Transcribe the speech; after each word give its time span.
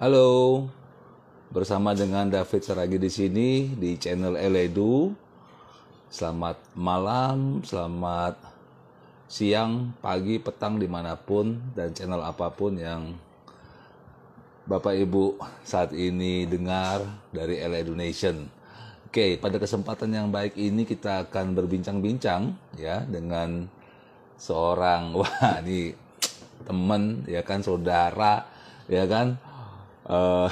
Halo, 0.00 0.64
bersama 1.52 1.92
dengan 1.92 2.24
David 2.24 2.64
Saragi 2.64 2.96
di 2.96 3.12
sini 3.12 3.76
di 3.76 4.00
channel 4.00 4.40
Eledu. 4.40 5.12
Selamat 6.08 6.56
malam, 6.72 7.60
selamat 7.60 8.40
siang, 9.28 9.92
pagi, 10.00 10.40
petang 10.40 10.80
di 10.80 10.88
mana 10.88 11.12
pun 11.12 11.60
dan 11.76 11.92
channel 11.92 12.24
apa 12.24 12.48
pun 12.48 12.80
yang 12.80 13.12
Bapak 14.64 14.96
Ibu 14.96 15.36
saat 15.60 15.92
ini 15.92 16.48
dengar 16.48 17.04
dari 17.28 17.60
Eledu 17.60 17.92
Nation. 17.92 18.48
Oke, 19.04 19.36
pada 19.36 19.60
kesempatan 19.60 20.08
yang 20.08 20.32
baik 20.32 20.56
ini 20.56 20.88
kita 20.88 21.28
akan 21.28 21.52
berbincang-bincang 21.52 22.56
ya 22.80 23.04
dengan 23.04 23.68
seorang 24.40 25.12
wah 25.20 25.60
ini 25.60 25.92
teman 26.64 27.28
ya 27.28 27.44
kan 27.44 27.60
saudara 27.60 28.48
ya 28.88 29.04
kan 29.04 29.36
uh, 30.12 30.48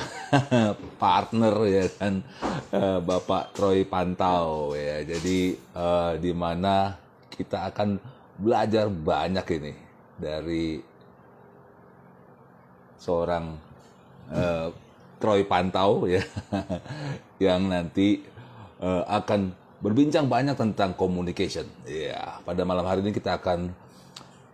partner 1.02 1.54
ya 1.68 1.84
kan 2.00 2.24
uh, 2.72 2.98
Bapak 3.04 3.52
Troy 3.52 3.84
Pantau 3.84 4.72
ya. 4.72 5.04
Jadi 5.04 5.54
uh, 5.76 6.16
di 6.16 6.32
mana 6.32 6.96
kita 7.28 7.68
akan 7.68 8.00
belajar 8.40 8.88
banyak 8.88 9.46
ini 9.60 9.74
dari 10.16 10.80
seorang 12.96 13.56
uh, 14.32 14.68
Troy 15.20 15.44
Pantau 15.44 16.08
ya 16.08 16.24
yang 17.44 17.68
nanti 17.68 18.24
uh, 18.80 19.04
akan 19.04 19.52
berbincang 19.80 20.28
banyak 20.28 20.56
tentang 20.56 20.92
communication. 20.96 21.64
Ya, 21.88 22.40
pada 22.44 22.64
malam 22.68 22.84
hari 22.84 23.00
ini 23.00 23.16
kita 23.16 23.40
akan 23.40 23.72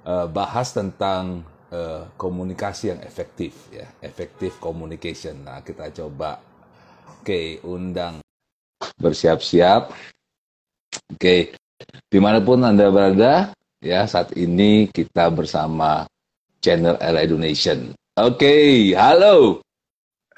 uh, 0.06 0.26
bahas 0.30 0.70
tentang 0.70 1.42
uh, 1.72 2.06
komunikasi 2.14 2.94
yang 2.94 3.00
efektif 3.02 3.70
ya. 3.72 3.86
Efektif 4.02 4.58
communication. 4.62 5.42
Nah 5.42 5.62
kita 5.62 5.90
coba. 5.90 6.38
Oke 7.20 7.22
okay, 7.22 7.46
undang. 7.66 8.22
Bersiap-siap. 9.00 9.90
Oke. 11.14 11.18
Okay. 11.18 11.40
di 12.08 12.16
mana 12.16 12.40
pun 12.40 12.64
anda 12.64 12.88
berada 12.88 13.52
ya 13.84 14.08
saat 14.08 14.32
ini 14.32 14.88
kita 14.88 15.28
bersama 15.28 16.08
channel 16.64 16.96
LA 16.98 17.28
Donation. 17.28 17.92
Oke 18.16 18.40
okay, 18.40 18.70
halo. 18.96 19.60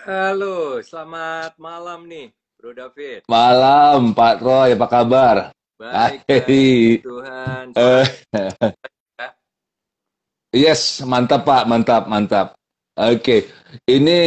Halo 0.02 0.82
selamat 0.82 1.54
malam 1.60 2.10
nih 2.10 2.34
Bro 2.58 2.74
David. 2.74 3.22
Malam 3.30 4.16
Pak 4.16 4.42
Roy 4.42 4.74
apa 4.74 4.86
kabar? 4.90 5.36
Baik, 5.78 6.26
baik 6.26 7.06
Tuhan 7.06 7.70
Yes, 10.48 11.04
mantap 11.04 11.44
Pak, 11.44 11.68
mantap, 11.68 12.08
mantap. 12.08 12.56
Oke, 12.96 13.52
ini 13.84 14.18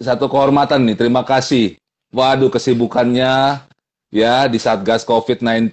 satu 0.00 0.26
kehormatan 0.26 0.88
nih, 0.88 0.96
terima 0.96 1.22
kasih. 1.28 1.76
Waduh, 2.08 2.48
kesibukannya 2.48 3.60
ya 4.08 4.34
di 4.48 4.56
Satgas 4.56 5.04
COVID-19, 5.04 5.68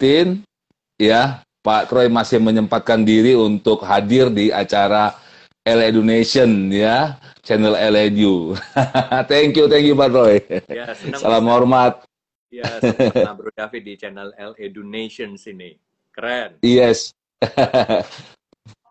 ya 0.99 1.39
Pak 1.63 1.89
Troy 1.89 2.11
masih 2.11 2.43
menyempatkan 2.43 3.07
diri 3.07 3.39
untuk 3.39 3.87
hadir 3.87 4.27
di 4.27 4.51
acara 4.51 5.15
LA 5.63 5.95
Donation 5.95 6.67
ya, 6.69 7.15
channel 7.39 7.79
LEDU. 7.79 8.59
thank 9.31 9.55
you, 9.55 9.71
thank 9.71 9.87
you 9.87 9.95
Pak 9.95 10.11
Troy. 10.11 10.43
Ya, 10.67 10.91
Salam 11.15 11.47
hormat. 11.47 12.03
Ya, 12.51 12.67
sama 12.83 13.33
Bro 13.39 13.49
David 13.55 13.87
di 13.87 13.95
channel 13.95 14.35
LA 14.35 14.67
Donation 14.75 15.39
sini. 15.39 15.79
Keren. 16.11 16.59
Yes. 16.59 17.15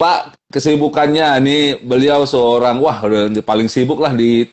Pak, 0.05 0.37
kesibukannya 0.53 1.41
ini 1.41 1.59
beliau 1.81 2.29
seorang 2.29 2.77
wah 2.77 3.01
udah 3.09 3.33
paling 3.41 3.73
sibuk 3.73 4.05
lah 4.05 4.13
di 4.13 4.45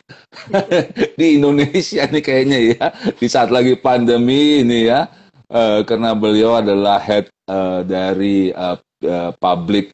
di 1.20 1.36
Indonesia 1.36 2.08
nih 2.08 2.24
kayaknya 2.24 2.60
ya. 2.72 2.86
Di 3.20 3.28
saat 3.28 3.52
lagi 3.52 3.76
pandemi 3.76 4.64
ini 4.64 4.88
ya. 4.88 5.12
Uh, 5.52 5.84
karena 5.84 6.16
beliau 6.16 6.56
adalah 6.64 7.04
head 7.04 7.28
uh, 7.52 7.84
dari 7.84 8.56
uh, 8.56 8.80
uh, 9.03 9.36
public 9.44 9.92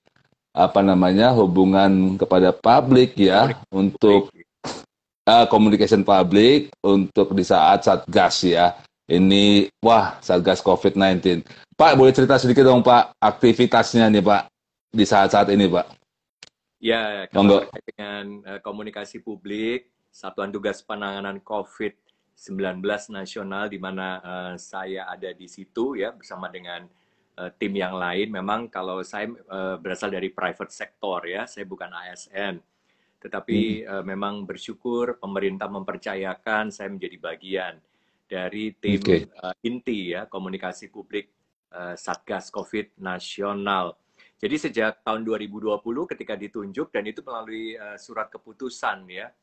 apa 0.53 0.85
namanya 0.85 1.33
hubungan 1.33 2.21
kepada 2.21 2.53
publik 2.53 3.17
ya 3.17 3.49
public. 3.49 3.73
untuk 3.73 4.21
uh, 5.25 5.49
communication 5.49 6.05
public 6.05 6.69
untuk 6.85 7.33
di 7.33 7.41
saat 7.41 7.81
satgas 7.81 8.45
ya. 8.45 8.77
Ini 9.09 9.73
wah 9.81 10.21
satgas 10.21 10.61
COVID-19 10.61 11.41
Pak 11.73 11.95
boleh 11.95 12.11
cerita 12.11 12.35
sedikit 12.35 12.67
dong 12.67 12.83
Pak 12.83 13.15
aktivitasnya 13.23 14.11
nih 14.11 14.19
Pak 14.19 14.56
di 14.97 15.05
saat-saat 15.05 15.53
ini, 15.53 15.69
Pak? 15.69 15.85
Ya, 16.81 17.29
kalau 17.29 17.69
dengan 17.85 18.41
uh, 18.49 18.59
komunikasi 18.65 19.21
publik, 19.21 19.93
Satuan 20.09 20.49
Tugas 20.49 20.81
Penanganan 20.81 21.37
COVID-19 21.45 22.81
Nasional, 23.13 23.69
di 23.69 23.77
mana 23.77 24.17
uh, 24.25 24.53
saya 24.57 25.05
ada 25.05 25.29
di 25.29 25.45
situ 25.45 25.93
ya 25.93 26.09
bersama 26.09 26.49
dengan 26.49 26.89
uh, 27.37 27.49
tim 27.61 27.77
yang 27.77 27.93
lain. 27.93 28.33
Memang 28.33 28.73
kalau 28.73 29.05
saya 29.05 29.29
uh, 29.49 29.77
berasal 29.77 30.09
dari 30.09 30.33
private 30.33 30.73
sector 30.73 31.29
ya, 31.29 31.45
saya 31.45 31.69
bukan 31.69 31.93
ASN. 31.93 32.57
Tetapi 33.21 33.85
hmm. 33.85 33.89
uh, 33.89 34.03
memang 34.05 34.45
bersyukur 34.49 35.21
pemerintah 35.21 35.69
mempercayakan 35.69 36.73
saya 36.73 36.89
menjadi 36.89 37.17
bagian 37.21 37.73
dari 38.25 38.73
tim 38.77 39.01
okay. 39.01 39.29
uh, 39.41 39.53
inti 39.65 40.13
ya 40.13 40.25
komunikasi 40.29 40.89
publik 40.89 41.31
uh, 41.73 41.97
Satgas 41.97 42.49
COVID 42.53 43.01
Nasional 43.01 43.97
jadi 44.37 44.55
sejak 44.69 45.01
tahun 45.01 45.25
2020 45.25 45.81
ketika 46.13 46.37
ditunjuk 46.37 46.93
dan 46.93 47.03
itu 47.09 47.25
melalui 47.25 47.73
uh, 47.73 47.97
surat 47.97 48.29
keputusan 48.29 49.09
ya, 49.09 49.33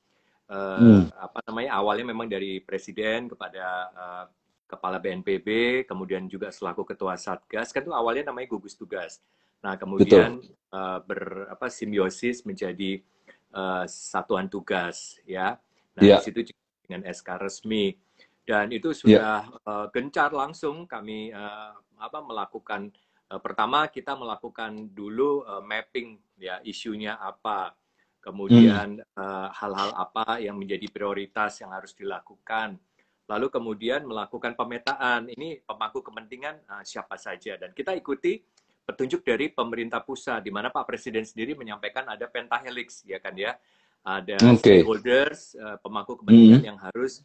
uh, 0.46 0.78
hmm. 0.78 1.02
apa 1.18 1.38
namanya 1.50 1.70
awalnya 1.82 2.06
memang 2.14 2.30
dari 2.30 2.62
presiden 2.62 3.26
kepada 3.26 3.66
uh, 3.90 4.24
kepala 4.70 5.02
BNPB, 5.02 5.82
kemudian 5.90 6.30
juga 6.30 6.54
selaku 6.54 6.86
ketua 6.86 7.18
satgas 7.18 7.74
kan 7.74 7.82
itu 7.82 7.90
awalnya 7.90 8.30
namanya 8.30 8.54
gugus 8.54 8.78
tugas. 8.78 9.18
Nah 9.66 9.74
kemudian 9.74 10.38
uh, 10.70 11.02
ber 11.02 11.50
apa 11.50 11.66
simbiosis 11.66 12.46
menjadi 12.46 13.02
uh, 13.50 13.82
satuan 13.90 14.46
tugas 14.46 15.18
ya. 15.26 15.58
Nah 15.98 16.02
yeah. 16.06 16.22
di 16.22 16.30
situ 16.30 16.54
dengan 16.86 17.02
SK 17.10 17.28
resmi 17.42 17.98
dan 18.44 18.70
itu 18.70 18.92
sudah 18.92 19.42
yeah. 19.42 19.66
uh, 19.66 19.86
gencar 19.90 20.30
langsung 20.30 20.84
kami 20.84 21.32
uh, 21.32 21.72
apa 21.96 22.18
melakukan 22.20 22.92
pertama 23.40 23.88
kita 23.88 24.12
melakukan 24.14 24.92
dulu 24.92 25.44
uh, 25.44 25.64
mapping 25.64 26.20
ya 26.36 26.60
isunya 26.64 27.16
apa, 27.16 27.72
kemudian 28.20 29.00
hmm. 29.00 29.16
uh, 29.16 29.48
hal-hal 29.52 29.90
hmm. 29.92 29.98
uh, 29.98 30.04
apa 30.04 30.26
yang 30.40 30.56
menjadi 30.60 30.86
prioritas 30.92 31.60
yang 31.64 31.72
harus 31.72 31.96
dilakukan, 31.96 32.76
lalu 33.24 33.46
kemudian 33.48 34.04
melakukan 34.04 34.52
pemetaan 34.52 35.32
ini 35.32 35.60
pemangku 35.64 36.04
kepentingan 36.04 36.60
uh, 36.68 36.84
siapa 36.84 37.16
saja 37.16 37.56
dan 37.56 37.72
kita 37.72 37.96
ikuti 37.96 38.44
petunjuk 38.84 39.24
dari 39.24 39.48
pemerintah 39.48 40.04
pusat 40.04 40.44
di 40.44 40.52
mana 40.52 40.68
Pak 40.68 40.84
Presiden 40.84 41.24
sendiri 41.24 41.56
menyampaikan 41.56 42.04
ada 42.04 42.28
pentahelix 42.28 43.00
ya 43.08 43.16
kan 43.16 43.32
ya 43.32 43.56
ada 44.04 44.36
okay. 44.36 44.84
stakeholders 44.84 45.56
uh, 45.56 45.80
pemangku 45.80 46.20
kepentingan 46.20 46.60
hmm. 46.60 46.68
yang 46.68 46.78
harus 46.78 47.24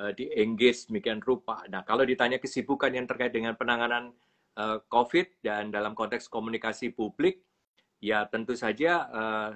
uh, 0.00 0.16
di 0.16 0.32
engage 0.32 0.88
demikian 0.88 1.20
rupa. 1.20 1.60
Nah 1.68 1.84
kalau 1.84 2.08
ditanya 2.08 2.40
kesibukan 2.40 2.88
yang 2.88 3.04
terkait 3.04 3.36
dengan 3.36 3.52
penanganan 3.52 4.16
COVID 4.86 5.42
dan 5.42 5.74
dalam 5.74 5.98
konteks 5.98 6.30
komunikasi 6.30 6.94
publik, 6.94 7.42
ya 7.98 8.22
tentu 8.30 8.54
saja 8.54 9.10
uh, 9.10 9.50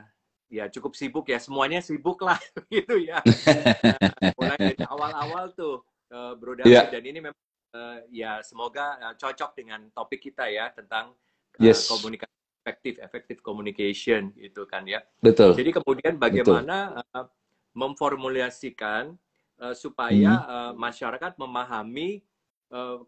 ya 0.49 0.67
cukup 0.73 0.97
sibuk 0.97 1.29
ya 1.29 1.37
semuanya 1.37 1.85
sibuk 1.85 2.25
lah 2.25 2.41
gitu 2.75 2.97
ya. 2.97 3.21
Nah, 3.23 4.33
mulai 4.35 4.59
dari 4.59 4.85
awal-awal 4.89 5.53
tuh 5.53 5.85
uh, 6.13 6.33
Bro 6.35 6.59
David 6.59 6.73
yeah. 6.73 6.89
dan 6.89 7.03
ini 7.05 7.19
memang 7.21 7.45
uh, 7.77 8.01
ya 8.09 8.41
semoga 8.41 8.97
uh, 8.99 9.15
cocok 9.15 9.53
dengan 9.53 9.93
topik 9.93 10.25
kita 10.25 10.49
ya 10.49 10.73
tentang 10.73 11.13
uh, 11.13 11.63
yes. 11.63 11.87
komunikasi 11.87 12.33
efektif 12.65 12.95
efektif 13.01 13.37
communication 13.45 14.33
gitu 14.37 14.65
kan 14.65 14.85
ya. 14.89 15.05
Betul. 15.21 15.53
Jadi 15.57 15.71
kemudian 15.73 16.17
bagaimana 16.17 17.05
uh, 17.13 17.29
memformulasikan 17.77 19.17
uh, 19.61 19.77
supaya 19.77 20.33
hmm. 20.41 20.49
uh, 20.49 20.73
masyarakat 20.77 21.33
memahami 21.37 22.25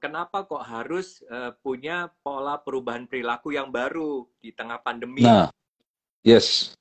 kenapa 0.01 0.49
kok 0.49 0.65
harus 0.65 1.21
uh, 1.29 1.53
punya 1.61 2.09
pola 2.25 2.57
perubahan 2.57 3.05
perilaku 3.05 3.53
yang 3.53 3.69
baru 3.69 4.25
di 4.41 4.57
tengah 4.57 4.81
pandemi? 4.81 5.21
Nah, 5.21 5.53
yes. 6.25 6.73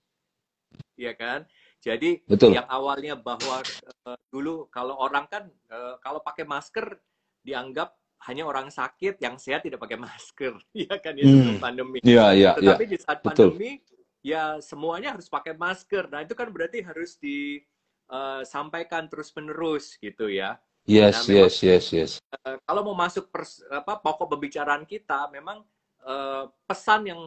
Iya 0.96 1.16
kan? 1.16 1.44
Jadi 1.80 2.20
Betul. 2.28 2.60
yang 2.60 2.68
awalnya 2.68 3.16
bahwa 3.16 3.64
uh, 4.04 4.20
dulu 4.32 4.68
kalau 4.68 5.00
orang 5.00 5.28
kan 5.32 5.48
uh, 5.72 5.96
kalau 6.04 6.20
pakai 6.20 6.44
masker 6.44 7.00
dianggap 7.44 7.96
hanya 8.28 8.44
orang 8.44 8.68
sakit 8.68 9.16
yang 9.24 9.40
sehat 9.40 9.64
tidak 9.64 9.80
pakai 9.80 9.96
masker, 9.96 10.60
iya 10.76 10.96
kan 11.00 11.16
itu 11.16 11.32
hmm. 11.32 11.64
pandemi. 11.64 12.04
Iya, 12.04 12.36
iya, 12.36 12.52
iya. 12.60 12.76
Tetapi 12.76 12.84
ya. 12.84 12.92
di 12.92 12.98
saat 13.00 13.24
pandemi 13.24 13.80
Betul. 13.80 13.96
ya 14.20 14.44
semuanya 14.60 15.16
harus 15.16 15.32
pakai 15.32 15.56
masker. 15.56 16.12
Nah, 16.12 16.28
itu 16.28 16.36
kan 16.36 16.52
berarti 16.52 16.84
harus 16.84 17.16
disampaikan 17.16 19.08
uh, 19.08 19.10
terus-menerus 19.12 19.96
gitu 20.04 20.28
ya. 20.28 20.60
Yes, 20.88 21.28
nah, 21.28 21.44
yes, 21.44 21.56
yes, 21.64 21.86
yes. 21.92 22.12
Uh, 22.46 22.58
kalau 22.64 22.82
mau 22.86 22.98
masuk 22.98 23.28
pers, 23.30 23.64
apa 23.70 24.00
pokok 24.00 24.38
pembicaraan 24.38 24.86
kita, 24.86 25.28
memang 25.34 25.66
uh, 26.06 26.50
pesan 26.66 27.10
yang 27.10 27.22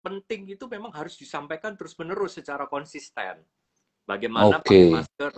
penting 0.00 0.46
itu 0.54 0.64
memang 0.70 0.94
harus 0.94 1.18
disampaikan 1.18 1.74
terus-menerus 1.74 2.38
secara 2.38 2.70
konsisten. 2.70 3.42
Bagaimana 4.06 4.62
okay. 4.62 4.62
pakai 4.62 5.02
masker 5.02 5.32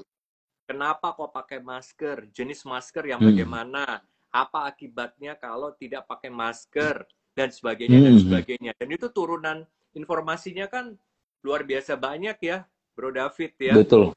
kenapa 0.69 1.17
kok 1.17 1.33
pakai 1.33 1.59
masker, 1.65 2.29
jenis 2.29 2.61
masker 2.69 3.09
yang 3.09 3.25
Hmm. 3.25 3.33
bagaimana, 3.33 4.05
apa 4.29 4.69
akibatnya 4.69 5.41
kalau 5.41 5.73
tidak 5.73 6.05
pakai 6.05 6.29
masker 6.29 7.09
dan 7.33 7.49
sebagainya 7.49 7.97
dan 8.05 8.15
Hmm. 8.21 8.25
sebagainya. 8.29 8.73
Dan 8.77 8.89
itu 8.93 9.09
turunan 9.09 9.65
informasinya 9.97 10.69
kan 10.69 10.93
luar 11.41 11.65
biasa 11.65 11.97
banyak 11.97 12.37
ya, 12.45 12.69
Bro 12.93 13.17
David 13.17 13.57
ya. 13.57 13.75
Betul. 13.81 14.13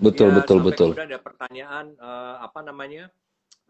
Betul, 0.00 0.32
Ya, 0.32 0.36
betul, 0.40 0.58
betul. 0.64 0.90
kemudian 0.96 1.08
ada 1.12 1.20
pertanyaan 1.20 1.86
eh, 1.92 2.36
apa 2.40 2.60
namanya 2.64 3.12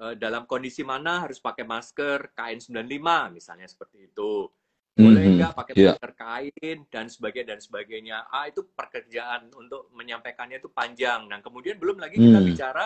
eh, 0.00 0.14
dalam 0.14 0.46
kondisi 0.46 0.86
mana 0.86 1.26
harus 1.26 1.42
pakai 1.42 1.66
masker 1.66 2.30
KN95 2.32 3.34
misalnya 3.34 3.66
seperti 3.66 4.08
itu 4.08 4.46
boleh 4.94 5.22
Mhm. 5.26 5.34
nggak 5.38 5.52
pakai 5.56 5.74
Iya. 5.74 5.90
masker 5.96 6.12
kain 6.14 6.78
dan 6.92 7.06
sebagainya 7.08 7.48
dan 7.56 7.60
sebagainya 7.62 8.16
ah 8.30 8.44
itu 8.46 8.62
pekerjaan 8.74 9.48
untuk 9.56 9.88
menyampaikannya 9.96 10.60
itu 10.60 10.68
panjang 10.70 11.26
dan 11.26 11.40
kemudian 11.40 11.80
belum 11.80 11.98
lagi 11.98 12.20
kita 12.20 12.38
Hmm. 12.38 12.46
bicara 12.46 12.84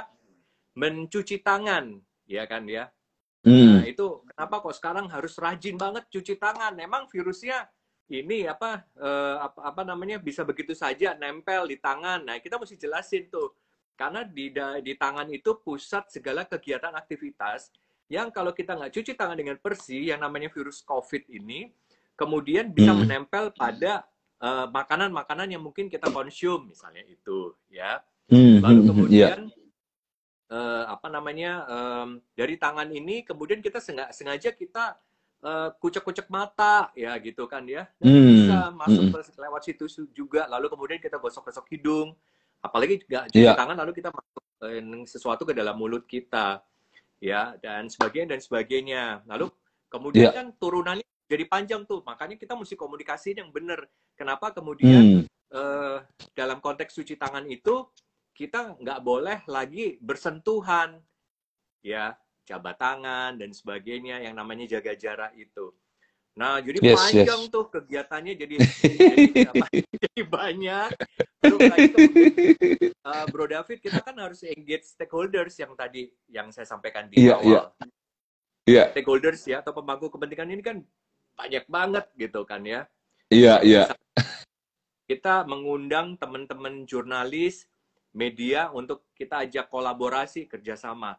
mencuci 0.75 1.43
tangan 1.45 2.01
ya 2.27 2.49
kan 2.49 2.65
ya 2.67 2.89
Hmm. 3.45 3.77
Nah, 3.77 3.85
itu 3.85 4.25
kenapa 4.25 4.65
kok 4.65 4.73
sekarang 4.73 5.05
harus 5.13 5.37
rajin 5.37 5.77
banget 5.77 6.09
cuci 6.09 6.41
tangan? 6.41 6.73
Memang 6.73 7.05
virusnya 7.13 7.69
ini 8.09 8.45
apa 8.45 8.85
eh, 8.97 9.37
apa, 9.41 9.61
apa 9.73 9.83
namanya 9.83 10.21
bisa 10.21 10.45
begitu 10.45 10.77
saja 10.77 11.17
nempel 11.17 11.65
di 11.65 11.81
tangan. 11.81 12.21
Nah, 12.25 12.37
kita 12.39 12.61
mesti 12.61 12.77
jelasin 12.77 13.29
tuh. 13.29 13.57
Karena 13.95 14.27
di 14.27 14.51
di 14.83 14.93
tangan 14.99 15.31
itu 15.31 15.55
pusat 15.63 16.11
segala 16.11 16.43
kegiatan 16.43 16.91
aktivitas 16.93 17.71
yang 18.11 18.29
kalau 18.29 18.51
kita 18.51 18.75
nggak 18.75 18.91
cuci 18.91 19.15
tangan 19.15 19.39
dengan 19.39 19.57
bersih 19.57 20.11
yang 20.13 20.19
namanya 20.21 20.51
virus 20.51 20.83
COVID 20.83 21.31
ini 21.31 21.71
kemudian 22.19 22.69
bisa 22.69 22.91
Hmm. 22.93 23.07
menempel 23.07 23.55
pada 23.55 24.03
eh, 24.43 24.67
makanan-makanan 24.69 25.49
yang 25.49 25.63
mungkin 25.63 25.87
kita 25.89 26.11
konsum 26.11 26.69
misalnya 26.69 27.01
itu 27.07 27.55
ya. 27.71 28.03
Hmm, 28.29 28.61
Lalu 28.61 28.61
hmm, 28.61 28.67
hmm, 28.67 28.83
Iya. 28.83 28.89
kemudian 28.91 29.39
eh, 30.53 30.85
apa 30.85 31.09
namanya 31.09 31.51
em, 31.65 32.09
dari 32.37 32.55
tangan 32.61 32.89
ini 32.93 33.25
kemudian 33.25 33.63
kita 33.65 33.81
senga- 33.81 34.13
sengaja 34.13 34.53
kita 34.53 34.99
kucek-kucek 35.77 36.33
mata 36.33 36.89
ya 36.97 37.13
gitu 37.21 37.45
kan 37.45 37.69
ya 37.69 37.85
Nah, 38.01 38.09
Hmm, 38.09 38.29
bisa 38.33 38.59
masuk 38.73 39.03
hmm. 39.13 39.37
lewat 39.37 39.63
situ 39.69 39.85
juga 40.17 40.49
lalu 40.49 40.73
kemudian 40.73 40.97
kita 40.99 41.21
gosok-gosok 41.21 41.69
hidung 41.69 42.17
apalagi 42.65 43.05
nggak 43.05 43.29
cuci 43.29 43.45
Iya. 43.45 43.53
tangan 43.53 43.77
lalu 43.77 43.93
kita 43.93 44.09
masuk 44.09 44.43
eh, 44.65 44.81
sesuatu 45.05 45.45
ke 45.45 45.53
dalam 45.53 45.77
mulut 45.77 46.09
kita 46.09 46.65
ya 47.21 47.53
dan 47.61 47.93
sebagainya 47.93 48.37
dan 48.37 48.41
sebagainya 48.41 49.03
lalu 49.29 49.53
kemudian 49.93 50.33
Iya. 50.33 50.37
kan 50.41 50.47
turunannya 50.57 51.05
jadi 51.29 51.45
panjang 51.45 51.85
tuh 51.85 52.01
makanya 52.05 52.41
kita 52.41 52.57
mesti 52.57 52.73
komunikasi 52.73 53.37
yang 53.37 53.53
benar 53.53 53.85
kenapa 54.17 54.49
kemudian 54.53 55.21
Hmm. 55.21 55.25
eh, 55.53 55.99
dalam 56.33 56.59
konteks 56.65 56.97
cuci 56.97 57.21
tangan 57.21 57.45
itu 57.47 57.85
kita 58.33 58.81
nggak 58.81 59.01
boleh 59.05 59.39
lagi 59.47 60.01
bersentuhan 60.01 60.99
ya 61.85 62.17
jabat 62.45 62.77
tangan 62.77 63.41
dan 63.41 63.51
sebagainya 63.51 64.21
yang 64.21 64.37
namanya 64.37 64.69
jaga 64.79 64.93
jarak 64.95 65.33
itu 65.35 65.73
nah 66.35 66.59
jadi 66.59 66.83
Yes, 66.83 66.99
panjang 66.99 67.41
yes. 67.47 67.53
tuh 67.55 67.65
kegiatannya 67.71 68.35
jadi 68.35 68.55
jadi, 68.59 69.25
apa, 69.55 69.67
jadi 69.71 70.21
banyak 70.27 70.89
kemudian, 71.47 71.91
eh, 72.91 73.25
Bro 73.31 73.47
David 73.47 73.79
kita 73.79 74.03
kan 74.03 74.19
harus 74.19 74.43
engage 74.43 74.83
stakeholders 74.83 75.55
yang 75.63 75.79
tadi 75.79 76.11
yang 76.27 76.51
saya 76.51 76.67
sampaikan 76.67 77.07
di 77.07 77.23
Iya, 77.23 77.39
awal 77.39 77.47
iya. 77.47 77.63
Iya, 78.65 78.85
stakeholders 78.91 79.47
ya 79.47 79.63
atau 79.63 79.77
pemangku 79.79 80.11
kepentingan 80.11 80.51
ini 80.51 80.63
kan 80.65 80.83
banyak 81.39 81.65
banget 81.71 82.07
gitu 82.19 82.43
kan 82.43 82.67
ya 82.67 82.91
iya, 83.31 83.63
iya. 83.63 83.95
kita 85.07 85.47
mengundang 85.47 86.19
teman-teman 86.19 86.83
jurnalis 86.83 87.71
media 88.11 88.75
untuk 88.75 89.07
kita 89.15 89.47
ajak 89.47 89.71
kolaborasi 89.71 90.51
kerjasama 90.51 91.15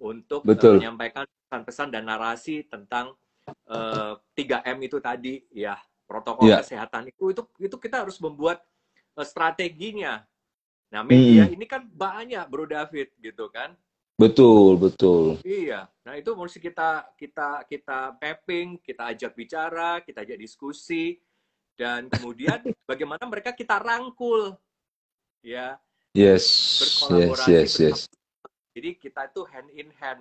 untuk 0.00 0.44
eh, 0.44 0.48
Betul. 0.52 0.80
menyampaikan 0.80 1.24
pesan-pesan 1.24 1.88
dan 1.92 2.04
narasi 2.04 2.66
tentang 2.68 3.16
eh, 3.46 4.12
3M 4.36 4.78
itu 4.82 4.98
tadi 5.00 5.40
ya 5.54 5.78
protokol 6.06 6.46
Iya. 6.50 6.62
kesehatan 6.62 7.10
itu 7.10 7.30
itu 7.32 7.42
itu 7.62 7.76
kita 7.78 8.04
harus 8.04 8.18
membuat 8.20 8.62
eh, 9.16 9.26
strateginya. 9.26 10.22
Nah 10.92 11.02
media 11.02 11.48
Hmm. 11.48 11.54
ini 11.56 11.66
kan 11.66 11.82
banyak 11.86 12.44
Bro 12.46 12.70
David 12.70 13.10
gitu 13.18 13.50
kan. 13.50 13.74
Betul, 14.16 14.80
betul. 14.80 15.36
Iya. 15.44 15.92
Nah 16.08 16.16
itu 16.16 16.32
mesti 16.32 16.56
kita 16.56 17.12
kita 17.20 17.68
kita 17.68 18.16
mapping, 18.16 18.80
kita 18.80 19.12
ajak 19.12 19.36
bicara, 19.36 20.00
kita 20.00 20.24
ajak 20.24 20.40
diskusi, 20.40 21.20
dan 21.76 22.08
kemudian 22.08 22.64
bagaimana 22.90 23.20
mereka 23.28 23.52
kita 23.52 23.76
rangkul, 23.76 24.56
ya 25.44 25.76
Yes, 26.16 26.48
yes, 26.48 26.80
berkolaborasi 26.80 27.52
yes, 27.52 27.72
yes. 27.76 28.00
Jadi 28.76 29.00
kita 29.00 29.24
itu 29.24 29.40
hand 29.48 29.72
in 29.72 29.88
hand. 29.96 30.20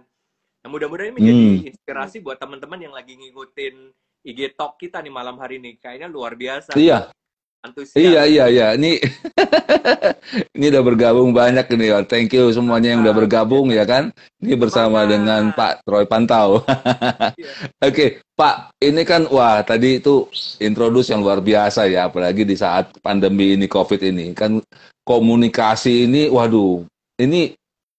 Nah 0.64 0.72
mudah-mudahan 0.72 1.12
ini 1.12 1.16
menjadi 1.20 1.44
Hmm. 1.44 1.70
inspirasi 1.76 2.24
buat 2.24 2.40
teman-teman 2.40 2.80
yang 2.80 2.96
lagi 2.96 3.20
ngikutin 3.20 3.92
IG 4.24 4.56
Talk 4.56 4.80
kita 4.80 5.04
nih 5.04 5.12
malam 5.12 5.36
hari 5.36 5.60
ini. 5.60 5.76
Kayaknya 5.76 6.08
luar 6.08 6.40
biasa. 6.40 6.72
Iya, 6.80 7.12
Antusias. 7.60 8.00
iya, 8.00 8.24
iya, 8.24 8.46
iya. 8.48 8.68
Ini 8.80 8.96
ini 10.56 10.66
udah 10.72 10.84
bergabung 10.88 11.36
banyak 11.36 11.68
ini. 11.68 11.92
ya. 11.92 12.00
Thank 12.08 12.32
you 12.32 12.48
semuanya 12.50 12.96
yang 12.96 13.04
udah 13.04 13.12
bergabung 13.12 13.76
ya 13.76 13.84
kan. 13.84 14.16
Ini 14.40 14.56
bersama 14.56 15.04
Semangat. 15.04 15.12
dengan 15.12 15.42
Pak 15.52 15.74
Troy 15.84 16.06
Pantau. 16.08 16.50
Iya. 17.36 17.52
Oke, 17.84 18.24
Pak, 18.40 18.72
ini 18.80 19.04
kan 19.04 19.28
wah 19.28 19.60
tadi 19.68 20.00
itu 20.00 20.32
introduce 20.64 21.12
yang 21.12 21.20
luar 21.20 21.44
biasa 21.44 21.92
ya, 21.92 22.08
apalagi 22.08 22.48
di 22.48 22.56
saat 22.56 22.96
pandemi 23.04 23.60
ini 23.60 23.68
COVID 23.68 24.00
ini 24.00 24.32
kan 24.32 24.64
komunikasi 25.04 26.08
ini, 26.08 26.32
waduh, 26.32 26.88
ini 27.20 27.52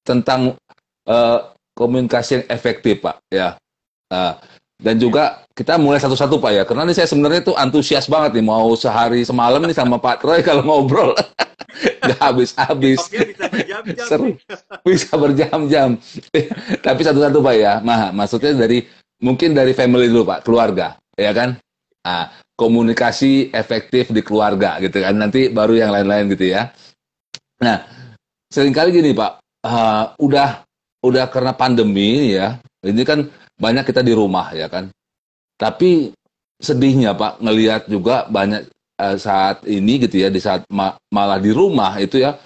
tentang 0.06 0.54
eh, 1.10 1.38
komunikasi 1.74 2.40
yang 2.40 2.46
efektif, 2.48 3.02
Pak, 3.02 3.18
ya. 3.28 3.58
Nah, 4.06 4.38
dan 4.76 4.96
juga 5.00 5.42
kita 5.56 5.80
mulai 5.80 5.98
satu-satu, 5.98 6.38
Pak 6.38 6.52
ya, 6.52 6.62
karena 6.62 6.86
ini 6.86 6.94
saya 6.94 7.08
sebenarnya 7.10 7.42
tuh 7.42 7.56
antusias 7.58 8.06
banget 8.06 8.38
nih, 8.38 8.46
mau 8.46 8.72
sehari 8.78 9.26
semalam 9.26 9.58
nih 9.64 9.74
sama 9.74 9.98
Pak 9.98 10.22
Troy 10.22 10.40
kalau 10.46 10.62
ngobrol 10.62 11.16
nggak 12.04 12.20
habis-habis. 12.20 13.00
Oke 13.08 13.32
bisa 13.34 13.44
berjam-jam. 13.48 14.06
Seru. 14.06 14.30
bisa 14.84 15.12
berjam-jam. 15.16 15.88
Tapi 16.86 17.00
satu-satu 17.02 17.38
Pak 17.42 17.54
ya, 17.56 17.72
Mah, 17.82 18.12
maksudnya 18.12 18.52
dari 18.54 18.84
mungkin 19.20 19.56
dari 19.56 19.72
family 19.72 20.08
dulu 20.12 20.28
Pak, 20.28 20.44
keluarga, 20.44 20.96
ya 21.16 21.32
kan? 21.32 21.56
Nah, 22.06 22.30
komunikasi 22.56 23.50
efektif 23.50 24.14
di 24.14 24.22
keluarga 24.22 24.78
gitu 24.78 25.02
kan. 25.02 25.16
Nanti 25.18 25.50
baru 25.50 25.76
yang 25.76 25.90
lain-lain 25.92 26.30
gitu 26.32 26.54
ya. 26.54 26.70
Nah, 27.60 27.82
sering 28.52 28.72
kali 28.76 28.92
gini 28.92 29.16
Pak, 29.16 29.42
ah, 29.66 30.04
udah 30.22 30.62
udah 31.02 31.24
karena 31.30 31.52
pandemi 31.54 32.34
ya, 32.38 32.58
ini 32.86 33.02
kan 33.02 33.26
banyak 33.58 33.84
kita 33.86 34.00
di 34.06 34.14
rumah 34.14 34.54
ya 34.54 34.70
kan. 34.70 34.90
Tapi 35.58 36.14
sedihnya 36.62 37.12
Pak 37.16 37.42
ngelihat 37.44 37.82
juga 37.90 38.24
banyak 38.30 38.68
eh, 39.00 39.16
saat 39.20 39.64
ini 39.68 40.00
gitu 40.06 40.22
ya 40.24 40.28
di 40.32 40.40
saat 40.40 40.64
ma- 40.72 40.96
malah 41.12 41.36
di 41.42 41.52
rumah 41.52 41.98
itu 42.00 42.20
ya 42.22 42.36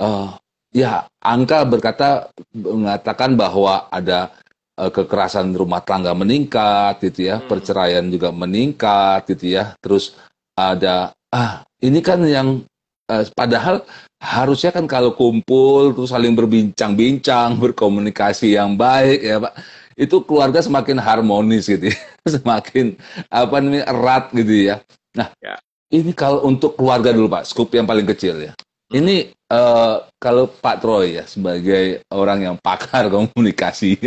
eh, 0.00 0.28
ya 0.72 1.04
angka 1.20 1.64
berkata 1.68 2.28
mengatakan 2.54 3.36
bahwa 3.36 3.88
ada 3.92 4.32
eh, 4.80 4.90
kekerasan 4.92 5.52
rumah 5.56 5.80
tangga 5.84 6.12
meningkat 6.16 7.00
gitu 7.04 7.28
ya, 7.32 7.36
Hmm. 7.40 7.48
perceraian 7.50 8.04
juga 8.08 8.32
meningkat 8.32 9.28
gitu 9.36 9.56
ya. 9.58 9.74
Terus 9.84 10.16
ada 10.56 11.12
ah 11.32 11.62
ini 11.84 12.00
kan 12.00 12.24
yang 12.24 12.64
eh, 13.08 13.24
padahal 13.36 13.84
harusnya 14.18 14.74
kan 14.74 14.84
kalau 14.90 15.14
kumpul 15.14 15.94
terus 15.94 16.10
saling 16.10 16.34
berbincang-bincang, 16.34 17.58
berkomunikasi 17.58 18.58
yang 18.58 18.74
baik 18.74 19.22
ya, 19.22 19.36
Pak. 19.42 19.54
Itu 19.98 20.22
keluarga 20.22 20.62
semakin 20.62 20.98
harmonis 21.02 21.66
gitu 21.66 21.90
ya. 21.90 21.98
Semakin 22.38 22.94
apa 23.30 23.56
namanya 23.58 23.90
erat 23.90 24.30
gitu 24.30 24.70
ya. 24.70 24.76
Nah, 25.18 25.34
Ya. 25.42 25.58
ini 25.90 26.14
kalau 26.14 26.46
untuk 26.46 26.78
keluarga 26.78 27.10
dulu 27.10 27.26
Pak, 27.26 27.50
skup 27.50 27.74
yang 27.74 27.86
paling 27.86 28.06
kecil 28.06 28.38
ya. 28.38 28.52
Ini 28.88 29.34
eh, 29.34 29.96
kalau 30.22 30.46
Pak 30.48 30.76
Troy 30.80 31.18
ya 31.18 31.24
sebagai 31.26 32.00
orang 32.14 32.46
yang 32.46 32.56
pakar 32.62 33.10
komunikasi, 33.14 33.98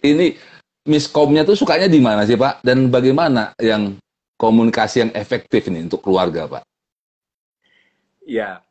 ini 0.00 0.34
miskomnya 0.88 1.44
tuh 1.44 1.56
sukanya 1.56 1.84
di 1.84 2.00
mana 2.00 2.24
sih 2.24 2.40
Pak? 2.40 2.64
Dan 2.64 2.88
bagaimana 2.88 3.52
yang 3.60 4.00
komunikasi 4.40 5.04
yang 5.04 5.12
efektif 5.12 5.68
ini 5.68 5.84
untuk 5.84 6.00
keluarga 6.00 6.48
Pak? 6.48 6.64
Iya. 8.24 8.63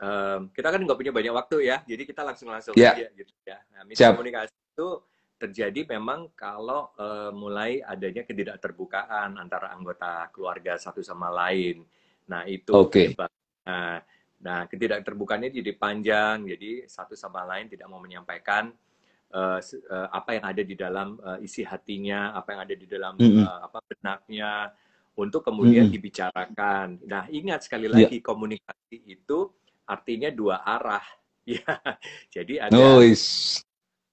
Em, 0.00 0.48
kita 0.56 0.68
kan 0.72 0.80
nggak 0.80 0.98
punya 0.98 1.12
banyak 1.12 1.34
waktu 1.36 1.56
ya, 1.68 1.76
jadi 1.84 2.02
kita 2.08 2.22
langsung 2.24 2.48
langsung 2.48 2.72
Ya. 2.72 2.96
aja 2.96 3.06
gitu 3.12 3.32
ya. 3.44 3.60
Nah, 3.76 3.84
Siap. 3.92 4.16
miskomunikasi 4.16 4.54
itu 4.72 4.88
terjadi 5.40 5.80
memang 5.96 6.32
kalau 6.36 6.92
eh, 6.96 7.30
mulai 7.32 7.80
adanya 7.84 8.24
ketidakterbukaan 8.24 9.36
antara 9.36 9.72
anggota 9.76 10.28
keluarga 10.32 10.76
satu 10.80 11.00
sama 11.04 11.28
lain. 11.32 11.84
Nah 12.32 12.44
itu 12.48 12.72
Oke. 12.72 13.12
penyebab. 13.12 13.30
Nah, 13.68 14.00
nah 14.40 14.60
ketidakterbukaannya 14.68 15.50
jadi 15.52 15.72
panjang, 15.76 16.48
jadi 16.48 16.88
satu 16.88 17.12
sama 17.12 17.44
lain 17.44 17.68
tidak 17.68 17.86
mau 17.92 18.00
menyampaikan 18.00 18.72
se- 19.62 19.82
eh, 19.84 20.08
apa 20.10 20.30
yang 20.36 20.44
ada 20.50 20.62
di 20.64 20.74
dalam 20.74 21.08
eh, 21.22 21.38
isi 21.46 21.62
hatinya, 21.62 22.34
apa 22.34 22.48
yang 22.56 22.60
ada 22.66 22.74
di 22.74 22.86
dalam 22.88 23.14
Mm-mm. 23.20 23.44
eh, 23.46 23.58
apa 23.66 23.78
benaknya, 23.86 24.72
untuk 25.14 25.44
kemudian 25.46 25.86
Mm-mm. 25.86 25.94
dibicarakan. 25.94 26.86
Nah 27.06 27.24
ingat 27.30 27.66
sekali 27.66 27.86
Iya. 27.86 28.08
lagi 28.10 28.18
komunikasi 28.24 28.96
itu 29.06 29.38
artinya 29.90 30.30
dua 30.30 30.62
arah 30.62 31.02
Ya, 31.50 31.66
jadi 32.30 32.70
ada 32.70 33.02
is. 33.02 33.58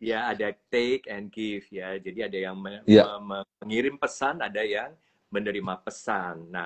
ya 0.01 0.31
ada 0.33 0.49
take 0.73 1.05
and 1.05 1.29
give 1.29 1.69
ya. 1.69 1.93
Jadi 2.01 2.25
ada 2.25 2.37
yang 2.49 2.57
me- 2.57 2.81
Ya. 2.87 3.05
me- 3.21 3.43
me- 3.43 3.49
mengirim 3.61 3.93
pesan, 3.99 4.41
ada 4.41 4.63
yang 4.65 4.95
menerima 5.29 5.77
pesan. 5.85 6.49
Nah, 6.49 6.65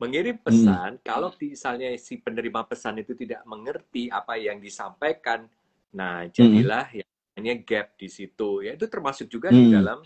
mengirim 0.00 0.40
Hmm. 0.40 0.46
pesan 0.46 0.90
kalau 1.04 1.28
misalnya 1.36 1.92
si 2.00 2.16
penerima 2.16 2.64
pesan 2.64 3.02
itu 3.02 3.12
tidak 3.12 3.44
mengerti 3.44 4.08
apa 4.08 4.40
yang 4.40 4.56
disampaikan, 4.62 5.44
nah 5.92 6.24
jadilah 6.32 6.86
yang 6.96 7.08
namanya 7.34 7.54
gap 7.66 7.86
di 8.00 8.08
situ. 8.08 8.64
Ya 8.64 8.72
itu 8.72 8.86
termasuk 8.88 9.28
juga 9.28 9.52
di 9.52 9.68
Hmm. 9.68 9.74
dalam 9.76 9.98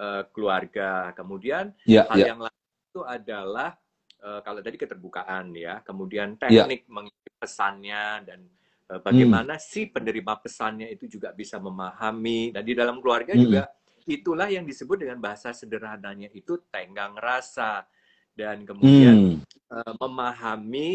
eh, 0.00 0.22
keluarga. 0.32 1.12
Kemudian 1.12 1.76
Ya, 1.84 2.08
hal 2.08 2.18
ya. 2.18 2.26
yang 2.32 2.40
lain 2.40 2.62
itu 2.88 3.00
adalah 3.04 3.76
eh, 4.22 4.40
kalau 4.46 4.62
tadi 4.62 4.78
keterbukaan 4.78 5.50
ya, 5.54 5.82
kemudian 5.82 6.38
Ya. 6.46 6.62
teknik 6.64 6.86
mengirim 6.90 7.21
pesannya 7.42 8.06
dan 8.28 8.40
eh, 8.92 9.00
bagaimana 9.02 9.58
Hmm. 9.58 9.64
si 9.70 9.90
penerima 9.90 10.38
pesannya 10.38 10.86
itu 10.94 11.10
juga 11.10 11.34
bisa 11.34 11.58
memahami. 11.58 12.54
Dan 12.54 12.62
di 12.62 12.74
dalam 12.78 13.02
keluarga 13.02 13.34
Hmm. 13.34 13.42
juga 13.50 13.62
itulah 14.06 14.46
yang 14.50 14.62
disebut 14.66 15.02
dengan 15.02 15.18
bahasa 15.18 15.50
sederhananya 15.54 16.28
itu 16.34 16.58
tenggang 16.70 17.14
rasa 17.18 17.86
dan 18.38 18.62
kemudian 18.62 19.16
Hmm. 19.18 19.36
eh, 19.74 19.94
memahami 19.98 20.90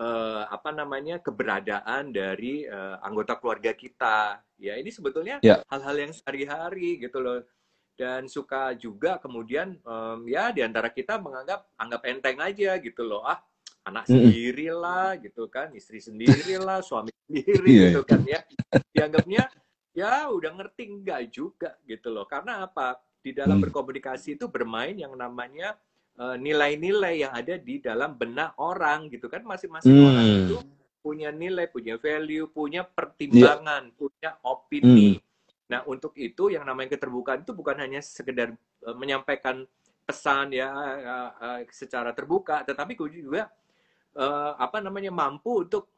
eh, 0.00 0.44
apa 0.48 0.70
namanya 0.72 1.20
keberadaan 1.20 2.08
dari 2.14 2.64
eh, 2.64 2.96
anggota 3.04 3.36
keluarga 3.36 3.72
kita. 3.76 4.40
Ya 4.56 4.78
ini 4.80 4.88
sebetulnya 4.88 5.36
Ya. 5.44 5.60
hal-hal 5.68 5.96
yang 6.08 6.12
sehari-hari 6.16 6.96
gitu 7.04 7.20
loh. 7.20 7.40
Dan 8.00 8.24
suka 8.32 8.72
juga 8.80 9.20
kemudian 9.20 9.76
em, 9.76 10.20
ya 10.24 10.48
di 10.56 10.64
antara 10.64 10.88
kita 10.88 11.20
menganggap 11.20 11.68
anggap 11.76 12.00
enteng 12.08 12.38
aja 12.40 12.80
gitu 12.80 13.04
loh. 13.04 13.20
Ah 13.28 13.44
anak 13.80 14.04
sendiri 14.06 14.68
lah 14.70 15.16
gitu 15.16 15.48
kan, 15.48 15.72
istri 15.72 15.98
sendiri 15.98 16.56
lah, 16.56 16.80
suami 16.86 17.10
sendiri 17.26 17.68
Iya. 17.68 17.84
gitu 17.90 18.00
kan 18.04 18.20
ya. 18.24 18.40
Dianggapnya 18.92 19.42
ya 19.90 20.28
udah 20.28 20.50
ngerti 20.54 20.82
enggak 20.86 21.20
juga 21.32 21.74
gitu 21.84 22.12
loh. 22.12 22.28
Karena 22.28 22.64
apa? 22.64 22.96
Di 23.20 23.36
dalam 23.36 23.60
Hmm. 23.60 23.64
berkomunikasi 23.68 24.36
itu 24.36 24.48
bermain 24.48 24.96
yang 24.96 25.12
namanya 25.14 25.76
eh, 26.20 26.36
nilai-nilai 26.36 27.24
yang 27.24 27.32
ada 27.32 27.56
di 27.56 27.80
dalam 27.80 28.12
benak 28.12 28.52
orang 28.60 29.08
gitu 29.08 29.26
kan. 29.26 29.40
Masing-masing 29.40 29.88
Hmm. 29.94 30.08
orang 30.12 30.28
itu 30.28 30.56
punya 31.00 31.32
nilai, 31.32 31.64
punya 31.64 31.96
value, 31.96 32.44
punya 32.52 32.84
pertimbangan, 32.84 33.88
punya 33.96 34.36
opini. 34.44 35.16
Nah, 35.70 35.80
untuk 35.88 36.12
itu 36.20 36.52
yang 36.52 36.68
namanya 36.68 36.92
keterbukaan 36.98 37.40
itu 37.40 37.56
bukan 37.56 37.72
hanya 37.80 38.04
sekedar 38.04 38.52
eh, 38.52 38.96
menyampaikan 38.96 39.64
pesan 40.04 40.52
ya 40.52 40.68
eh, 41.00 41.30
eh, 41.40 41.60
secara 41.72 42.12
terbuka, 42.12 42.68
tetapi 42.68 42.98
juga 43.08 43.48
apa 44.58 44.82
namanya 44.82 45.14
mampu 45.14 45.62
untuk 45.66 45.90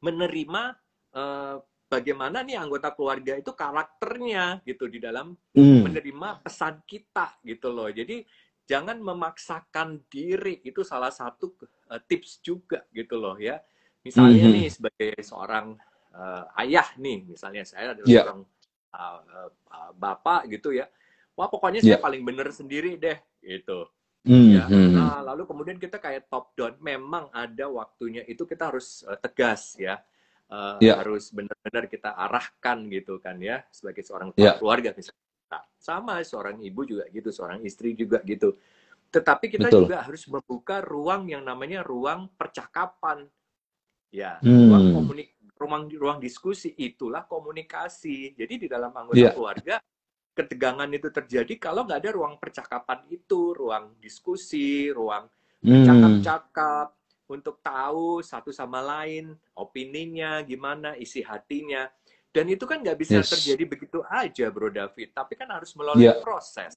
menerima 0.00 0.62
eh, 1.14 1.56
bagaimana 1.90 2.46
nih 2.46 2.56
anggota 2.56 2.94
keluarga 2.94 3.34
itu 3.34 3.50
karakternya 3.50 4.62
gitu 4.62 4.86
di 4.86 5.02
dalam 5.02 5.34
Hmm. 5.50 5.82
menerima 5.82 6.40
pesan 6.46 6.86
kita 6.86 7.34
gitu 7.42 7.68
loh. 7.74 7.90
Jadi 7.90 8.22
jangan 8.62 9.02
memaksakan 9.02 10.06
diri 10.06 10.62
itu 10.62 10.86
salah 10.86 11.10
satu 11.10 11.54
eh, 11.90 12.00
tips 12.06 12.38
juga 12.40 12.86
gitu 12.94 13.18
loh 13.18 13.34
ya. 13.36 13.58
Misalnya 14.06 14.46
Mhm. 14.48 14.54
nih 14.54 14.66
sebagai 14.70 15.10
seorang 15.20 15.76
eh, 16.10 16.44
ayah 16.66 16.88
nih, 16.98 17.22
misalnya 17.22 17.62
saya 17.62 17.94
adalah 17.94 18.10
Ya. 18.10 18.22
seorang 18.26 18.42
uh, 18.90 19.20
uh, 19.22 19.50
uh, 19.70 19.90
bapak 19.94 20.50
gitu 20.50 20.74
ya. 20.74 20.90
Wah 21.38 21.46
pokoknya 21.46 21.78
saya 21.78 21.98
Ya. 21.98 22.02
paling 22.02 22.26
bener 22.26 22.50
sendiri 22.50 22.98
deh 22.98 23.14
gitu. 23.38 23.86
Hmm. 24.20 24.52
Ya. 24.52 24.64
Hmm. 24.68 24.92
Nah, 24.92 25.18
lalu 25.24 25.48
kemudian 25.48 25.80
kita 25.80 25.96
kayak 25.96 26.28
top 26.28 26.52
down. 26.52 26.76
Memang 26.84 27.32
ada 27.32 27.66
waktunya 27.72 28.20
itu 28.28 28.44
kita 28.44 28.68
harus 28.68 29.00
uh, 29.08 29.16
tegas 29.16 29.76
ya. 29.80 29.96
Uh, 30.50 30.76
Ya. 30.82 30.98
Harus 30.98 31.30
benar-benar 31.30 31.86
kita 31.86 32.10
arahkan 32.12 32.84
gitu 32.90 33.22
kan 33.22 33.38
ya 33.38 33.62
sebagai 33.70 34.02
seorang 34.02 34.34
Ya. 34.36 34.58
keluarga 34.58 34.90
misalnya. 34.92 35.22
Nah, 35.50 35.62
sama 35.78 36.18
seorang 36.26 36.58
ibu 36.60 36.82
juga 36.84 37.06
gitu, 37.08 37.30
seorang 37.30 37.62
istri 37.64 37.94
juga 37.94 38.20
gitu. 38.26 38.58
Tetapi 39.10 39.46
kita 39.50 39.70
Betul. 39.70 39.90
juga 39.90 40.02
harus 40.06 40.22
membuka 40.30 40.78
ruang 40.82 41.26
yang 41.26 41.42
namanya 41.42 41.82
ruang 41.82 42.30
percakapan. 42.34 43.26
Ya, 44.10 44.42
Hmm. 44.42 44.68
ruang 44.70 44.84
komunik 44.94 45.28
ruang 45.60 45.84
ruang 45.92 46.18
diskusi 46.18 46.72
itulah 46.76 47.28
komunikasi. 47.28 48.34
Jadi 48.34 48.64
di 48.64 48.66
dalam 48.66 48.90
anggota 48.90 49.20
Ya. 49.20 49.30
keluarga 49.30 49.76
ketegangan 50.40 50.88
itu 50.88 51.12
terjadi 51.12 51.54
kalau 51.60 51.84
nggak 51.84 52.00
ada 52.00 52.12
ruang 52.16 52.40
percakapan 52.40 53.04
itu, 53.12 53.52
ruang 53.52 53.92
diskusi, 54.00 54.88
ruang 54.88 55.28
Hmm. 55.60 55.84
cakap-cakap 55.84 56.96
untuk 57.28 57.60
tahu 57.60 58.24
satu 58.24 58.48
sama 58.48 58.80
lain 58.80 59.36
opininya 59.52 60.40
gimana, 60.40 60.96
isi 60.96 61.20
hatinya. 61.20 61.84
Dan 62.32 62.48
itu 62.48 62.64
kan 62.64 62.80
nggak 62.80 62.96
bisa 62.96 63.20
Yes. 63.20 63.28
terjadi 63.28 63.68
begitu 63.68 64.00
aja, 64.08 64.48
Bro 64.48 64.72
David. 64.72 65.12
Tapi 65.12 65.36
kan 65.36 65.52
harus 65.52 65.76
melalui 65.76 66.08
Ya. 66.08 66.16
proses. 66.16 66.72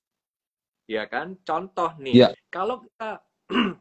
Ya 0.84 1.08
kan? 1.08 1.39
Contoh 1.48 1.96
nih, 1.96 2.27
Ya. 2.27 2.29
kalau 2.51 2.84
kita 2.84 3.24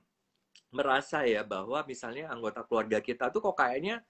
merasa 0.76 1.26
ya 1.26 1.42
bahwa 1.42 1.82
misalnya 1.84 2.30
anggota 2.30 2.62
keluarga 2.64 3.02
kita 3.02 3.28
tuh 3.34 3.42
kok 3.42 3.58
kayaknya 3.58 4.00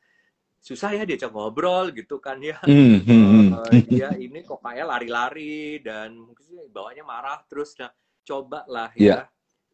susah 0.63 0.95
ya 0.95 1.03
diajak 1.03 1.35
ngobrol 1.35 1.91
gitu 1.91 2.23
kan 2.23 2.39
ya. 2.39 2.57
Hmm. 2.63 3.03
Hmm. 3.03 3.27
Hmm. 3.33 3.49
Eh, 3.75 3.83
dia 3.91 4.09
ini 4.15 4.47
kok 4.47 4.63
kayak 4.63 4.87
lari-lari 4.87 5.83
dan 5.83 6.15
mungkin 6.15 6.45
sih 6.47 6.71
bawanya 6.71 7.03
marah 7.03 7.43
terus 7.45 7.75
nah 7.75 7.91
cobalah 8.23 8.95
ya 8.95 9.03
Iya. 9.03 9.19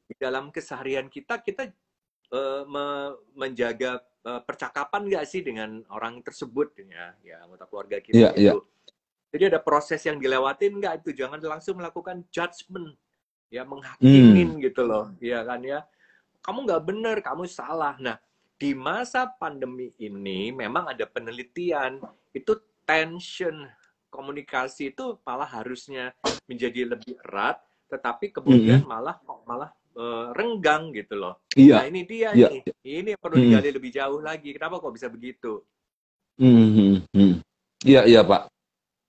di 0.09 0.15
dalam 0.17 0.49
keseharian 0.49 1.07
kita 1.07 1.39
kita 1.39 1.69
eh, 2.29 2.63
me- 2.65 3.15
menjaga 3.37 4.01
eh, 4.01 4.41
percakapan 4.43 5.05
nggak 5.05 5.25
sih 5.29 5.45
dengan 5.45 5.85
orang 5.93 6.25
tersebut 6.25 6.73
ya 6.81 7.13
ya 7.21 7.37
anggota 7.45 7.69
keluarga 7.69 8.01
kita 8.01 8.17
Iya, 8.17 8.31
iya. 8.35 8.53
itu 8.57 8.61
jadi 9.29 9.45
ada 9.53 9.61
proses 9.61 10.01
yang 10.01 10.17
dilewatin 10.17 10.81
nggak 10.81 11.05
itu 11.05 11.13
jangan 11.13 11.37
langsung 11.39 11.77
melakukan 11.77 12.25
judgement 12.33 12.97
ya 13.49 13.69
menghakimin 13.69 14.57
Hmm. 14.57 14.63
gitu 14.65 14.83
loh 14.83 15.13
ya 15.21 15.45
kan 15.45 15.61
ya 15.61 15.85
kamu 16.41 16.65
nggak 16.65 16.83
bener 16.89 17.17
kamu 17.21 17.45
salah 17.45 17.95
nah 18.01 18.17
di 18.59 18.75
masa 18.75 19.31
pandemi 19.31 19.95
ini 19.97 20.51
memang 20.51 20.91
ada 20.91 21.07
penelitian 21.07 22.03
itu 22.35 22.59
tension 22.83 23.55
komunikasi 24.11 24.91
itu 24.91 25.15
malah 25.23 25.47
harusnya 25.47 26.11
menjadi 26.45 26.91
lebih 26.91 27.15
erat 27.23 27.63
tetapi 27.87 28.35
kemudian 28.35 28.83
malah 28.85 29.17
kok 29.17 29.47
malah 29.47 29.71
eh, 29.95 30.27
renggang 30.35 30.91
gitu 30.91 31.15
loh 31.15 31.39
Iya. 31.55 31.81
nah 31.81 31.85
ini 31.87 32.01
dia 32.03 32.35
Iya. 32.35 32.49
nih 32.51 32.63
ini 32.83 33.09
yang 33.15 33.21
perlu 33.23 33.37
Hmm. 33.39 33.45
digali 33.47 33.71
lebih 33.71 33.91
jauh 33.95 34.21
lagi 34.21 34.51
kenapa 34.53 34.79
kok 34.79 34.93
bisa 34.93 35.07
begitu 35.09 35.63
Hmm, 36.39 36.71
hmm, 36.71 36.95
hmm. 37.19 37.35
Iya, 37.83 38.07
iya 38.07 38.23
Pak. 38.23 38.47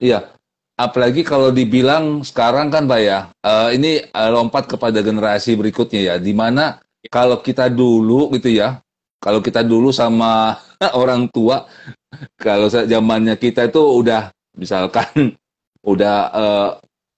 Iya. 0.02 0.34
Apalagi 0.74 1.22
kalau 1.22 1.54
dibilang 1.54 2.26
sekarang 2.26 2.74
kan 2.74 2.90
Pak 2.90 3.02
ya, 3.02 3.20
eh, 3.46 3.78
ini 3.78 4.02
eh, 4.02 4.30
lompat 4.34 4.66
kepada 4.66 4.98
generasi 5.06 5.54
berikutnya 5.54 6.02
ya, 6.02 6.16
di 6.18 6.34
mana 6.34 6.82
kalau 7.06 7.38
kita 7.38 7.70
dulu 7.70 8.34
gitu 8.34 8.50
ya, 8.50 8.82
kalau 9.20 9.44
kita 9.44 9.62
dulu 9.62 9.92
sama 9.92 10.58
orang 11.02 11.28
tua, 11.30 11.68
kalau 12.40 12.72
zamannya 12.72 13.36
kita 13.36 13.68
itu 13.68 13.80
udah 13.80 14.32
misalkan 14.56 15.36
udah 15.92 16.16
eh, 16.32 16.70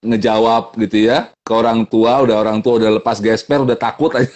ngejawab 0.02 0.74
gitu 0.82 1.08
ya 1.08 1.30
ke 1.46 1.52
orang 1.54 1.86
tua, 1.86 2.26
udah 2.26 2.36
orang 2.42 2.58
tua 2.58 2.82
udah 2.82 2.98
lepas 2.98 3.22
gesper, 3.22 3.62
udah 3.62 3.78
takut 3.78 4.10
aja. 4.18 4.26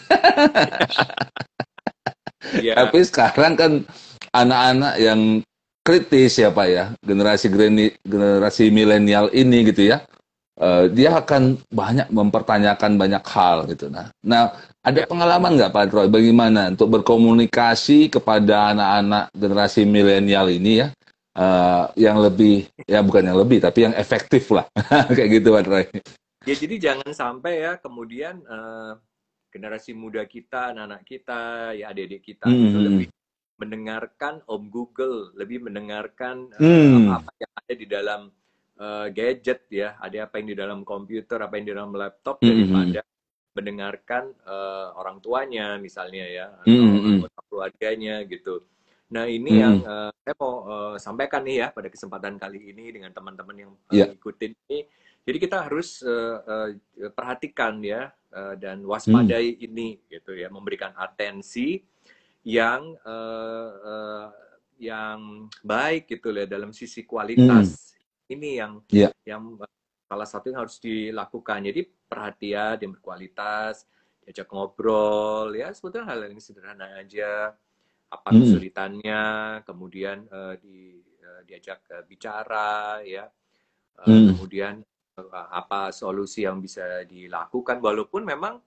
ya 2.67 2.79
Tapi 2.79 3.03
sekarang 3.03 3.59
kan 3.59 3.73
anak-anak 4.31 4.95
yang 5.03 5.43
kritis 5.83 6.39
ya 6.39 6.55
Pak 6.55 6.67
ya, 6.71 6.85
generasi 7.03 7.51
generasi 8.07 8.71
milenial 8.71 9.27
ini 9.35 9.67
gitu 9.67 9.91
ya, 9.91 10.07
eh, 10.57 10.85
dia 10.93 11.21
akan 11.21 11.61
banyak 11.69 12.09
mempertanyakan 12.11 12.97
banyak 12.97 13.25
hal 13.29 13.69
gitu. 13.71 13.93
Nah, 13.93 14.09
nah 14.25 14.53
ada 14.81 15.05
pengalaman 15.05 15.57
nggak 15.57 15.73
Pak 15.73 15.87
Troy 15.93 16.09
bagaimana 16.09 16.73
untuk 16.73 16.89
berkomunikasi 17.01 18.09
kepada 18.13 18.73
anak-anak 18.73 19.25
generasi 19.37 19.83
milenial 19.85 20.49
ini 20.49 20.85
ya, 20.85 20.89
eh, 21.37 21.85
yang 22.01 22.21
lebih 22.21 22.69
ya 22.89 23.01
bukan 23.05 23.25
yang 23.29 23.39
lebih 23.39 23.61
tapi 23.61 23.89
yang 23.89 23.95
efektif 23.95 24.49
lah 24.51 24.67
kayak 25.17 25.41
gitu 25.41 25.53
Pak 25.53 25.65
Troy. 25.65 25.85
Ya 26.47 26.55
jadi 26.55 26.77
jangan 26.79 27.11
sampai 27.11 27.67
ya 27.67 27.73
kemudian 27.83 28.39
eh, 28.47 28.93
generasi 29.51 29.97
muda 29.97 30.21
kita, 30.29 30.77
anak-anak 30.77 31.03
kita, 31.09 31.73
ya 31.73 31.89
adik-adik 31.89 32.23
kita 32.23 32.45
Hmm, 32.45 32.69
itu 32.69 32.79
lebih 32.79 33.09
mendengarkan 33.57 34.45
Om 34.45 34.69
Google, 34.69 35.33
lebih 35.33 35.65
mendengarkan 35.65 36.53
Hmm. 36.61 37.09
apa-apa 37.09 37.31
yang 37.41 37.53
ada 37.57 37.75
di 37.75 37.87
dalam 37.89 38.21
gadget 39.11 39.65
ya, 39.73 39.97
ada 39.97 40.29
apa 40.29 40.37
yang 40.37 40.49
di 40.53 40.57
dalam 40.57 40.81
komputer, 40.85 41.39
apa 41.41 41.57
yang 41.57 41.65
di 41.65 41.73
dalam 41.73 41.93
laptop 41.97 42.37
Hmm, 42.45 42.53
daripada 42.53 43.01
mendengarkan 43.57 44.25
eh, 44.45 44.87
orang 45.01 45.17
tuanya 45.25 45.81
misalnya 45.81 46.25
ya 46.29 46.47
atau 46.61 46.69
Hmm, 46.69 47.25
hmm. 47.25 47.49
keluarganya 47.49 48.21
gitu. 48.29 48.61
Nah 49.09 49.25
ini 49.25 49.49
Hmm. 49.57 49.63
yang 49.65 49.77
eh, 49.81 50.11
saya 50.13 50.35
mau 50.37 50.55
eh, 50.69 50.95
sampaikan 51.01 51.41
nih 51.41 51.57
ya 51.65 51.67
pada 51.73 51.89
kesempatan 51.89 52.37
kali 52.37 52.69
ini 52.77 52.93
dengan 52.93 53.11
teman-teman 53.17 53.57
yang 53.57 53.73
eh, 53.89 53.97
Ya. 53.97 54.07
ikutin 54.13 54.53
ini. 54.69 54.85
Jadi 55.25 55.39
kita 55.41 55.65
harus 55.65 56.05
eh, 56.05 56.37
eh, 56.45 57.11
perhatikan 57.17 57.81
ya 57.81 58.13
eh, 58.13 58.55
dan 58.61 58.85
waspadai 58.85 59.57
Hmm. 59.57 59.65
ini 59.65 59.89
gitu 60.13 60.37
ya, 60.37 60.53
memberikan 60.53 60.93
atensi 60.93 61.81
yang 62.45 62.93
eh, 63.01 63.71
eh, 63.89 64.27
yang 64.77 65.49
baik 65.65 66.13
gitu 66.13 66.29
loh 66.29 66.45
dalam 66.45 66.69
sisi 66.77 67.09
kualitas 67.09 67.96
ini 68.29 68.59
yang 68.59 68.83
Iya. 68.91 69.11
yang 69.25 69.59
salah 70.07 70.29
satu 70.29 70.51
yang 70.51 70.63
harus 70.63 70.79
dilakukan 70.79 71.67
jadi 71.67 71.83
perhatian 72.07 72.77
yang 72.79 72.93
berkualitas 72.95 73.87
diajak 74.23 74.47
ngobrol 74.51 75.51
ya 75.55 75.71
sebetulnya 75.75 76.07
hal 76.15 76.31
yang 76.31 76.43
sederhana 76.43 76.87
aja 76.99 77.55
apa 78.07 78.29
Hmm. 78.31 78.39
kesulitannya 78.39 79.23
kemudian 79.67 80.27
eh, 80.31 80.55
di 80.63 80.79
eh, 81.03 81.41
diajak 81.47 81.81
eh, 81.91 82.05
bicara 82.07 83.03
ya 83.03 83.27
Eh, 83.97 84.05
Hmm. 84.05 84.29
kemudian 84.37 84.75
eh, 85.17 85.27
apa 85.33 85.89
solusi 85.89 86.45
yang 86.45 86.61
bisa 86.61 87.03
dilakukan 87.09 87.81
walaupun 87.81 88.23
memang 88.23 88.61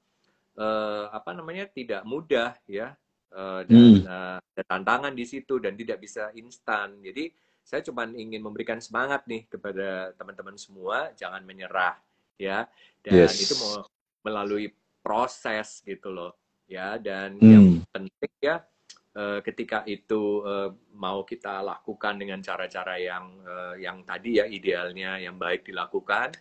eh, 0.57 1.05
apa 1.07 1.31
namanya 1.37 1.67
tidak 1.71 2.03
mudah 2.03 2.55
ya 2.67 2.95
Eh, 3.29 3.61
dan 3.69 3.77
Hmm. 3.77 4.01
eh, 4.09 4.37
ada 4.41 4.63
tantangan 4.65 5.13
di 5.13 5.21
situ 5.21 5.61
dan 5.61 5.77
tidak 5.77 6.01
bisa 6.01 6.33
instan 6.33 6.97
jadi 6.97 7.29
saya 7.69 7.85
cuma 7.85 8.09
ingin 8.09 8.41
memberikan 8.41 8.81
semangat 8.81 9.29
nih 9.29 9.45
kepada 9.45 10.09
teman-teman 10.17 10.57
semua 10.57 11.13
jangan 11.13 11.45
menyerah 11.45 12.01
ya 12.41 12.65
dan 13.05 13.29
Yes. 13.29 13.45
itu 13.45 13.53
mau 13.61 13.85
melalui 14.25 14.73
proses 15.05 15.85
gitu 15.85 16.09
loh 16.09 16.33
ya 16.65 16.97
dan 16.97 17.37
Hmm. 17.37 17.45
yang 17.53 17.65
penting 17.93 18.33
ya 18.41 18.65
eh, 19.13 19.39
ketika 19.45 19.85
itu 19.85 20.41
eh, 20.43 20.69
mau 20.97 21.21
kita 21.21 21.61
lakukan 21.61 22.17
dengan 22.17 22.41
cara-cara 22.41 22.97
yang 22.97 23.37
eh, 23.45 23.85
yang 23.85 24.01
tadi 24.01 24.41
ya 24.41 24.49
idealnya 24.49 25.21
yang 25.21 25.37
baik 25.37 25.61
dilakukan 25.61 26.33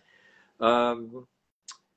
em, 0.57 1.21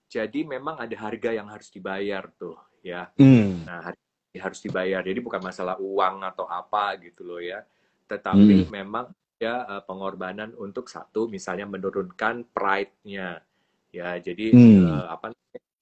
jadi 0.08 0.44
memang 0.44 0.76
ada 0.76 0.92
harga 1.00 1.32
yang 1.32 1.48
harus 1.48 1.72
dibayar 1.72 2.28
tuh 2.36 2.60
ya 2.84 3.08
Hmm. 3.16 3.64
nah 3.64 3.80
harga 3.80 4.00
harus 4.36 4.60
dibayar 4.60 5.00
jadi 5.00 5.20
bukan 5.20 5.40
masalah 5.40 5.80
uang 5.80 6.20
atau 6.20 6.44
apa 6.44 7.00
gitu 7.00 7.24
loh 7.24 7.40
ya 7.40 7.64
tetapi 8.08 8.68
Hmm. 8.68 8.70
memang 8.70 9.06
ya 9.42 9.54
pengorbanan 9.88 10.50
untuk 10.64 10.86
satu 10.94 11.26
misalnya 11.26 11.66
menurunkan 11.74 12.34
pride-nya 12.54 13.42
ya 13.90 14.08
jadi 14.26 14.46
Hmm. 14.54 14.78
eh, 14.78 15.06
apa 15.14 15.26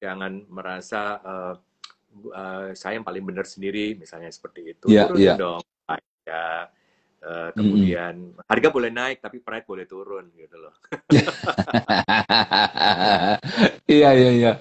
jangan 0.01 0.33
merasa 0.49 1.01
bu- 2.11 2.33
eh, 2.35 2.73
saya 2.75 2.99
yang 2.99 3.07
paling 3.07 3.25
benar 3.27 3.47
sendiri 3.47 3.95
misalnya 3.99 4.31
seperti 4.33 4.61
itu 4.75 4.87
Iya, 4.91 5.05
turunin 5.07 5.23
iya. 5.23 5.35
dong 5.39 5.63
ya 6.27 6.47
Eh, 7.21 7.53
kemudian 7.53 8.33
harga 8.49 8.73
boleh 8.73 8.89
naik 8.89 9.21
tapi 9.21 9.45
pride 9.45 9.69
boleh 9.69 9.85
turun 9.85 10.25
gitu 10.41 10.57
loh 10.57 10.73
Iya, 13.91 14.11
iya, 14.17 14.31
iya. 14.33 14.53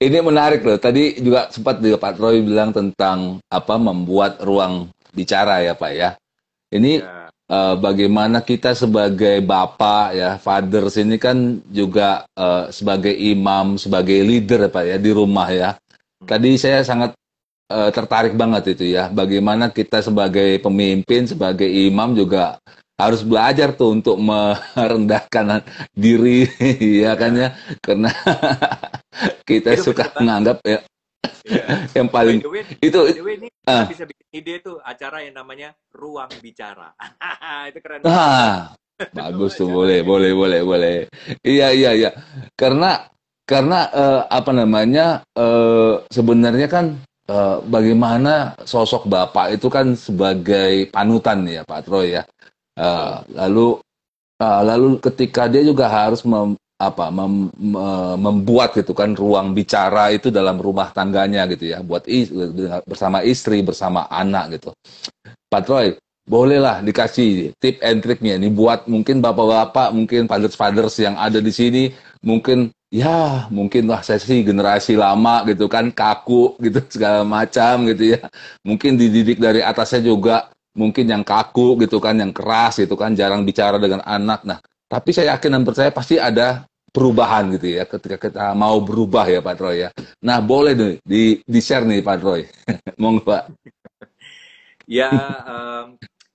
Ini 0.00 0.18
menarik 0.24 0.64
loh. 0.64 0.78
Tadi 0.80 1.20
juga 1.20 1.48
sempat 1.52 1.78
juga 1.84 2.00
Pak 2.00 2.12
Troy 2.18 2.40
bilang 2.42 2.72
tentang 2.72 3.38
apa 3.52 3.74
membuat 3.76 4.40
ruang 4.42 4.88
bicara 5.12 5.60
ya 5.62 5.76
Pak 5.76 5.92
ya. 5.92 6.10
Ini 6.72 7.02
ya 7.02 7.30
eh, 7.50 7.74
bagaimana 7.76 8.38
kita 8.46 8.72
sebagai 8.78 9.42
bapak 9.42 10.06
ya, 10.14 10.30
fathers 10.38 10.96
ini 11.02 11.18
kan 11.18 11.58
juga 11.68 12.24
eh, 12.38 12.70
sebagai 12.70 13.12
imam, 13.12 13.74
sebagai 13.76 14.22
leader 14.22 14.66
ya 14.66 14.70
Pak 14.70 14.84
ya 14.86 14.96
di 14.96 15.10
rumah 15.10 15.48
ya. 15.50 15.70
Tadi 16.22 16.54
saya 16.54 16.86
sangat 16.86 17.12
eh, 17.68 17.90
tertarik 17.90 18.38
banget 18.38 18.78
itu 18.78 18.94
ya. 18.94 19.10
Bagaimana 19.10 19.74
kita 19.74 20.00
sebagai 20.00 20.62
pemimpin, 20.62 21.26
sebagai 21.26 21.68
imam 21.68 22.14
juga 22.14 22.62
harus 23.00 23.24
belajar 23.24 23.72
tuh 23.72 23.96
untuk 23.96 24.20
merendahkan 24.20 25.64
diri 25.96 26.44
ya 27.04 27.16
kan 27.16 27.32
ya 27.32 27.48
karena 27.80 28.12
kita 29.48 29.80
suka 29.80 30.12
menganggap 30.20 30.60
ya 30.68 30.84
ya. 31.46 31.64
yang 31.98 32.08
paling 32.08 32.38
way, 32.46 32.64
itu 32.80 32.98
way, 33.20 33.36
ini 33.38 33.48
Ah. 33.68 33.86
bisa 33.86 34.02
bikin 34.08 34.26
ide 34.34 34.54
tuh 34.64 34.80
acara 34.82 35.22
yang 35.22 35.36
namanya 35.36 35.76
ruang 35.94 36.32
bicara. 36.42 36.90
Itu 37.70 37.78
keren 37.84 38.02
ah 38.08 38.72
bagus 39.16 39.56
tuh 39.56 39.68
boleh 39.70 40.02
boleh 40.02 40.32
boleh 40.34 40.60
boleh. 40.64 40.96
Iya 41.44 41.70
iya 41.70 41.90
iya. 41.94 42.10
Karena 42.56 43.06
karena 43.46 43.86
eh, 43.92 44.22
apa 44.26 44.50
namanya 44.50 45.22
eh, 45.38 46.02
sebenarnya 46.10 46.66
kan 46.66 46.98
eh, 47.30 47.56
bagaimana 47.62 48.58
sosok 48.64 49.06
bapak 49.06 49.54
itu 49.60 49.68
kan 49.70 49.94
sebagai 49.94 50.88
panutan 50.90 51.46
ya 51.46 51.62
Pak 51.62 51.80
Troy 51.86 52.16
ya. 52.18 52.22
Eh, 52.74 53.16
lalu 53.36 53.78
eh, 54.40 54.62
lalu 54.66 54.98
ketika 55.04 55.46
dia 55.46 55.62
juga 55.62 55.86
harus 55.88 56.24
mem- 56.26 56.58
apa 56.80 57.12
mem- 57.12 57.52
me- 57.60 58.16
membuat 58.16 58.72
gitu 58.72 58.96
kan 58.96 59.12
ruang 59.12 59.52
bicara 59.52 60.08
itu 60.16 60.32
dalam 60.32 60.56
rumah 60.56 60.88
tangganya 60.96 61.44
gitu 61.52 61.76
ya 61.76 61.84
buat 61.84 62.08
is- 62.08 62.32
bersama 62.88 63.20
istri 63.20 63.60
bersama 63.60 64.08
anak 64.08 64.56
gitu. 64.56 64.72
Pak 65.52 65.62
Troy 65.68 65.92
bolehlah 66.24 66.80
dikasih 66.80 67.52
tip 67.60 67.76
and 67.84 68.00
triknya 68.00 68.40
ini 68.40 68.48
buat 68.48 68.88
mungkin 68.88 69.20
bapak-bapak 69.20 69.92
mungkin 69.92 70.24
fathers-fathers 70.24 70.96
yang 71.02 71.18
ada 71.20 71.42
di 71.42 71.52
sini 71.52 71.82
mungkin 72.24 72.72
ya 72.88 73.50
mungkin 73.50 73.90
lah 73.90 74.00
saya 74.00 74.22
sih 74.22 74.40
generasi 74.40 74.94
lama 74.94 75.42
gitu 75.50 75.66
kan 75.66 75.92
kaku 75.92 76.56
gitu 76.64 76.80
segala 76.94 77.28
macam 77.28 77.84
gitu 77.92 78.16
ya. 78.16 78.24
Mungkin 78.64 78.96
dididik 78.96 79.36
dari 79.36 79.60
atasnya 79.60 80.00
juga 80.06 80.48
mungkin 80.72 81.04
yang 81.12 81.26
kaku 81.26 81.76
gitu 81.82 81.98
kan 82.00 82.16
yang 82.16 82.32
keras 82.32 82.80
gitu 82.80 82.94
kan 82.96 83.12
jarang 83.12 83.44
bicara 83.44 83.76
dengan 83.76 84.00
anak. 84.06 84.40
Nah 84.48 84.62
tapi 84.90 85.14
saya 85.14 85.38
yakin 85.38 85.54
dan 85.54 85.62
percaya 85.62 85.90
pasti 85.94 86.18
ada 86.18 86.66
perubahan 86.90 87.54
gitu 87.54 87.78
ya 87.78 87.86
ketika 87.86 88.18
kita 88.18 88.44
mau 88.52 88.78
berubah 88.82 89.26
ya 89.30 89.40
Pak 89.40 89.54
Troy 89.56 89.86
ya 89.86 89.90
nah 90.20 90.42
boleh 90.42 90.74
nih 90.74 90.94
di 91.02 91.22
di 91.42 91.60
share 91.62 91.86
nih 91.86 92.02
Pak 92.02 92.16
Troy 92.18 92.42
monggo 93.00 93.22
Pak 93.24 93.44
ya 95.00 95.10
em, 95.46 95.86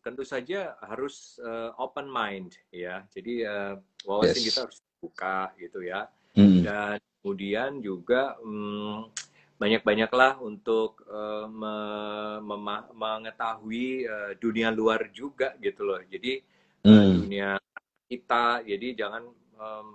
tentu 0.02 0.24
saja 0.24 0.78
harus 0.82 1.38
eh, 1.42 1.70
open 1.78 2.08
mind 2.08 2.56
ya 2.72 3.04
jadi 3.12 3.34
eh, 3.46 3.74
wawasan 4.08 4.42
Yes. 4.42 4.48
kita 4.50 4.60
harus 4.68 4.80
buka 5.02 5.52
gitu 5.60 5.84
ya 5.86 6.08
Hmm. 6.36 6.68
dan 6.68 7.00
kemudian 7.24 7.80
juga 7.80 8.36
mm, 8.44 9.08
banyak-banyaklah 9.56 10.44
untuk 10.44 11.00
me- 11.48 12.44
mema- 12.44 12.92
mengetahui 12.92 14.04
eh, 14.04 14.32
dunia 14.36 14.68
luar 14.68 15.08
juga 15.16 15.56
gitu 15.64 15.88
loh 15.88 16.00
jadi 16.12 16.44
Hmm. 16.86 17.24
dunia 17.24 17.58
kita 18.06 18.62
jadi 18.62 18.88
jangan 18.94 19.24
em, 19.58 19.88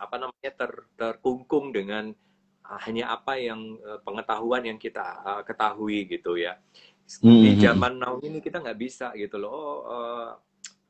apa 0.00 0.16
namanya 0.16 0.52
ter- 0.56 0.88
terkungkung 0.96 1.70
dengan 1.76 2.10
ah, 2.64 2.80
hanya 2.88 3.12
apa 3.12 3.36
yang 3.36 3.76
eh, 3.78 4.00
pengetahuan 4.00 4.64
yang 4.64 4.78
kita 4.80 5.04
ah, 5.20 5.42
ketahui 5.44 6.08
gitu 6.08 6.40
ya 6.40 6.56
di 7.10 7.26
Hmm. 7.26 7.58
zaman 7.58 7.92
now 7.98 8.14
ini 8.22 8.38
kita 8.38 8.62
nggak 8.62 8.78
bisa 8.78 9.10
gitu 9.18 9.36
loh 9.42 9.50
oh, 9.52 9.78
eh, 9.90 10.30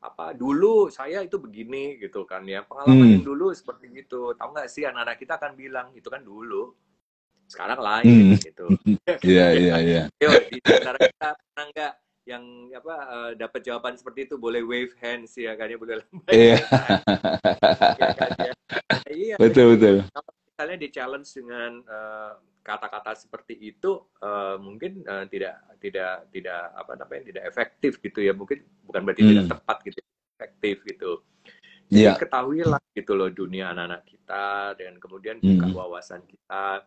apa 0.01 0.33
dulu 0.33 0.89
saya 0.89 1.21
itu 1.21 1.37
begini 1.37 1.97
gitu 2.01 2.25
kan 2.25 2.41
ya 2.45 2.65
pengalaman 2.65 3.05
Hmm. 3.05 3.13
yang 3.21 3.25
dulu 3.25 3.53
seperti 3.53 3.89
itu 3.93 4.33
tahu 4.33 4.49
nggak 4.53 4.69
sih 4.69 4.85
anak-anak 4.85 5.17
kita 5.17 5.33
akan 5.37 5.51
bilang 5.53 5.87
itu 5.93 6.07
kan 6.09 6.21
dulu 6.21 6.73
sekarang 7.45 7.79
lain 7.83 8.37
Hmm. 8.37 8.37
gitu 8.41 8.65
Iya 9.33 9.47
iya 9.57 9.75
iya 9.89 10.03
Yo, 10.21 10.29
di 10.49 10.57
antara 10.61 10.97
kita 11.01 11.29
pernah 11.35 11.65
nggak 11.73 11.93
yang 12.21 12.43
apa 12.69 12.95
eh, 13.09 13.31
dapat 13.33 13.61
jawaban 13.65 13.93
seperti 13.97 14.29
itu 14.29 14.35
boleh 14.37 14.61
wave 14.61 14.93
hands 15.01 15.33
ya 15.41 15.57
kan 15.57 15.65
ya 15.69 15.77
boleh 15.81 15.95
lambaikan 16.05 16.37
Iya. 16.37 16.57
tangan, 16.61 17.01
ya 17.97 18.09
kan 18.13 18.31
ya. 18.45 18.53
Iya 19.11 19.35
betul 19.39 19.75
betul 19.75 19.95
kalau 20.09 20.31
misalnya 20.47 20.77
di 20.77 20.87
challenge 20.89 21.29
dengan 21.35 21.71
eh, 21.83 22.31
kata-kata 22.61 23.11
seperti 23.17 23.57
itu 23.57 23.91
eh, 24.21 24.55
mungkin 24.61 25.01
eh, 25.03 25.25
tidak 25.29 25.55
tidak 25.81 26.13
tidak 26.29 26.61
apa 26.77 26.91
namanya 26.95 27.23
tidak 27.33 27.43
efektif 27.49 27.91
gitu 27.99 28.19
ya 28.21 28.33
mungkin 28.35 28.61
bukan 28.85 29.01
berarti 29.01 29.23
tidak 29.25 29.45
Hmm. 29.47 29.53
tepat 29.57 29.77
gitu 29.87 29.99
efektif 30.37 30.75
gitu 30.85 31.11
jadi 31.91 32.15
Iya. 32.15 32.19
ketahuilah 32.19 32.81
gitu 32.95 33.11
loh 33.19 33.27
dunia 33.27 33.75
anak-anak 33.75 34.07
kita 34.07 34.47
dan 34.79 34.95
kemudian 34.97 35.37
buka 35.41 35.67
Hmm. 35.67 35.77
wawasan 35.77 36.21
kita 36.25 36.85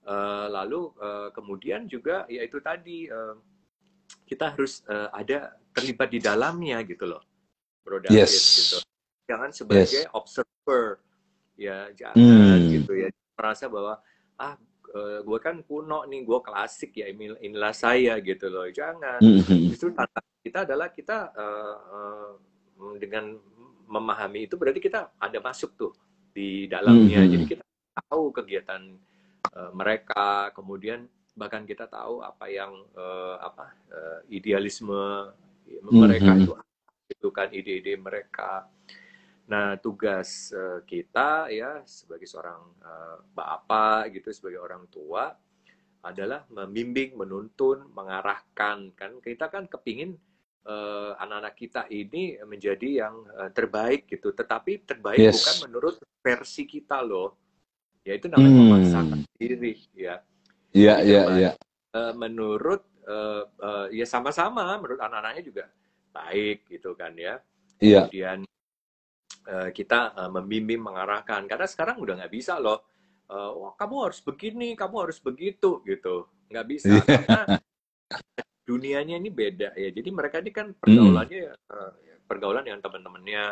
Eh, 0.00 0.46
lalu 0.48 0.96
eh, 0.96 1.28
kemudian 1.36 1.84
juga 1.84 2.24
ya 2.24 2.40
itu 2.40 2.56
tadi 2.64 3.04
eh, 3.04 3.36
kita 4.24 4.56
harus 4.56 4.80
eh, 4.88 5.08
ada 5.12 5.60
terlibat 5.76 6.08
di 6.08 6.16
dalamnya 6.16 6.80
gitu 6.88 7.04
loh 7.04 7.20
Bro 7.84 8.00
David 8.08 8.24
Yes. 8.24 8.64
gitu 8.64 8.78
jangan 9.28 9.52
sebagai 9.52 10.08
observer 10.16 11.04
ya 11.60 11.92
jangan 11.92 12.56
Hmm. 12.56 12.72
gitu 12.72 12.92
ya 12.96 13.08
merasa 13.36 13.68
bahwa 13.68 14.00
ah 14.40 14.56
gue 15.22 15.38
kan 15.38 15.62
kuno 15.62 16.02
nih 16.02 16.24
gue 16.24 16.38
klasik 16.42 16.96
ya 16.96 17.06
ini- 17.06 17.38
inilah 17.38 17.70
saya 17.70 18.16
gitu 18.18 18.48
loh 18.48 18.66
jangan 18.72 19.20
Hmm. 19.20 19.68
justru 19.68 19.92
tantangan 19.92 20.40
kita 20.40 20.58
adalah 20.64 20.88
kita 20.88 21.18
eh, 21.36 21.76
eh, 21.94 22.30
dengan 22.96 23.36
memahami 23.86 24.48
itu 24.48 24.56
berarti 24.56 24.80
kita 24.80 25.12
ada 25.14 25.38
masuk 25.38 25.76
tuh 25.76 25.92
di 26.32 26.64
dalamnya 26.66 27.22
Mhm. 27.22 27.30
jadi 27.30 27.44
kita 27.46 27.64
tahu 28.08 28.32
kegiatan 28.32 28.82
eh, 29.50 29.70
mereka 29.74 30.50
kemudian 30.50 31.04
bahkan 31.36 31.62
kita 31.62 31.86
tahu 31.86 32.24
apa 32.24 32.48
yang 32.48 32.72
eh, 32.96 33.36
apa 33.38 33.70
eh, 33.90 34.18
idealisme 34.32 35.28
mereka 35.86 36.34
Mhm. 36.34 36.40
itu 36.40 36.52
itu 37.10 37.28
kan 37.30 37.48
ide-ide 37.50 37.94
mereka 37.94 38.66
nah 39.50 39.74
tugas 39.82 40.54
eh, 40.54 40.86
kita 40.86 41.50
ya 41.50 41.82
sebagai 41.82 42.30
seorang 42.30 42.62
eh, 42.78 43.16
bapak 43.34 44.14
gitu 44.14 44.30
sebagai 44.30 44.62
orang 44.62 44.86
tua 44.86 45.34
adalah 46.00 46.48
membimbing, 46.48 47.12
menuntun, 47.12 47.84
mengarahkan 47.92 48.96
kan 48.96 49.20
kita 49.20 49.52
kan 49.52 49.68
kepingin 49.68 50.16
uh, 50.64 51.12
anak-anak 51.20 51.54
kita 51.56 51.82
ini 51.92 52.40
menjadi 52.44 53.04
yang 53.06 53.14
uh, 53.36 53.52
terbaik 53.52 54.08
gitu. 54.08 54.32
Tetapi 54.32 54.88
terbaik 54.88 55.20
Yes. 55.20 55.44
bukan 55.44 55.56
menurut 55.68 55.94
versi 56.24 56.64
kita 56.64 57.04
loh. 57.04 57.36
Ya 58.00 58.16
itu 58.16 58.32
namanya 58.32 58.48
Hmm. 58.48 58.60
memaksakan 58.64 59.20
diri 59.36 59.76
ya. 59.92 60.24
Iya, 60.72 60.94
iya, 61.04 61.22
iya. 61.36 61.52
menurut 62.14 62.86
uh, 63.10 63.42
uh, 63.58 63.86
ya 63.90 64.06
sama-sama 64.06 64.78
menurut 64.78 65.02
anak-anaknya 65.02 65.42
juga 65.42 65.64
baik 66.14 66.70
gitu 66.70 66.94
kan 66.94 67.12
ya. 67.18 67.42
Iya. 67.82 68.06
Kemudian 68.06 68.46
kita 69.72 70.14
uh, 70.14 70.30
membimbing 70.30 70.80
mengarahkan 70.80 71.48
karena 71.48 71.66
sekarang 71.66 71.96
udah 71.98 72.20
nggak 72.20 72.32
bisa 72.32 72.60
loh. 72.60 72.84
Uh, 73.30 73.50
wah 73.62 73.72
kamu 73.78 74.10
harus 74.10 74.18
begini, 74.20 74.74
kamu 74.74 75.06
harus 75.06 75.18
begitu 75.22 75.80
gitu. 75.86 76.26
Nggak 76.50 76.66
bisa 76.66 76.90
Iya. 76.90 77.02
karena 77.06 77.40
dunianya 78.66 79.16
ini 79.18 79.30
beda 79.30 79.74
ya. 79.74 79.90
Jadi 79.90 80.10
mereka 80.10 80.42
ini 80.42 80.50
kan 80.50 80.74
pergaulannya 80.74 81.54
uh, 81.70 81.92
pergaulan 82.26 82.62
dengan 82.62 82.82
teman-temannya, 82.82 83.44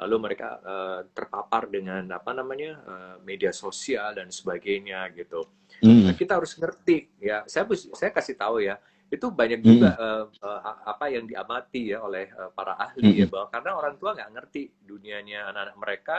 lalu 0.00 0.16
mereka 0.20 0.60
uh, 0.60 1.00
terpapar 1.12 1.68
dengan 1.72 2.04
apa 2.12 2.30
namanya 2.36 2.72
uh, 2.84 3.16
media 3.24 3.52
sosial 3.52 4.16
dan 4.16 4.28
sebagainya 4.28 5.08
gitu. 5.16 5.44
Hmm. 5.80 6.08
Nah, 6.08 6.14
kita 6.16 6.36
harus 6.36 6.56
ngerti 6.56 7.08
ya. 7.20 7.44
Saya 7.48 7.64
saya 7.96 8.10
kasih 8.12 8.36
tahu 8.36 8.64
ya. 8.64 8.76
Itu 9.08 9.32
banyak 9.32 9.60
juga 9.64 9.96
uh, 9.96 10.24
uh, 10.44 10.60
apa 10.84 11.08
yang 11.08 11.24
diamati 11.24 11.96
ya 11.96 12.04
oleh 12.04 12.28
uh, 12.36 12.52
para 12.52 12.76
ahli 12.76 13.24
ya 13.24 13.26
Hmm. 13.26 13.32
bahwa 13.32 13.46
karena 13.48 13.70
orang 13.72 13.94
tua 13.96 14.10
nggak 14.12 14.30
ngerti 14.36 14.62
dunianya 14.84 15.48
anak-anak 15.48 15.76
mereka, 15.80 16.16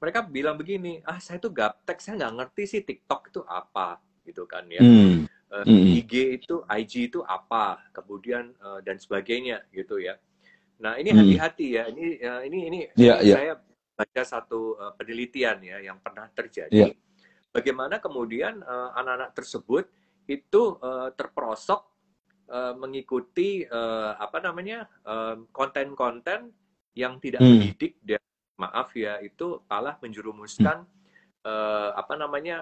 mereka 0.00 0.20
bilang 0.24 0.56
begini, 0.56 0.98
ah 1.04 1.20
saya 1.20 1.36
tuh 1.36 1.52
gaptek, 1.52 2.00
saya 2.00 2.16
nggak 2.24 2.34
ngerti 2.40 2.62
sih 2.64 2.80
TikTok 2.82 3.28
itu 3.28 3.40
apa 3.44 4.00
gitu 4.24 4.48
kan 4.48 4.64
ya. 4.66 4.80
Hmm. 4.80 5.28
Eh, 5.52 5.64
Mm-mm. 5.68 6.00
IG 6.00 6.40
itu 6.40 6.64
IG 6.64 7.12
itu 7.12 7.20
apa 7.20 7.84
kemudian 7.92 8.56
eh, 8.56 8.80
dan 8.80 8.96
sebagainya 8.96 9.68
gitu 9.68 10.00
ya 10.00 10.16
nah 10.80 10.96
ini 10.96 11.12
Mm. 11.12 11.18
hati-hati 11.20 11.66
ya 11.76 11.84
ini 11.92 12.16
eh, 12.16 12.40
ini 12.48 12.58
ini, 12.72 12.78
Iya, 12.96 13.20
ini 13.20 13.28
iya. 13.28 13.34
saya 13.36 13.52
baca 13.92 14.22
satu 14.24 14.80
eh, 14.80 14.92
penelitian 14.96 15.60
ya 15.60 15.76
yang 15.84 16.00
pernah 16.00 16.24
terjadi 16.32 16.72
Iya. 16.72 16.96
bagaimana 17.52 18.00
kemudian 18.00 18.64
eh, 18.64 18.90
anak-anak 18.96 19.36
tersebut 19.36 19.84
itu 20.24 20.62
eh, 20.80 21.08
terperosok 21.12 21.91
eh, 22.52 22.74
mengikuti 22.76 23.64
eh, 23.64 24.12
apa 24.14 24.38
namanya 24.38 24.84
eh, 25.02 25.40
konten-konten 25.50 26.52
yang 26.92 27.16
tidak 27.16 27.40
Hmm. 27.40 27.56
mendidik 27.56 27.96
dan 28.04 28.20
maaf 28.60 28.92
ya 28.92 29.16
itu 29.24 29.64
malah 29.64 29.96
menjerumuskan 29.98 30.84
eh, 31.42 31.90
apa 31.96 32.14
namanya 32.14 32.60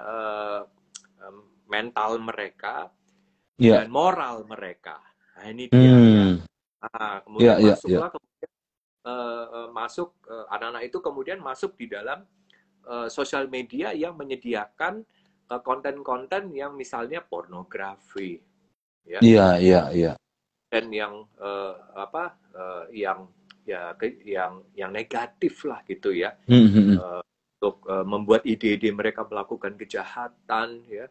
em, 1.20 1.36
mental 1.66 2.16
mereka 2.16 2.88
Iya. 3.60 3.84
dan 3.84 3.92
moral 3.92 4.48
mereka. 4.48 4.96
Nah, 5.36 5.44
ini 5.52 5.68
dia. 5.68 5.76
ya. 5.76 5.92
Hmm. 5.92 6.32
Ah, 6.80 7.20
kemudian 7.20 7.44
Iya, 7.44 7.54
iya, 7.60 7.72
masuklah 7.76 8.08
kemudian 8.08 8.50
eh, 9.04 9.44
eh, 9.52 9.68
masuk 9.68 10.08
eh, 10.24 10.46
anak-anak 10.48 10.82
itu 10.88 10.98
kemudian 11.04 11.38
masuk 11.44 11.76
di 11.76 11.86
dalam 11.92 12.24
eh, 12.88 13.08
sosial 13.12 13.52
media 13.52 13.92
yang 13.92 14.16
menyediakan 14.16 15.04
konten-konten 15.50 16.54
yang 16.54 16.78
misalnya 16.78 17.20
pornografi 17.20 18.38
Iya, 19.06 19.46
iya, 19.58 19.80
iya. 19.92 20.12
dan 20.70 20.86
yang 20.94 21.26
eh, 21.40 21.74
apa 21.98 22.36
eh, 22.54 22.84
yang 23.02 23.26
ya 23.66 23.92
ke- 23.98 24.22
yang 24.22 24.62
yang 24.72 24.90
negatif 24.94 25.66
lah 25.66 25.82
gitu 25.84 26.14
ya 26.14 26.30
Hmm, 26.46 26.68
hmm, 26.70 26.84
hmm. 26.94 26.98
untuk 27.58 27.76
eh, 27.90 28.04
membuat 28.06 28.42
ide-ide 28.46 28.90
mereka 28.94 29.26
melakukan 29.26 29.74
kejahatan 29.74 30.68
ya 30.86 31.06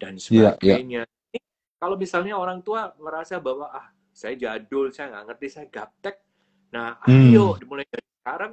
dan 0.00 0.16
Iya, 0.16 0.56
iya. 0.60 0.76
sebagainya. 0.80 1.02
Ini 1.32 1.38
Kalau 1.80 1.96
misalnya 1.96 2.36
orang 2.36 2.60
tua 2.60 2.92
merasa 3.00 3.40
bahwa 3.40 3.68
ah 3.72 3.88
saya 4.12 4.36
jadul, 4.36 4.92
saya 4.92 5.12
nggak 5.16 5.24
ngerti, 5.32 5.46
saya 5.48 5.66
gaptek. 5.72 6.16
Nah, 6.76 7.00
Hmm. 7.04 7.32
ayo 7.32 7.56
dimulai 7.56 7.84
dari 7.88 8.04
sekarang 8.20 8.52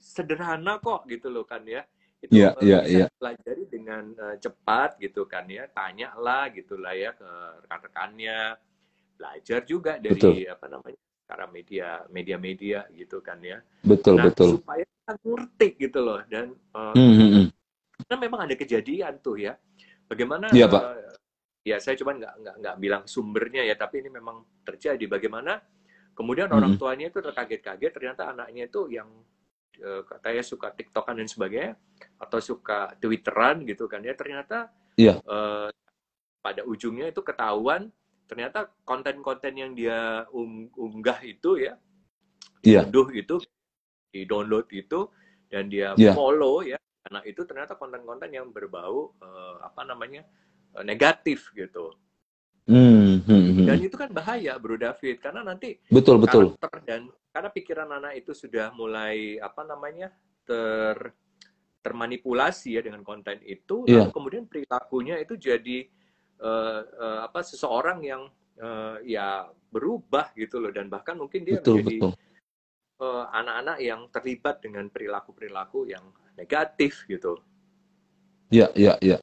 sederhana 0.00 0.80
kok 0.80 1.04
gitu 1.08 1.28
loh 1.28 1.44
kan 1.44 1.62
ya. 1.68 1.84
Itu 2.22 2.32
eh, 2.38 2.38
iya, 2.38 2.50
bisa 2.54 2.86
iya. 2.86 3.06
dipelajari 3.10 3.64
dengan 3.66 4.02
eh, 4.14 4.36
cepat 4.38 4.90
gitu 5.02 5.26
kan 5.26 5.44
ya. 5.50 5.66
Tanyalah 5.66 6.54
gitu 6.54 6.78
lah 6.78 6.94
ya 6.94 7.10
ke 7.18 7.30
rekan-rekannya. 7.66 8.54
Belajar 9.18 9.60
juga 9.66 9.98
dari 9.98 10.18
Betul. 10.18 10.46
apa 10.46 10.66
namanya? 10.70 11.00
cara 11.32 11.48
media 11.48 12.04
media-media 12.12 12.84
gitu 12.92 13.24
kan 13.24 13.40
ya. 13.40 13.64
Betul, 13.80 14.20
nah, 14.20 14.28
betul. 14.28 14.60
supaya 14.60 14.84
kita 14.84 15.12
ngerti 15.24 15.68
gitu 15.80 15.98
loh 16.04 16.20
dan 16.28 16.52
eh, 16.52 16.92
Hmm, 16.92 17.14
hmm, 17.16 17.30
hmm. 17.32 17.46
karena 18.04 18.16
memang 18.20 18.40
ada 18.44 18.54
kejadian 18.54 19.14
tuh 19.24 19.40
ya. 19.40 19.56
Bagaimana? 20.04 20.52
Iya, 20.52 20.68
Pak. 20.68 20.82
eh, 20.82 21.16
ya 21.72 21.76
saya 21.80 21.96
cuma 21.96 22.12
nggak 22.12 22.34
nggak 22.36 22.54
nggak 22.60 22.76
bilang 22.76 23.02
sumbernya 23.08 23.64
ya, 23.64 23.74
tapi 23.80 24.04
ini 24.04 24.12
memang 24.12 24.44
terjadi. 24.60 25.08
Bagaimana? 25.08 25.56
Kemudian 26.12 26.52
orang 26.52 26.76
Mm-mm. 26.76 26.82
tuanya 26.84 27.08
itu 27.08 27.24
terkaget-kaget, 27.24 27.92
ternyata 27.96 28.28
anaknya 28.28 28.68
itu 28.68 28.84
yang 28.92 29.08
katanya 30.06 30.42
suka 30.44 30.68
tiktokan 30.74 31.16
dan 31.18 31.28
sebagainya, 31.28 31.72
atau 32.20 32.38
suka 32.38 32.92
twitteran 33.00 33.64
gitu 33.64 33.88
kan 33.88 34.04
ya. 34.04 34.12
Ternyata 34.12 34.68
Iya. 34.98 35.18
eh, 35.24 35.68
pada 36.42 36.62
ujungnya 36.66 37.08
itu 37.08 37.22
ketahuan 37.22 37.88
ternyata 38.26 38.72
konten-konten 38.88 39.52
yang 39.52 39.72
dia 39.76 40.24
ung- 40.32 40.72
unggah 40.72 41.20
itu 41.20 41.60
ya, 41.60 41.76
Iya. 42.64 42.88
diunduh 42.88 43.12
itu, 43.12 43.36
di 44.08 44.24
download 44.24 44.68
itu, 44.72 45.08
dan 45.52 45.68
dia 45.68 45.92
Iya. 45.94 46.16
follow 46.16 46.64
ya, 46.64 46.80
karena 47.04 47.20
itu 47.28 47.44
ternyata 47.44 47.76
konten-konten 47.76 48.32
yang 48.32 48.48
berbau 48.48 49.12
eh, 49.20 49.54
apa 49.60 49.84
namanya 49.84 50.24
eh, 50.76 50.84
negatif 50.84 51.52
gitu. 51.52 51.92
Hmm, 52.62 53.20
hmm. 53.26 53.66
Dan 53.66 53.82
itu 53.82 53.98
kan 53.98 54.08
bahaya, 54.14 54.54
Bro 54.54 54.78
David, 54.78 55.18
karena 55.18 55.42
nanti 55.42 55.76
Betul, 55.90 56.22
betul. 56.22 56.54
dan 56.86 57.10
karena 57.32 57.48
pikiran 57.48 57.88
anak 57.88 58.12
itu 58.20 58.36
sudah 58.36 58.70
mulai 58.76 59.40
apa 59.40 59.64
namanya 59.64 60.12
ter 60.44 61.16
termanipulasi 61.82 62.78
ya 62.78 62.82
dengan 62.84 63.02
konten 63.02 63.42
itu, 63.42 63.82
Iya. 63.90 64.06
lalu 64.06 64.10
kemudian 64.14 64.44
perilakunya 64.46 65.18
itu 65.18 65.34
jadi 65.34 65.90
eh, 66.42 66.80
eh, 66.86 67.20
apa 67.26 67.42
seseorang 67.42 67.98
yang 68.06 68.22
eh, 68.60 69.18
ya 69.18 69.50
berubah 69.72 70.30
gitu 70.38 70.62
loh 70.62 70.70
dan 70.70 70.86
bahkan 70.86 71.18
mungkin 71.18 71.42
dia 71.42 71.58
Betul, 71.58 71.82
menjadi 71.82 71.96
betul. 71.98 72.14
anak-anak 73.34 73.78
yang 73.82 74.06
terlibat 74.14 74.62
dengan 74.62 74.86
perilaku-perilaku 74.86 75.90
yang 75.90 76.06
negatif 76.38 77.02
gitu. 77.10 77.34
Iya, 78.46 78.70
iya, 78.78 78.94
iya. 79.02 79.18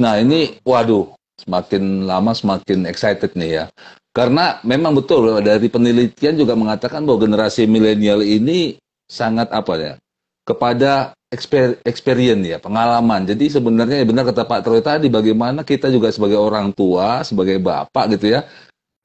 Nah, 0.00 0.18
ini 0.18 0.58
waduh, 0.66 1.14
semakin 1.42 2.06
lama 2.06 2.32
semakin 2.32 2.86
excited 2.88 3.34
nih 3.34 3.50
ya. 3.62 3.64
Karena 4.12 4.60
memang 4.62 4.92
betul 4.96 5.40
dari 5.40 5.68
penelitian 5.72 6.36
juga 6.36 6.52
mengatakan 6.52 7.02
bahwa 7.02 7.24
generasi 7.24 7.64
milenial 7.64 8.20
ini 8.20 8.76
sangat 9.08 9.48
apa 9.50 9.74
ya? 9.80 9.94
kepada 10.42 11.14
exper 11.30 11.78
experience 11.86 12.44
ya, 12.44 12.58
pengalaman. 12.58 13.24
Jadi 13.24 13.48
sebenarnya 13.48 14.02
ya 14.02 14.06
benar 14.06 14.24
kata 14.28 14.44
Pak 14.44 14.60
Troy 14.66 14.82
tadi 14.82 15.06
bagaimana 15.08 15.62
kita 15.62 15.88
juga 15.88 16.10
sebagai 16.10 16.36
orang 16.36 16.74
tua, 16.74 17.22
sebagai 17.22 17.62
bapak 17.62 18.18
gitu 18.18 18.36
ya. 18.38 18.44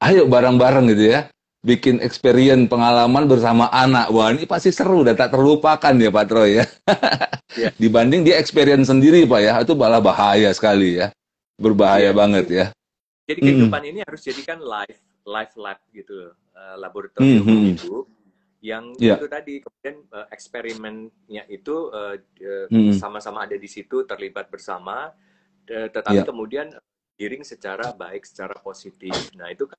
Ayo 0.02 0.26
bareng-bareng 0.30 0.86
gitu 0.94 1.14
ya. 1.14 1.30
Bikin 1.66 2.00
experience 2.06 2.70
pengalaman 2.70 3.26
bersama 3.26 3.68
anak. 3.74 4.14
Wah, 4.14 4.30
ini 4.30 4.46
pasti 4.46 4.70
seru 4.70 5.02
dan 5.02 5.18
tak 5.18 5.34
terlupakan 5.34 5.94
ya 5.98 6.10
Pak 6.14 6.26
Troy 6.30 6.62
ya. 6.62 6.66
Iya. 7.58 7.70
Dibanding 7.82 8.22
dia 8.22 8.38
experience 8.38 8.90
sendiri 8.92 9.26
Pak 9.26 9.42
ya, 9.42 9.54
itu 9.62 9.74
malah 9.74 10.02
bahaya 10.02 10.54
sekali 10.54 11.02
ya. 11.02 11.10
Berbahaya 11.58 12.14
Iya. 12.14 12.16
banget 12.16 12.46
ya. 12.54 12.66
Jadi 13.28 13.40
Mm. 13.44 13.46
kehidupan 13.50 13.82
ini 13.84 14.00
harus 14.06 14.22
jadikan 14.24 14.62
live 14.62 15.00
live 15.28 15.54
lab 15.60 15.80
gitu, 15.92 16.32
eh, 16.32 16.76
laboratorium 16.80 17.44
Hmm, 17.44 17.52
hmm. 17.52 17.66
hidup 17.76 18.06
yang 18.64 18.96
Iya. 18.96 19.20
itu 19.20 19.26
tadi 19.28 19.54
kemudian 19.60 19.96
eh, 20.08 20.28
eksperimennya 20.32 21.44
itu 21.52 21.76
eh, 21.92 22.16
eh, 22.40 22.66
Hmm. 22.72 22.96
sama-sama 22.96 23.44
ada 23.44 23.60
di 23.60 23.68
situ 23.68 24.08
terlibat 24.08 24.48
bersama, 24.48 25.12
eh, 25.68 25.92
tetapi 25.92 26.24
Iya. 26.24 26.30
kemudian 26.30 26.68
giring 27.20 27.44
secara 27.44 27.92
baik, 27.92 28.24
secara 28.24 28.56
positif. 28.62 29.12
Nah 29.36 29.52
itu 29.52 29.68
kan 29.68 29.76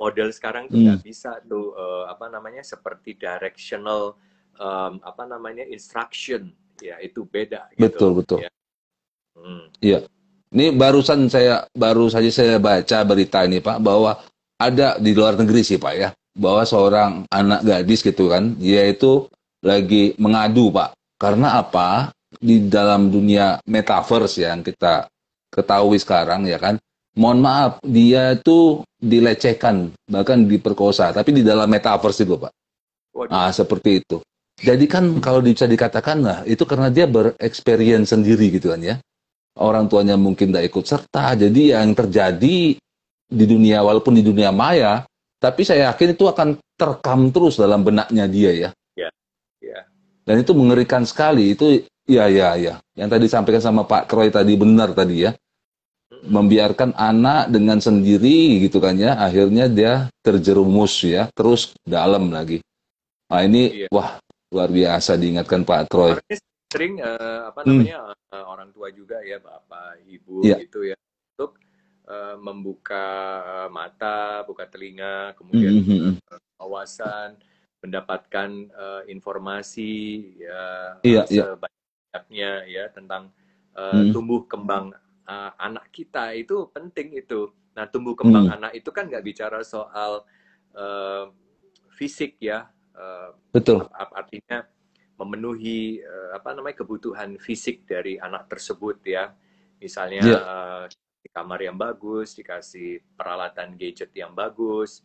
model 0.00 0.32
sekarang 0.32 0.70
tuh 0.70 0.78
Hmm. 0.80 0.86
nggak 0.88 1.02
bisa 1.04 1.36
tuh 1.44 1.76
eh, 1.76 2.04
apa 2.08 2.30
namanya 2.32 2.62
seperti 2.64 3.18
directional 3.18 4.16
em, 4.56 4.96
apa 5.04 5.28
namanya 5.28 5.68
instruction 5.68 6.48
ya 6.80 6.96
itu 7.04 7.28
beda. 7.28 7.68
Gitu. 7.76 7.84
Betul, 7.92 8.10
betul. 8.16 8.38
Ya. 8.40 8.50
Hmm. 9.36 9.68
Ini 10.56 10.72
barusan 10.72 11.28
saya 11.28 11.68
baru 11.76 12.08
saja 12.08 12.32
saya 12.32 12.56
baca 12.56 13.04
berita 13.04 13.44
ini 13.44 13.60
Pak 13.60 13.76
bahwa 13.76 14.16
ada 14.56 14.96
di 14.96 15.12
luar 15.12 15.36
negeri 15.36 15.60
sih 15.60 15.76
Pak 15.76 15.94
ya 16.00 16.08
bahwa 16.32 16.64
seorang 16.64 17.28
anak 17.28 17.60
gadis 17.60 18.00
gitu 18.00 18.32
kan 18.32 18.56
dia 18.56 18.88
itu 18.88 19.28
lagi 19.60 20.16
mengadu 20.16 20.72
Pak 20.72 20.96
karena 21.20 21.60
apa 21.60 22.08
di 22.40 22.72
dalam 22.72 23.12
dunia 23.12 23.60
metaverse 23.68 24.48
yang 24.48 24.64
kita 24.64 25.12
ketahui 25.52 26.00
sekarang 26.00 26.48
ya 26.48 26.56
kan 26.56 26.80
mohon 27.20 27.44
maaf 27.44 27.76
dia 27.84 28.32
itu 28.32 28.80
dilecehkan 28.96 29.92
bahkan 30.08 30.48
diperkosa 30.48 31.12
tapi 31.12 31.36
di 31.36 31.44
dalam 31.44 31.68
metaverse 31.68 32.24
itu 32.24 32.40
Pak 32.40 32.52
Waduh. 33.16 33.32
Ah, 33.32 33.48
seperti 33.48 34.04
itu. 34.04 34.20
Jadi 34.56 34.84
kan 34.84 35.20
kalau 35.24 35.40
bisa 35.40 35.64
dikatakan 35.64 36.20
lah, 36.20 36.38
itu 36.44 36.64
karena 36.68 36.92
dia 36.92 37.08
bereksperience 37.08 38.12
sendiri 38.12 38.52
gitu 38.52 38.72
kan 38.72 38.80
ya. 38.84 38.96
Orang 39.56 39.88
tuanya 39.88 40.20
mungkin 40.20 40.52
tidak 40.52 40.68
ikut 40.68 40.84
serta. 40.84 41.32
Jadi 41.32 41.72
yang 41.72 41.96
terjadi 41.96 42.76
di 43.26 43.44
dunia, 43.48 43.80
walaupun 43.80 44.12
di 44.12 44.22
dunia 44.22 44.52
maya, 44.52 45.02
tapi 45.40 45.64
saya 45.64 45.92
yakin 45.92 46.12
itu 46.12 46.24
akan 46.28 46.60
terekam 46.76 47.32
terus 47.32 47.56
dalam 47.56 47.80
benaknya 47.80 48.28
dia 48.28 48.52
ya. 48.52 48.70
Ya, 48.94 49.08
ya. 49.64 49.80
Dan 50.28 50.44
itu 50.44 50.52
mengerikan 50.52 51.08
sekali. 51.08 51.56
Itu 51.56 51.84
ya 52.04 52.28
ya 52.28 52.52
ya. 52.60 52.74
Yang 52.92 53.08
tadi 53.16 53.22
disampaikan 53.32 53.62
sama 53.64 53.82
Pak 53.88 54.12
Kroy 54.12 54.28
tadi 54.28 54.52
benar 54.60 54.92
tadi 54.92 55.24
ya. 55.24 55.32
Membiarkan 56.26 56.92
anak 56.92 57.48
dengan 57.48 57.80
sendiri 57.80 58.62
gitu 58.62 58.82
kan 58.82 58.98
ya, 58.98 59.18
akhirnya 59.18 59.70
dia 59.70 60.10
terjerumus 60.22 61.02
ya, 61.06 61.30
terus 61.34 61.74
dalam 61.86 62.30
lagi. 62.34 62.62
Nah 63.30 63.42
ini 63.42 63.84
iya. 63.84 63.88
wah 63.90 64.18
luar 64.50 64.70
biasa 64.70 65.18
diingatkan 65.18 65.66
Pak 65.66 65.90
Kroy. 65.90 66.14
Sering 66.66 66.98
uh, 66.98 67.50
apa 67.50 67.62
namanya 67.62 68.10
hmm. 68.10 68.34
uh, 68.34 68.44
orang 68.50 68.68
tua 68.74 68.90
juga 68.90 69.22
ya, 69.22 69.38
bapak, 69.38 70.02
ibu 70.06 70.42
ya. 70.42 70.58
gitu 70.58 70.82
ya, 70.82 70.96
untuk 71.38 71.62
uh, 72.10 72.36
membuka 72.42 73.06
mata, 73.70 74.42
buka 74.42 74.66
telinga, 74.66 75.36
kemudian 75.38 75.74
mm 75.78 75.84
-hmm. 75.86 76.12
uh, 76.26 76.40
wawasan, 76.58 77.38
mendapatkan 77.86 78.50
uh, 78.74 79.02
informasi 79.06 79.92
ya 80.42 80.98
iya, 81.06 81.22
iya. 81.30 81.54
sebanyaknya 81.54 82.52
ya 82.66 82.84
tentang 82.90 83.30
uh, 83.78 84.02
mm. 84.02 84.10
tumbuh 84.10 84.42
kembang 84.48 84.90
uh, 85.28 85.50
anak 85.60 85.94
kita 85.94 86.34
itu 86.34 86.66
penting 86.74 87.14
itu. 87.14 87.52
Nah 87.78 87.86
tumbuh 87.86 88.18
kembang 88.18 88.50
mm. 88.50 88.56
anak 88.58 88.72
itu 88.74 88.90
kan 88.90 89.06
nggak 89.06 89.22
bicara 89.22 89.62
soal 89.62 90.26
uh, 90.74 91.30
fisik 91.94 92.40
ya. 92.42 92.66
Uh, 92.96 93.36
Betul. 93.54 93.86
Artinya 93.92 94.66
memenuhi 95.16 96.04
uh, 96.04 96.36
apa 96.36 96.52
namanya 96.52 96.84
kebutuhan 96.84 97.40
fisik 97.40 97.88
dari 97.88 98.20
anak 98.20 98.48
tersebut 98.52 99.00
ya. 99.04 99.32
Misalnya 99.80 100.22
yeah. 100.24 100.40
Iya. 100.40 100.40
uh, 100.40 100.84
di 101.26 101.28
kamar 101.32 101.58
yang 101.64 101.76
bagus, 101.76 102.38
dikasih 102.38 103.02
peralatan 103.18 103.74
gadget 103.74 104.14
yang 104.14 104.30
bagus, 104.32 105.02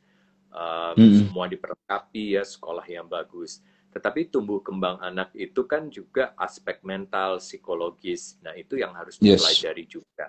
um, 0.53 0.93
hmm. 0.93 1.27
semua 1.27 1.45
diperlengkapi 1.49 2.37
ya, 2.37 2.43
sekolah 2.45 2.85
yang 2.85 3.09
bagus. 3.09 3.63
Tetapi 3.91 4.31
tumbuh 4.31 4.63
kembang 4.63 5.01
anak 5.03 5.35
itu 5.35 5.67
kan 5.67 5.91
juga 5.91 6.31
aspek 6.39 6.79
mental, 6.85 7.43
psikologis. 7.43 8.39
Nah 8.39 8.55
itu 8.55 8.79
yang 8.79 8.95
harus 8.95 9.19
dipelajari 9.19 9.83
yes. 9.83 9.91
juga. 9.91 10.27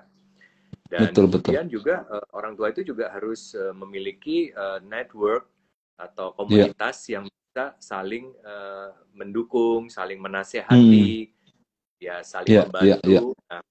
Dan 0.92 1.08
betul, 1.08 1.24
kemudian 1.30 1.66
betul. 1.70 1.74
juga 1.78 1.94
uh, 2.10 2.26
orang 2.34 2.52
tua 2.58 2.68
itu 2.74 2.82
juga 2.82 3.08
harus 3.14 3.54
uh, 3.54 3.72
memiliki 3.72 4.50
uh, 4.52 4.82
network 4.82 5.46
atau 5.96 6.34
komunitas 6.34 7.06
yeah. 7.06 7.20
yang 7.20 7.24
bisa 7.52 7.76
saling 7.76 8.32
uh, 8.48 8.96
mendukung, 9.12 9.92
saling 9.92 10.16
menasehati, 10.16 11.28
hmm. 11.28 12.00
ya 12.00 12.24
saling 12.24 12.48
yeah, 12.48 12.64
membantu. 12.64 12.88
Yeah, 12.88 13.20
yeah. 13.20 13.24
Nah, 13.52 13.62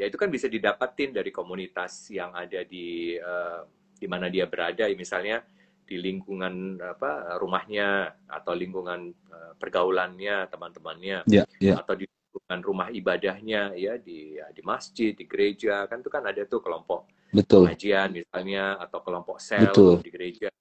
ya 0.00 0.04
itu 0.08 0.16
kan 0.16 0.32
bisa 0.32 0.48
didapatin 0.48 1.12
dari 1.12 1.28
komunitas 1.28 2.08
yang 2.08 2.32
ada 2.32 2.64
di 2.64 3.20
uh, 3.20 3.68
di 4.00 4.08
mana 4.08 4.32
dia 4.32 4.48
berada. 4.48 4.88
Misalnya 4.96 5.44
di 5.84 6.00
lingkungan 6.00 6.80
apa 6.80 7.36
rumahnya 7.36 8.16
atau 8.32 8.56
lingkungan 8.56 9.12
uh, 9.28 9.52
pergaulannya 9.60 10.48
teman-temannya 10.48 11.28
yeah, 11.28 11.44
yeah. 11.60 11.76
atau 11.76 12.00
di 12.00 12.08
lingkungan 12.08 12.60
rumah 12.64 12.88
ibadahnya 12.88 13.76
ya 13.76 14.00
di 14.00 14.40
ya, 14.40 14.48
di 14.56 14.60
masjid 14.64 15.12
di 15.16 15.24
gereja 15.24 15.88
kan 15.88 16.04
itu 16.04 16.12
kan 16.12 16.28
ada 16.28 16.44
tuh 16.44 16.60
kelompok 16.60 17.08
Betul. 17.32 17.72
pengajian 17.72 18.12
misalnya 18.12 18.76
atau 18.76 19.00
kelompok 19.00 19.40
sel 19.40 19.72
Betul. 19.72 20.04
di 20.04 20.12
gereja 20.12 20.52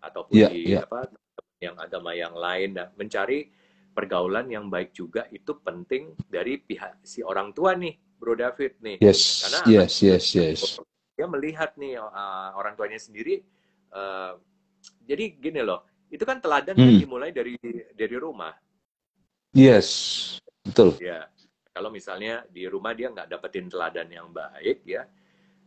ataupun 0.00 0.32
yeah, 0.32 0.48
di 0.48 0.72
yeah. 0.72 0.88
apa 0.88 1.12
yang 1.64 1.76
agama 1.80 2.12
yang 2.12 2.36
lain 2.36 2.76
dan 2.76 2.92
mencari 2.94 3.48
pergaulan 3.94 4.50
yang 4.50 4.66
baik 4.66 4.90
juga 4.90 5.30
itu 5.30 5.54
penting 5.62 6.18
dari 6.26 6.58
pihak 6.58 7.06
si 7.06 7.22
orang 7.22 7.54
tua 7.54 7.78
nih, 7.78 7.94
Bro 8.18 8.34
David 8.36 8.82
nih. 8.82 8.96
Yes, 8.98 9.46
Karena 9.46 9.60
yes, 9.70 9.92
yes, 10.02 10.24
yes. 10.34 10.60
Dia 11.14 11.30
melihat 11.30 11.78
nih 11.78 12.02
uh, 12.02 12.50
orang 12.58 12.74
tuanya 12.74 12.98
sendiri. 12.98 13.38
Uh, 13.94 14.34
jadi 15.06 15.38
gini 15.38 15.62
loh, 15.62 15.86
itu 16.10 16.26
kan 16.26 16.42
teladan 16.42 16.74
hmm. 16.74 16.98
dimulai 17.06 17.30
dari 17.30 17.54
dari 17.94 18.16
rumah. 18.18 18.52
Yes, 19.54 19.86
betul. 20.66 20.98
Ya, 20.98 21.30
kalau 21.70 21.94
misalnya 21.94 22.42
di 22.50 22.66
rumah 22.66 22.90
dia 22.98 23.14
nggak 23.14 23.30
dapetin 23.30 23.70
teladan 23.70 24.10
yang 24.10 24.34
baik 24.34 24.82
ya, 24.82 25.06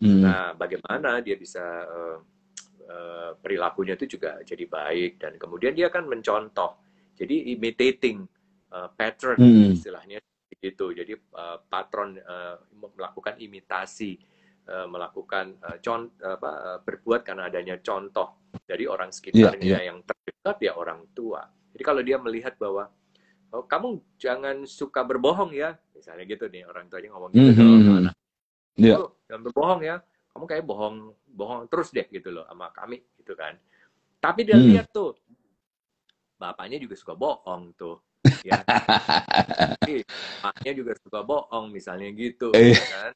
hmm. 0.03 0.19
nah 0.19 0.51
bagaimana 0.51 1.23
dia 1.23 1.39
bisa 1.39 1.63
uh, 1.87 2.19
perilakunya 3.43 3.99
itu 3.99 4.15
juga 4.15 4.39
jadi 4.47 4.63
baik 4.63 5.19
dan 5.19 5.35
kemudian 5.35 5.75
dia 5.75 5.91
akan 5.91 6.07
mencontoh 6.07 6.79
jadi 7.17 7.57
imitating 7.57 8.23
uh, 8.71 8.87
pattern 8.93 9.41
hmm. 9.41 9.75
istilahnya 9.75 10.17
gitu 10.57 10.89
jadi 10.93 11.13
uh, 11.37 11.61
patron 11.69 12.17
uh, 12.17 12.57
melakukan 12.97 13.37
imitasi 13.37 14.17
uh, 14.65 14.89
melakukan 14.89 15.53
uh, 15.61 15.77
con 15.81 16.09
apa 16.17 16.51
uh, 16.51 16.79
berbuat 16.81 17.21
karena 17.21 17.45
adanya 17.45 17.77
contoh 17.77 18.49
dari 18.65 18.89
orang 18.89 19.13
sekitarnya 19.13 19.61
yeah, 19.61 19.81
yeah. 19.81 19.93
yang 19.93 20.01
terdekat 20.01 20.57
ya 20.61 20.71
orang 20.73 21.05
tua 21.13 21.45
jadi 21.77 21.83
kalau 21.85 22.01
dia 22.01 22.17
melihat 22.17 22.57
bahwa 22.57 22.89
oh, 23.53 23.63
kamu 23.69 24.01
jangan 24.17 24.65
suka 24.65 25.05
berbohong 25.05 25.53
ya 25.53 25.77
misalnya 25.93 26.25
gitu 26.25 26.49
nih 26.49 26.65
orang 26.65 26.89
tuanya 26.89 27.09
ngomong 27.13 27.29
gitu 27.33 27.51
mm 27.53 27.53
-hmm. 27.53 27.99
anak 28.01 28.13
yeah. 28.81 28.97
oh, 28.97 29.13
jangan 29.29 29.41
berbohong 29.45 29.81
ya 29.85 29.95
kamu 30.33 30.45
kayak 30.49 30.65
bohong 30.65 30.97
bohong 31.37 31.69
terus 31.69 31.93
deh 31.93 32.09
gitu 32.09 32.33
loh 32.33 32.49
sama 32.49 32.73
kami 32.73 32.97
gitu 33.21 33.37
kan 33.37 33.53
tapi 34.17 34.41
dia 34.41 34.57
hmm. 34.57 34.67
lihat 34.73 34.89
tuh 34.89 35.13
bapaknya 36.41 36.81
juga 36.81 36.97
suka 36.97 37.13
bohong 37.13 37.77
tuh 37.77 38.01
ya 38.41 38.59
maknya 40.43 40.71
juga 40.73 40.91
suka 40.99 41.21
bohong 41.21 41.69
misalnya 41.69 42.09
gitu 42.13 42.49
eh, 42.53 42.73
kan 42.75 43.11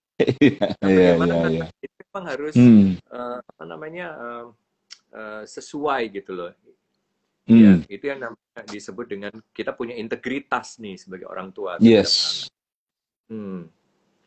nah, 0.82 0.90
iya, 0.90 1.18
bagaimana 1.18 1.34
iya, 1.50 1.50
iya. 1.50 1.66
itu 1.82 1.96
memang 2.10 2.26
harus 2.30 2.54
hmm. 2.56 2.88
uh, 3.10 3.38
apa 3.42 3.64
namanya 3.66 4.08
uh, 4.16 4.46
uh, 5.14 5.42
sesuai 5.46 6.02
gitu 6.14 6.32
loh 6.38 6.50
hmm. 7.50 7.58
ya 7.58 7.72
itu 7.90 8.06
yang 8.08 8.20
namanya 8.22 8.62
disebut 8.70 9.06
dengan 9.10 9.34
kita 9.52 9.74
punya 9.74 9.98
integritas 9.98 10.78
nih 10.80 10.96
sebagai 10.98 11.28
orang 11.28 11.50
tua 11.52 11.78
yes 11.82 12.46
hmm. 13.30 13.68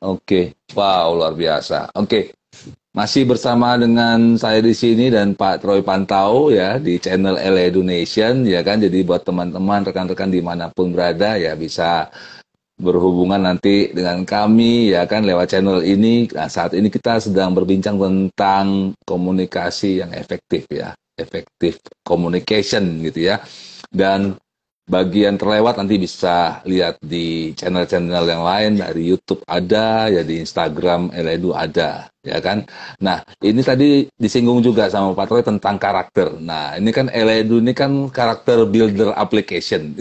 oke 0.05 0.23
okay. 0.23 0.45
wow 0.75 1.15
luar 1.15 1.35
biasa 1.35 1.95
oke 1.95 2.07
okay. 2.09 2.25
Masih 2.95 3.27
bersama 3.27 3.75
dengan 3.75 4.39
saya 4.39 4.63
di 4.63 4.71
sini 4.71 5.11
dan 5.11 5.35
Pak 5.35 5.67
Troy 5.67 5.83
Pantau 5.83 6.55
ya 6.55 6.79
di 6.79 6.95
channel 7.03 7.35
LA 7.35 7.75
Donation 7.75 8.47
ya 8.47 8.63
kan. 8.63 8.79
Jadi 8.79 9.03
buat 9.03 9.27
teman-teman 9.27 9.83
rekan-rekan 9.83 10.31
di 10.31 10.39
mana 10.39 10.71
pun 10.71 10.95
berada 10.95 11.35
ya 11.35 11.59
bisa 11.59 12.07
berhubungan 12.79 13.51
nanti 13.51 13.91
dengan 13.91 14.23
kami 14.23 14.95
ya 14.95 15.11
kan 15.11 15.27
lewat 15.27 15.59
channel 15.59 15.83
ini. 15.83 16.31
Nah, 16.39 16.47
saat 16.47 16.79
ini 16.79 16.87
kita 16.87 17.19
sedang 17.19 17.51
berbincang 17.51 17.99
tentang 17.99 18.95
komunikasi 19.03 19.99
yang 20.07 20.15
efektif 20.15 20.63
ya, 20.71 20.95
efektif 21.19 21.83
communication 22.07 23.03
gitu 23.03 23.27
ya. 23.27 23.43
Dan 23.91 24.39
bagian 24.87 25.35
terlewat 25.35 25.83
nanti 25.83 25.99
bisa 25.99 26.63
lihat 26.63 27.03
di 27.03 27.59
channel-channel 27.59 28.23
yang 28.23 28.47
lain 28.47 28.79
dari 28.79 29.03
YouTube 29.11 29.43
ada 29.51 30.07
ya 30.15 30.23
di 30.23 30.47
Instagram 30.47 31.11
Eledu 31.11 31.51
ada 31.51 32.14
ya 32.25 32.41
kan? 32.41 32.65
Nah 32.99 33.23
ini 33.45 33.61
tadi 33.61 34.09
disinggung 34.17 34.65
juga 34.65 34.89
sama 34.89 35.13
Pak 35.13 35.27
Troy 35.29 35.43
tentang 35.45 35.77
karakter. 35.77 36.41
Nah 36.41 36.75
ini 36.81 36.91
kan 36.91 37.13
Eledu 37.13 37.61
ini 37.61 37.77
kan 37.77 38.09
karakter 38.09 38.65
builder 38.65 39.13
application. 39.15 39.95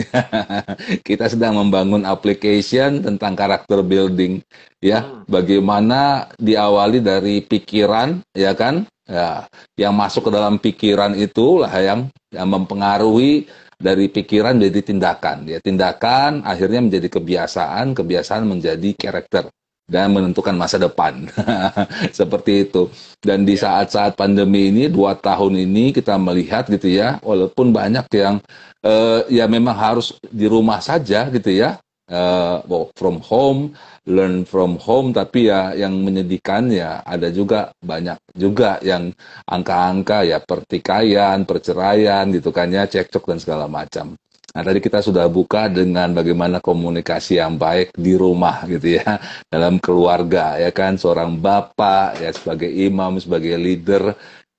Kita 1.07 1.27
sedang 1.27 1.59
membangun 1.59 2.07
application 2.07 3.03
tentang 3.03 3.35
karakter 3.35 3.83
building 3.83 4.39
ya. 4.79 5.03
Hmm. 5.03 5.27
bagaimana 5.27 6.31
diawali 6.39 7.03
dari 7.03 7.43
pikiran 7.43 8.23
ya 8.33 8.55
kan? 8.55 8.87
Ya 9.03 9.51
yang 9.75 9.91
masuk 9.99 10.31
ke 10.31 10.31
dalam 10.31 10.55
pikiran 10.63 11.11
itulah 11.19 11.69
yang 11.75 12.07
yang 12.31 12.47
mempengaruhi 12.47 13.51
dari 13.83 14.07
pikiran 14.07 14.55
menjadi 14.55 14.95
tindakan. 14.95 15.43
Ya, 15.43 15.59
tindakan 15.59 16.39
akhirnya 16.47 16.79
menjadi 16.79 17.11
kebiasaan, 17.11 17.91
kebiasaan 17.91 18.47
menjadi 18.47 18.95
karakter 18.95 19.51
dan 19.93 20.09
menentukan 20.09 20.57
masa 20.57 20.81
depan. 20.81 21.29
Seperti 22.17 22.65
itu. 22.65 22.89
Dan 23.21 23.45
di 23.45 23.53
ya. 23.53 23.69
saat-saat 23.69 24.17
pandemi 24.17 24.73
ini, 24.73 24.89
dua 24.89 25.13
tahun 25.13 25.61
ini 25.61 25.93
kita 25.93 26.17
melihat 26.17 26.65
gitu 26.65 26.89
ya, 26.89 27.21
walaupun 27.21 27.69
banyak 27.69 28.09
yang 28.17 28.41
uh, 28.81 29.21
ya 29.29 29.45
memang 29.45 29.77
harus 29.77 30.17
di 30.33 30.49
rumah 30.49 30.81
saja 30.81 31.29
gitu 31.29 31.53
ya, 31.53 31.77
uh, 32.09 32.65
from 32.97 33.21
home, 33.21 33.77
learn 34.09 34.43
from 34.49 34.81
home 34.81 35.13
tapi 35.15 35.47
ya 35.47 35.71
yang 35.77 35.95
menyedihkan 36.03 36.67
ya 36.67 36.99
ada 37.07 37.31
juga 37.31 37.71
banyak 37.79 38.19
juga 38.35 38.81
yang 38.81 39.13
angka-angka 39.45 40.25
ya 40.25 40.41
pertikaian, 40.41 41.45
perceraian 41.45 42.33
gitu 42.33 42.49
kan 42.49 42.73
ya, 42.73 42.89
cekcok 42.89 43.29
dan 43.29 43.37
segala 43.37 43.69
macam. 43.69 44.17
Nah, 44.53 44.61
tadi 44.61 44.83
kita 44.83 44.99
sudah 45.01 45.25
buka 45.31 45.71
dengan 45.71 46.13
bagaimana 46.13 46.59
komunikasi 46.61 47.41
yang 47.41 47.57
baik 47.57 47.95
di 47.95 48.13
rumah 48.13 48.67
gitu 48.67 48.99
ya, 48.99 49.17
dalam 49.53 49.79
keluarga 49.79 50.59
ya 50.59 50.69
kan, 50.69 50.99
seorang 50.99 51.39
bapak 51.39 52.21
ya 52.21 52.29
sebagai 52.35 52.69
imam, 52.69 53.17
sebagai 53.17 53.55
leader, 53.57 54.13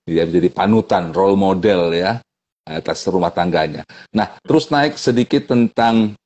dia 0.09 0.27
menjadi 0.27 0.51
panutan, 0.51 1.15
role 1.15 1.39
model 1.39 1.95
ya 1.95 2.19
atas 2.65 3.05
rumah 3.07 3.29
tangganya. 3.29 3.85
Nah, 4.17 4.35
terus 4.41 4.73
naik 4.73 4.97
sedikit 4.97 5.53
tentang 5.53 6.17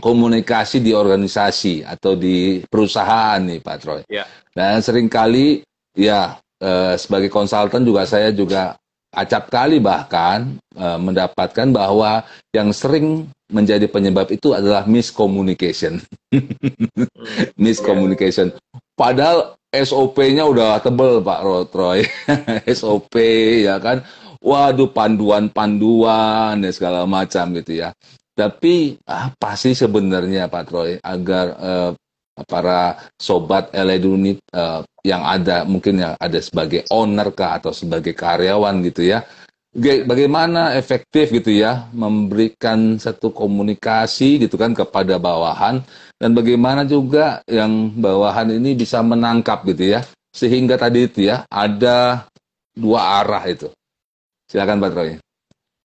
komunikasi 0.00 0.82
di 0.82 0.90
organisasi 0.90 1.86
atau 1.86 2.18
di 2.18 2.62
perusahaan 2.66 3.38
nih 3.38 3.60
Pak 3.62 3.76
Troy. 3.78 4.02
Ya. 4.10 4.26
Dan 4.50 4.82
sering 4.82 5.06
kali 5.06 5.62
ya 5.94 6.40
eh, 6.58 6.94
sebagai 6.98 7.30
konsultan 7.30 7.86
juga 7.86 8.02
saya 8.08 8.34
juga 8.34 8.79
acap 9.10 9.50
kali 9.50 9.82
bahkan 9.82 10.58
uh, 10.78 10.98
mendapatkan 10.98 11.68
bahwa 11.74 12.22
yang 12.54 12.70
sering 12.70 13.26
menjadi 13.50 13.90
penyebab 13.90 14.30
itu 14.30 14.54
adalah 14.54 14.86
miscommunication. 14.86 15.98
Miscommunication. 17.58 18.54
Padahal 18.94 19.58
SOP-nya 19.74 20.46
udah 20.46 20.78
tebel 20.78 21.22
Pak 21.22 21.40
Rotroy. 21.42 22.06
SOP 22.70 23.14
ya 23.66 23.82
kan. 23.82 24.06
Waduh 24.40 24.88
panduan-panduan 24.88 26.64
dan 26.64 26.72
segala 26.72 27.04
macam 27.04 27.52
gitu 27.60 27.84
ya. 27.84 27.92
Tapi 28.32 28.96
apa 29.04 29.52
sih 29.52 29.76
sebenarnya 29.76 30.48
Pak 30.48 30.64
Troy 30.64 30.96
agar 31.04 31.46
uh, 31.60 31.90
para 32.48 32.96
sobat 33.20 33.72
Eledu 33.74 34.16
ini 34.16 34.38
uh, 34.54 34.84
yang 35.04 35.24
ada 35.24 35.64
mungkin 35.64 36.00
yang 36.00 36.14
ada 36.20 36.38
sebagai 36.40 36.84
owner 36.92 37.32
kah 37.32 37.56
atau 37.60 37.72
sebagai 37.72 38.12
karyawan 38.12 38.84
gitu 38.84 39.08
ya. 39.08 39.24
Bagaimana 39.80 40.74
efektif 40.74 41.30
gitu 41.30 41.54
ya 41.54 41.86
memberikan 41.94 42.98
satu 42.98 43.30
komunikasi 43.30 44.42
gitu 44.42 44.58
kan 44.58 44.74
kepada 44.74 45.14
bawahan 45.14 45.78
dan 46.18 46.34
bagaimana 46.34 46.82
juga 46.82 47.38
yang 47.46 47.94
bawahan 47.94 48.50
ini 48.50 48.74
bisa 48.74 48.98
menangkap 48.98 49.62
gitu 49.70 49.94
ya. 49.94 50.02
Sehingga 50.34 50.74
tadi 50.74 51.06
itu 51.06 51.26
ya 51.26 51.46
ada 51.46 52.26
dua 52.74 53.22
arah 53.22 53.46
itu. 53.46 53.70
Silakan 54.50 54.82
Pak 54.82 54.90
Troy. 54.90 55.10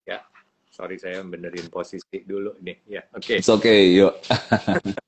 Ya 0.10 0.26
sorry 0.74 0.98
saya 0.98 1.22
benerin 1.22 1.70
posisi 1.70 2.26
dulu 2.26 2.58
nih. 2.66 2.78
Ya 2.90 3.06
oke. 3.14 3.22
Okay. 3.22 3.38
oke 3.46 3.62
okay, 3.62 3.80
yuk 4.02 4.14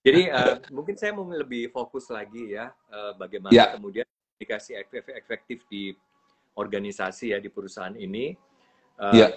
Jadi 0.00 0.32
uh, 0.32 0.56
mungkin 0.72 0.96
saya 0.96 1.12
mau 1.12 1.28
lebih 1.28 1.68
fokus 1.68 2.08
lagi 2.08 2.56
ya 2.56 2.72
uh, 2.88 3.12
bagaimana 3.20 3.52
yeah. 3.52 3.76
kemudian 3.76 4.08
komunikasi 4.08 4.72
efektif 5.12 5.60
di 5.68 5.92
organisasi 6.56 7.36
ya 7.36 7.38
di 7.38 7.52
perusahaan 7.52 7.92
ini 7.92 8.32
uh, 8.96 9.12
yeah. 9.12 9.30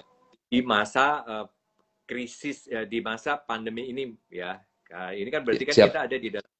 di 0.48 0.64
masa 0.64 1.20
uh, 1.28 1.46
krisis 2.08 2.64
ya, 2.64 2.88
di 2.88 3.04
masa 3.04 3.36
pandemi 3.36 3.92
ini 3.92 4.16
ya. 4.32 4.56
Nah, 4.88 5.10
ini 5.12 5.28
kan 5.28 5.44
berarti 5.44 5.64
kan 5.68 5.74
Siap. 5.76 5.86
kita 5.92 6.00
ada 6.08 6.16
di 6.16 6.28
dalam 6.32 6.52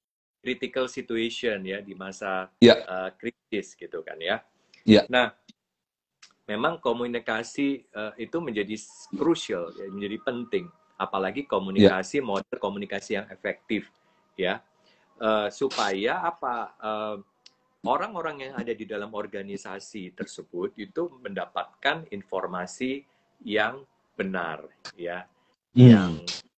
critical 0.45 0.85
situation 0.85 1.65
ya 1.65 1.81
di 1.81 1.97
masa 1.97 2.53
yeah. 2.61 2.85
uh, 2.85 3.11
krisis 3.17 3.73
gitu 3.73 4.05
kan 4.05 4.21
ya. 4.21 4.45
Yeah. 4.85 5.09
Nah, 5.09 5.33
memang 6.45 6.77
komunikasi 6.77 7.89
uh, 7.97 8.13
itu 8.21 8.37
menjadi 8.37 8.77
crucial 9.17 9.73
ya, 9.81 9.89
menjadi 9.89 10.21
penting 10.21 10.69
apalagi 10.95 11.47
komunikasi 11.47 12.23
yeah. 12.23 12.27
model 12.27 12.57
komunikasi 12.63 13.19
yang 13.19 13.27
efektif 13.31 13.91
ya 14.39 14.63
uh, 15.19 15.51
supaya 15.51 16.23
apa 16.23 16.55
eh, 16.79 17.17
orang-orang 17.85 18.37
yang 18.51 18.55
ada 18.57 18.73
di 18.73 18.87
dalam 18.89 19.13
organisasi 19.13 20.17
tersebut 20.17 20.75
itu 20.81 21.11
mendapatkan 21.21 22.09
informasi 22.11 23.05
yang 23.45 23.83
benar 24.15 24.65
ya 24.95 25.27
hmm. 25.75 25.83
yang 25.83 26.13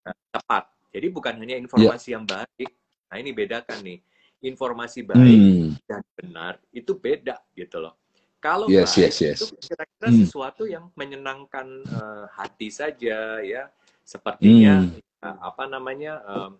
uh, 0.04 0.16
tepat 0.32 0.68
jadi 0.92 1.06
bukan 1.08 1.34
hanya 1.40 1.56
informasi 1.56 2.12
yeah. 2.12 2.14
yang 2.20 2.24
baik 2.24 2.70
nah 3.06 3.16
ini 3.16 3.30
bedakan 3.32 3.78
nih 3.80 3.98
informasi 4.44 5.00
baik 5.02 5.40
hmm. 5.40 5.68
dan 5.88 6.02
benar 6.14 6.54
itu 6.70 6.92
beda 6.92 7.40
gitu 7.56 7.80
loh 7.80 7.96
kalau 8.36 8.68
yes, 8.68 8.94
baik 8.94 9.10
yes, 9.10 9.16
yes. 9.18 9.38
itu 9.42 9.56
kira-kira 9.58 10.08
hmm. 10.12 10.18
sesuatu 10.22 10.62
yang 10.68 10.84
menyenangkan 10.94 11.66
uh, 11.88 12.24
hati 12.30 12.68
saja 12.68 13.40
ya 13.40 13.72
sepertinya 14.06 14.86
hmm. 14.86 15.02
uh, 15.26 15.38
apa 15.50 15.64
namanya 15.66 16.22
um, 16.22 16.52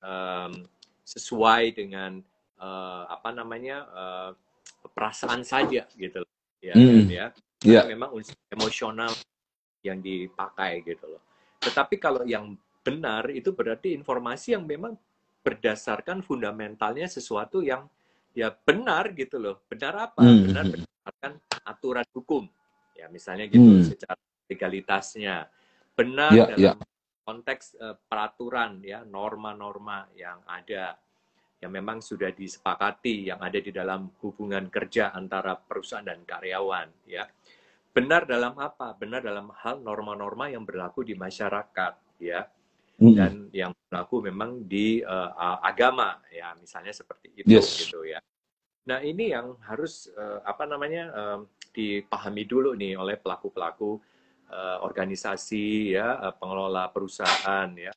um, 0.00 0.52
sesuai 1.04 1.76
dengan 1.76 2.24
uh, 2.56 3.04
apa 3.12 3.28
namanya 3.36 3.84
uh, 3.92 4.30
perasaan 4.88 5.44
saja 5.44 5.84
gitu 6.00 6.24
loh 6.24 6.32
ya 6.64 6.72
hmm. 6.72 7.04
ya 7.12 7.26
yeah. 7.60 7.84
memang 7.84 8.16
unsur 8.16 8.32
emosional 8.48 9.12
yang 9.84 10.00
dipakai 10.00 10.80
gitu 10.80 11.04
loh 11.04 11.20
tetapi 11.60 12.00
kalau 12.00 12.24
yang 12.24 12.56
benar 12.80 13.28
itu 13.28 13.52
berarti 13.52 13.92
informasi 13.92 14.56
yang 14.56 14.64
memang 14.64 14.96
berdasarkan 15.44 16.24
fundamentalnya 16.24 17.04
sesuatu 17.04 17.60
yang 17.60 17.84
ya 18.32 18.48
benar 18.48 19.12
gitu 19.12 19.36
loh 19.36 19.60
benar 19.68 20.08
apa 20.08 20.24
hmm. 20.24 20.40
benar 20.48 20.64
berdasarkan 20.72 21.32
aturan 21.68 22.08
hukum 22.16 22.48
ya 22.96 23.12
misalnya 23.12 23.44
gitu 23.44 23.84
hmm. 23.84 23.84
secara 23.84 24.16
legalitasnya 24.48 25.44
benar 25.92 26.32
yeah, 26.32 26.48
dalam 26.48 26.64
yeah 26.72 26.76
konteks 27.24 27.80
uh, 27.80 27.96
peraturan 27.96 28.84
ya 28.84 29.02
norma-norma 29.02 30.06
yang 30.14 30.44
ada 30.44 30.94
yang 31.64 31.72
memang 31.72 32.04
sudah 32.04 32.28
disepakati 32.28 33.32
yang 33.32 33.40
ada 33.40 33.56
di 33.56 33.72
dalam 33.72 34.12
hubungan 34.20 34.68
kerja 34.68 35.16
antara 35.16 35.56
perusahaan 35.56 36.04
dan 36.04 36.20
karyawan 36.28 37.08
ya 37.08 37.24
benar 37.94 38.28
dalam 38.28 38.52
apa 38.60 38.92
benar 39.00 39.24
dalam 39.24 39.48
hal 39.64 39.80
norma-norma 39.80 40.52
yang 40.52 40.68
berlaku 40.68 41.06
di 41.08 41.16
masyarakat 41.16 42.20
ya 42.20 42.44
hmm. 43.00 43.14
dan 43.16 43.32
yang 43.54 43.72
berlaku 43.88 44.28
memang 44.28 44.68
di 44.68 45.00
uh, 45.00 45.62
agama 45.64 46.20
ya 46.28 46.52
misalnya 46.60 46.92
seperti 46.92 47.32
itu 47.40 47.48
yes. 47.48 47.88
gitu 47.88 48.04
ya 48.04 48.20
nah 48.84 49.00
ini 49.00 49.32
yang 49.32 49.56
harus 49.64 50.12
uh, 50.12 50.44
apa 50.44 50.68
namanya 50.68 51.08
uh, 51.16 51.40
dipahami 51.72 52.44
dulu 52.44 52.76
nih 52.76 53.00
oleh 53.00 53.16
pelaku-pelaku 53.16 53.96
organisasi 54.82 55.96
ya 55.98 56.18
uh, 56.20 56.34
pengelola 56.34 56.90
perusahaan 56.90 57.68
ya 57.74 57.92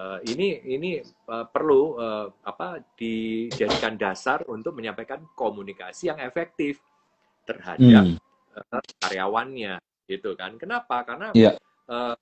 uh, 0.00 0.18
ini 0.24 0.64
ini 0.64 1.00
perlu 1.26 1.96
apa 2.42 2.82
dijadikan 2.96 3.94
dasar 3.94 4.42
untuk 4.48 4.76
menyampaikan 4.76 5.22
komunikasi 5.36 6.10
yang 6.12 6.20
efektif 6.20 6.80
terhadap 7.44 8.16
hmm. 8.16 8.18
karyawannya 9.00 9.78
gitu 10.08 10.36
kan 10.36 10.56
kenapa 10.60 11.04
karena 11.04 11.28
yeah. 11.32 11.56
Iya. 11.56 11.92
uh, 11.92 12.16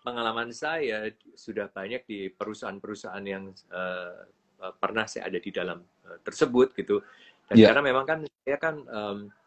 pengalaman 0.00 0.50
saya 0.50 1.12
sudah 1.36 1.68
banyak 1.70 2.02
di 2.08 2.18
perusahaan-perusahaan 2.32 3.26
yang 3.26 3.52
uh, 3.70 4.26
pernah 4.80 5.04
saya 5.06 5.28
ada 5.28 5.38
di 5.38 5.50
dalam 5.52 5.84
uh, 6.08 6.18
tersebut 6.24 6.72
gitu 6.74 7.04
dan 7.46 7.56
yeah. 7.56 7.68
karena 7.70 7.82
memang 7.84 8.04
kan 8.08 8.18
saya 8.24 8.58
kan 8.58 8.76
um, 8.88 9.18
Eh, 9.28 9.39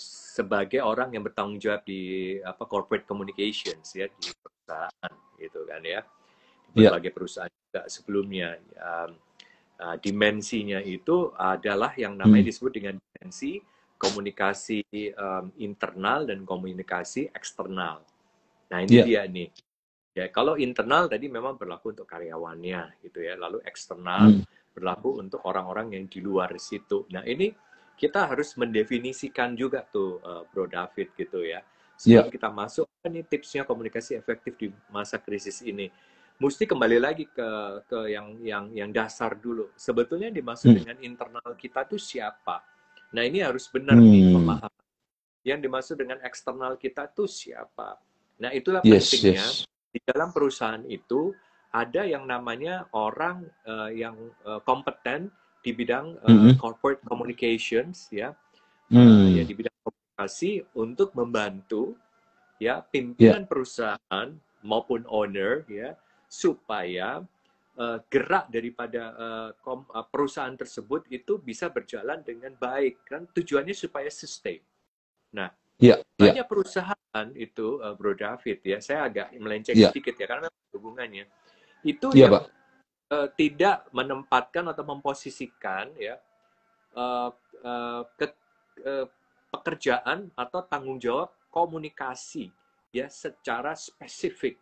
sebagai 0.00 0.82
orang 0.82 1.14
yang 1.14 1.22
bertanggung 1.22 1.62
jawab 1.62 1.86
di 1.86 2.36
apa 2.42 2.66
corporate 2.66 3.06
communications 3.06 3.94
ya 3.94 4.10
di 4.10 4.34
perusahaan 4.34 5.14
gitu 5.38 5.60
kan 5.64 5.82
ya 5.86 6.02
di 6.74 6.82
iya. 6.82 6.90
berbagai 6.90 7.10
yeah. 7.10 7.16
perusahaan 7.16 7.52
juga 7.52 7.82
sebelumnya 7.86 8.48
um, 8.78 9.10
uh, 9.80 9.96
dimensinya 9.98 10.78
itu 10.82 11.32
adalah 11.34 11.94
yang 11.96 12.14
namanya 12.14 12.46
hmm. 12.46 12.50
disebut 12.50 12.72
dengan 12.74 12.94
dimensi 12.98 13.62
komunikasi 14.00 14.80
um, 15.12 15.52
internal 15.60 16.24
dan 16.24 16.48
komunikasi 16.48 17.28
eksternal. 17.36 18.00
Nah 18.72 18.78
ini 18.80 18.96
yeah. 18.96 19.06
dia 19.06 19.22
nih. 19.28 19.50
Ya 20.10 20.26
kalau 20.32 20.58
internal 20.58 21.06
tadi 21.06 21.30
memang 21.30 21.54
berlaku 21.54 21.94
untuk 21.94 22.08
karyawannya 22.08 22.98
gitu 23.04 23.22
ya, 23.22 23.38
lalu 23.38 23.62
eksternal 23.62 24.40
hmm. 24.40 24.74
berlaku 24.74 25.20
untuk 25.20 25.44
orang-orang 25.46 25.94
yang 25.94 26.04
di 26.08 26.18
luar 26.24 26.50
situ. 26.56 27.06
Nah 27.12 27.22
ini 27.28 27.52
kita 28.00 28.32
harus 28.32 28.56
mendefinisikan 28.56 29.52
juga 29.52 29.84
tuh 29.84 30.16
uh, 30.24 30.48
Bro 30.48 30.72
David 30.72 31.12
gitu 31.20 31.44
ya. 31.44 31.60
Sebelum 32.00 32.32
yeah. 32.32 32.32
kita 32.32 32.48
masuk, 32.48 32.88
ini 33.04 33.20
tipsnya 33.20 33.68
komunikasi 33.68 34.16
efektif 34.16 34.56
di 34.56 34.72
masa 34.88 35.20
krisis 35.20 35.60
ini. 35.60 35.92
Mesti 36.40 36.64
kembali 36.64 36.96
lagi 36.96 37.28
ke 37.28 37.48
ke 37.84 38.08
yang 38.08 38.40
yang 38.40 38.64
yang 38.72 38.88
dasar 38.88 39.36
dulu. 39.36 39.68
Sebetulnya 39.76 40.32
dimaksud 40.32 40.72
hmm. 40.72 40.78
dengan 40.80 40.96
internal 41.04 41.52
kita 41.60 41.84
tuh 41.84 42.00
siapa? 42.00 42.64
Nah 43.12 43.20
ini 43.20 43.44
harus 43.44 43.68
benar 43.68 44.00
hmm. 44.00 44.08
nih 44.08 44.24
pemahaman. 44.32 44.84
Yang 45.44 45.60
dimaksud 45.68 45.96
dengan 46.00 46.18
eksternal 46.24 46.80
kita 46.80 47.12
tuh 47.12 47.28
siapa? 47.28 48.00
Nah 48.40 48.48
itulah 48.56 48.80
yes, 48.80 49.12
pentingnya 49.12 49.44
yes. 49.44 49.68
di 49.92 50.00
dalam 50.00 50.32
perusahaan 50.32 50.80
itu 50.88 51.36
ada 51.68 52.08
yang 52.08 52.24
namanya 52.24 52.88
orang 52.96 53.44
uh, 53.68 53.92
yang 53.92 54.16
uh, 54.48 54.64
kompeten 54.64 55.28
di 55.60 55.70
bidang 55.76 56.16
uh, 56.24 56.28
mm-hmm. 56.28 56.54
corporate 56.56 57.00
communications 57.04 58.08
ya 58.08 58.32
mm. 58.88 58.96
uh, 58.96 59.26
ya 59.36 59.42
di 59.44 59.54
bidang 59.54 59.76
komunikasi 59.84 60.64
untuk 60.76 61.12
membantu 61.12 61.96
ya 62.60 62.84
pimpinan 62.84 63.44
yeah. 63.44 63.48
perusahaan 63.48 64.28
maupun 64.60 65.04
owner 65.08 65.64
ya 65.68 65.96
supaya 66.28 67.24
uh, 67.80 67.98
gerak 68.12 68.52
daripada 68.52 69.02
uh, 69.16 69.48
kom, 69.64 69.88
uh, 69.90 70.04
perusahaan 70.04 70.52
tersebut 70.52 71.08
itu 71.08 71.40
bisa 71.40 71.72
berjalan 71.72 72.20
dengan 72.20 72.52
baik 72.54 73.08
kan 73.08 73.24
tujuannya 73.32 73.72
supaya 73.72 74.12
sustain. 74.12 74.60
Nah, 75.32 75.48
yeah, 75.80 75.98
ya. 76.20 76.36
banyak 76.36 76.44
yeah. 76.44 76.48
perusahaan 76.48 77.26
itu 77.32 77.80
uh, 77.80 77.96
Bro 77.96 78.20
David 78.20 78.60
ya, 78.60 78.78
saya 78.84 79.08
agak 79.08 79.32
melenceng 79.40 79.74
yeah. 79.74 79.88
sedikit 79.88 80.14
ya 80.20 80.28
karena 80.28 80.48
hubungannya 80.76 81.24
itu 81.80 82.12
yeah, 82.12 82.28
yang 82.28 82.32
Pak 82.36 82.59
tidak 83.34 83.90
menempatkan 83.90 84.70
atau 84.70 84.86
memposisikan 84.86 85.90
ya 85.98 86.14
uh, 86.94 87.30
uh, 87.62 88.02
ke 88.14 88.26
uh, 88.86 89.06
pekerjaan 89.50 90.30
atau 90.38 90.62
tanggung 90.62 91.02
jawab 91.02 91.34
komunikasi 91.50 92.54
ya 92.94 93.10
secara 93.10 93.74
spesifik. 93.74 94.58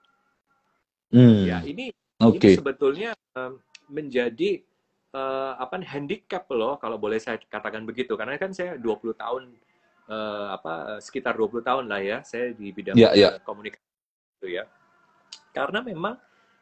Hmm. 1.12 1.44
Ya 1.44 1.60
ini 1.64 1.92
okay. 2.20 2.56
ini 2.56 2.58
sebetulnya 2.60 3.10
um, 3.36 3.60
menjadi 3.88 4.60
uh, 5.12 5.56
apa 5.56 5.80
handicap 5.84 6.48
loh 6.52 6.76
kalau 6.76 7.00
boleh 7.00 7.20
saya 7.20 7.40
katakan 7.40 7.84
begitu 7.88 8.12
karena 8.16 8.36
kan 8.36 8.52
saya 8.52 8.76
20 8.76 9.16
tahun 9.16 9.42
uh, 10.08 10.46
apa 10.56 11.00
sekitar 11.00 11.36
20 11.36 11.64
tahun 11.64 11.84
lah 11.88 12.00
ya 12.04 12.18
saya 12.24 12.52
di 12.52 12.72
bidang 12.72 12.96
yeah, 12.96 13.12
yeah. 13.16 13.40
komunikasi 13.44 13.84
itu 14.40 14.60
ya. 14.60 14.64
Karena 15.52 15.80
memang 15.80 16.16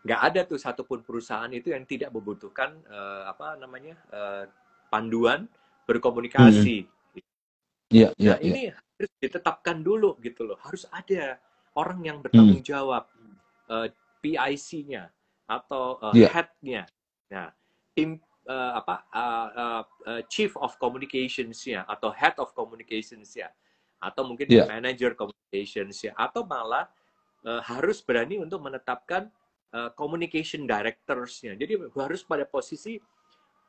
nggak 0.07 0.21
ada 0.23 0.41
tuh 0.47 0.55
satupun 0.55 1.03
perusahaan 1.03 1.51
itu 1.51 1.75
yang 1.75 1.83
tidak 1.83 2.15
membutuhkan 2.15 2.79
uh, 2.87 3.27
apa 3.27 3.59
namanya 3.59 3.99
uh, 4.15 4.47
panduan 4.87 5.51
berkomunikasi. 5.83 6.87
Iya, 7.91 8.11
iya, 8.19 8.35
nah, 8.35 8.39
ini 8.43 8.63
harus 8.71 9.13
ditetapkan 9.19 9.83
dulu 9.83 10.15
gitu 10.23 10.47
loh. 10.47 10.59
Harus 10.63 10.87
ada 10.91 11.39
orang 11.75 12.03
yang 12.03 12.19
bertanggung 12.23 12.63
hmm. 12.63 12.71
jawab 12.71 13.07
uh, 13.71 13.87
PIC-nya 14.23 15.11
atau 15.47 15.99
uh, 16.03 16.15
yeah. 16.15 16.31
head-nya. 16.31 16.83
Nah, 17.31 17.51
tim 17.95 18.19
uh, 18.47 18.73
apa 18.79 19.07
uh, 19.11 19.49
uh, 19.55 19.83
uh, 20.07 20.23
chief 20.27 20.55
of 20.59 20.75
communications-nya 20.83 21.87
atau 21.87 22.11
head 22.11 22.35
of 22.43 22.51
communications-nya 22.55 23.51
atau 24.03 24.23
mungkin 24.27 24.51
yeah. 24.51 24.67
manager 24.67 25.15
communications-nya 25.15 26.15
atau 26.19 26.43
malah 26.43 26.91
uh, 27.47 27.63
harus 27.63 28.03
berani 28.03 28.43
untuk 28.43 28.63
menetapkan 28.63 29.31
uh, 29.77 29.91
communication 29.93 30.65
directors-nya. 30.65 31.53
Jadi 31.53 31.77
harus 31.93 32.25
pada 32.25 32.49
posisi 32.49 32.97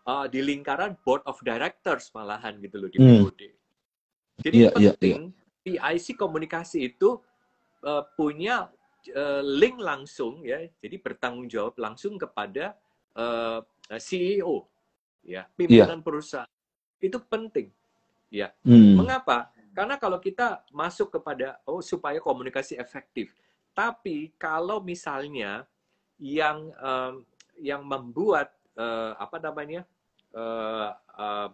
uh, 0.07 0.25
di 0.31 0.39
lingkaran 0.39 0.95
board 1.03 1.21
of 1.27 1.35
directors 1.43 2.07
malahan 2.15 2.55
gitu 2.63 2.75
loh 2.79 2.89
di 2.89 2.97
BOD. 2.97 3.41
Hmm. 3.43 3.55
Jadi 4.37 4.57
yeah, 4.63 4.73
iya, 4.79 4.93
penting 4.95 5.19
yeah, 5.67 5.75
yeah. 5.83 5.91
PIC 5.91 6.15
komunikasi 6.15 6.95
itu 6.95 7.19
uh, 7.83 8.03
punya 8.15 8.71
uh, 9.11 9.43
link 9.43 9.75
langsung 9.83 10.47
ya, 10.47 10.63
jadi 10.79 10.95
bertanggung 11.03 11.51
jawab 11.51 11.75
langsung 11.75 12.15
kepada 12.15 12.77
uh, 13.19 13.59
CEO 13.99 14.63
ya, 15.27 15.43
pimpinan 15.59 15.99
yeah. 15.99 16.05
perusahaan. 16.05 16.53
Itu 17.03 17.19
penting. 17.27 17.67
Ya. 18.31 18.55
Hmm. 18.63 18.95
Mengapa? 18.95 19.51
Karena 19.75 19.99
kalau 19.99 20.17
kita 20.17 20.65
masuk 20.73 21.19
kepada 21.19 21.61
oh 21.67 21.83
supaya 21.83 22.17
komunikasi 22.17 22.79
efektif. 22.79 23.29
Tapi 23.77 24.33
kalau 24.41 24.81
misalnya 24.81 25.69
yang 26.17 26.73
um, 26.81 27.25
yang 27.57 27.85
membuat 27.85 28.53
uh, 28.77 29.17
apa 29.17 29.37
namanya 29.41 29.85
uh, 30.33 30.93
uh, 31.17 31.49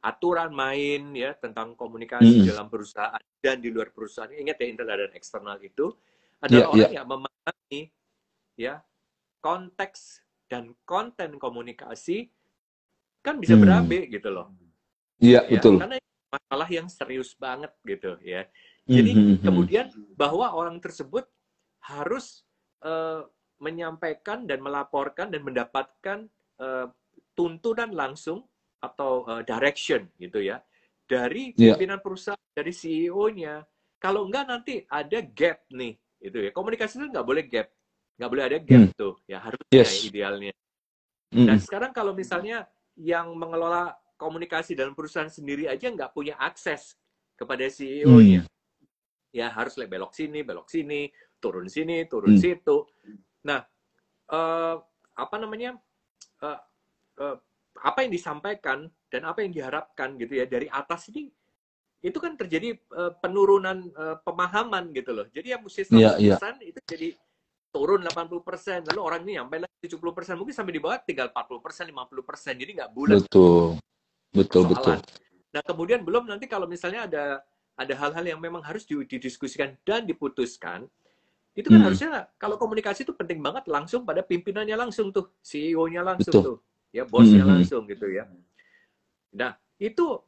aturan 0.00 0.50
main 0.50 1.12
ya 1.12 1.36
tentang 1.36 1.76
komunikasi 1.76 2.40
hmm. 2.40 2.48
dalam 2.48 2.66
perusahaan 2.72 3.20
dan 3.42 3.60
di 3.60 3.68
luar 3.68 3.92
perusahaan. 3.92 4.32
Ingat 4.32 4.56
ya 4.64 4.66
internal 4.66 4.96
dan 5.06 5.12
eksternal 5.12 5.56
itu 5.60 5.92
adalah 6.40 6.60
yeah, 6.60 6.72
orang 6.72 6.80
yeah. 6.80 6.96
yang 6.96 7.08
memahami 7.08 7.80
ya 8.56 8.74
konteks 9.44 10.24
dan 10.48 10.72
konten 10.88 11.36
komunikasi 11.36 12.32
kan 13.20 13.36
bisa 13.36 13.54
hmm. 13.54 13.62
berabe 13.62 14.08
gitu 14.08 14.28
loh. 14.32 14.48
Iya, 15.20 15.44
yeah, 15.44 15.52
ya, 15.52 15.60
betul. 15.60 15.76
Karena 15.76 15.96
masalah 16.30 16.68
yang 16.72 16.88
serius 16.88 17.36
banget 17.36 17.72
gitu 17.84 18.16
ya. 18.24 18.48
Hmm, 18.88 18.94
Jadi 18.96 19.10
mm 19.12 19.20
-hmm. 19.20 19.36
kemudian 19.44 19.86
bahwa 20.16 20.48
orang 20.56 20.80
tersebut 20.80 21.28
harus 21.84 22.46
uh, 22.80 23.28
menyampaikan 23.60 24.48
dan 24.48 24.64
melaporkan 24.64 25.28
dan 25.28 25.44
mendapatkan 25.44 26.26
uh, 26.58 26.88
tuntunan 27.36 27.92
langsung 27.92 28.44
atau 28.80 29.28
uh, 29.28 29.44
direction 29.44 30.08
gitu 30.16 30.40
ya 30.40 30.64
dari 31.04 31.52
iya. 31.54 31.76
pimpinan 31.76 32.00
yeah. 32.00 32.04
perusahaan 32.04 32.50
dari 32.56 32.72
CEO-nya. 32.72 33.54
Kalau 34.00 34.24
enggak 34.24 34.48
nanti 34.48 34.80
ada 34.88 35.20
gap 35.20 35.68
nih 35.76 35.92
itu 36.20 36.36
ya 36.48 36.50
komunikasi 36.52 37.00
itu 37.00 37.08
nggak 37.12 37.26
boleh 37.26 37.44
gap 37.48 37.68
nggak 38.20 38.30
boleh 38.36 38.44
ada 38.44 38.58
gap 38.60 38.84
hmm. 38.84 38.96
tuh 38.96 39.14
ya 39.24 39.40
harusnya 39.40 39.72
yes. 39.72 40.04
idealnya. 40.04 40.52
Hmm. 41.32 41.48
Dan 41.48 41.58
sekarang 41.60 41.92
kalau 41.96 42.12
misalnya 42.12 42.68
yang 43.00 43.32
mengelola 43.32 43.96
komunikasi 44.20 44.76
dalam 44.76 44.92
perusahaan 44.92 45.32
sendiri 45.32 45.64
aja 45.64 45.88
nggak 45.88 46.12
punya 46.12 46.36
akses 46.36 47.00
kepada 47.32 47.64
CEO-nya, 47.72 48.44
hmm. 48.44 49.32
ya 49.32 49.48
harus 49.48 49.80
belok 49.80 50.12
sini 50.12 50.44
belok 50.44 50.68
sini 50.68 51.08
turun 51.40 51.64
sini 51.72 52.04
turun 52.04 52.36
hmm. 52.36 52.42
situ. 52.44 52.84
Nah 53.46 53.60
uh, 54.32 54.76
apa 55.16 55.36
namanya 55.36 55.76
uh, 56.44 56.60
uh, 57.20 57.36
apa 57.80 57.98
yang 58.04 58.12
disampaikan 58.12 58.88
dan 59.08 59.22
apa 59.24 59.42
yang 59.44 59.52
diharapkan 59.52 60.16
gitu 60.18 60.40
ya 60.40 60.46
dari 60.46 60.66
atas 60.68 61.08
ini 61.12 61.28
itu 62.00 62.16
kan 62.16 62.32
terjadi 62.32 62.80
uh, 62.96 63.12
penurunan 63.20 63.92
uh, 63.92 64.16
pemahaman 64.24 64.88
gitu 64.96 65.12
loh. 65.12 65.28
Jadi 65.28 65.52
yang 65.52 65.60
mesti 65.60 65.84
100% 65.84 66.00
yeah, 66.00 66.16
yeah. 66.16 66.56
itu 66.64 66.80
jadi 66.88 67.08
turun 67.70 68.02
80%, 68.02 68.88
lalu 68.88 69.00
orang 69.00 69.20
ini 69.28 69.38
sampai 69.38 69.58
lagi 69.62 69.86
70%, 69.86 70.40
mungkin 70.40 70.54
sampai 70.56 70.72
di 70.74 70.80
bawah 70.82 70.98
tinggal 71.04 71.28
40%, 71.28 71.92
50%. 71.92 72.56
Jadi 72.56 72.70
nggak 72.80 72.90
bulat. 72.90 73.20
Betul. 73.20 73.78
Betul, 74.30 74.62
betul. 74.70 74.96
Nah, 75.50 75.62
kemudian 75.66 76.00
belum 76.06 76.30
nanti 76.30 76.46
kalau 76.46 76.70
misalnya 76.70 77.06
ada 77.10 77.24
ada 77.74 77.94
hal-hal 77.96 78.24
yang 78.36 78.40
memang 78.40 78.62
harus 78.62 78.86
didiskusikan 78.86 79.74
dan 79.82 80.06
diputuskan, 80.06 80.86
itu 81.60 81.68
kan 81.68 81.80
hmm. 81.80 81.86
harusnya 81.92 82.10
kalau 82.40 82.56
komunikasi 82.56 83.04
itu 83.04 83.12
penting 83.12 83.44
banget 83.44 83.68
langsung 83.68 84.08
pada 84.08 84.24
pimpinannya 84.24 84.74
langsung 84.74 85.12
tuh, 85.12 85.28
CEO-nya 85.44 86.00
langsung 86.00 86.32
Betul. 86.32 86.44
tuh 86.44 86.58
ya 86.90 87.06
bosnya 87.06 87.44
hmm. 87.44 87.52
langsung 87.52 87.82
gitu 87.86 88.08
ya. 88.10 88.24
Nah 89.36 89.54
itu 89.76 90.18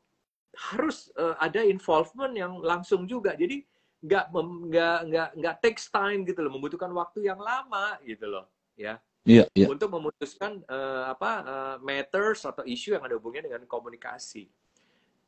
harus 0.53 1.09
uh, 1.17 1.35
ada 1.41 1.65
involvement 1.65 2.33
yang 2.37 2.61
langsung 2.61 3.09
juga. 3.09 3.33
Jadi 3.33 3.65
nggak 4.03 4.35
nggak 4.69 4.99
nggak 5.09 5.29
nggak 5.39 5.57
takes 5.63 5.89
time 5.89 6.27
gitu 6.29 6.43
loh, 6.43 6.53
membutuhkan 6.53 6.91
waktu 6.93 7.27
yang 7.31 7.39
lama 7.39 7.97
gitu 8.03 8.27
loh, 8.29 8.47
ya. 8.75 8.99
Iya, 9.23 9.47
iya. 9.55 9.71
Untuk 9.71 9.87
memutuskan 9.87 10.67
uh, 10.67 11.15
apa 11.15 11.31
uh, 11.47 11.77
matters 11.79 12.43
atau 12.43 12.67
isu 12.67 12.99
yang 12.99 13.07
ada 13.07 13.15
hubungannya 13.15 13.55
dengan 13.55 13.71
komunikasi. 13.71 14.51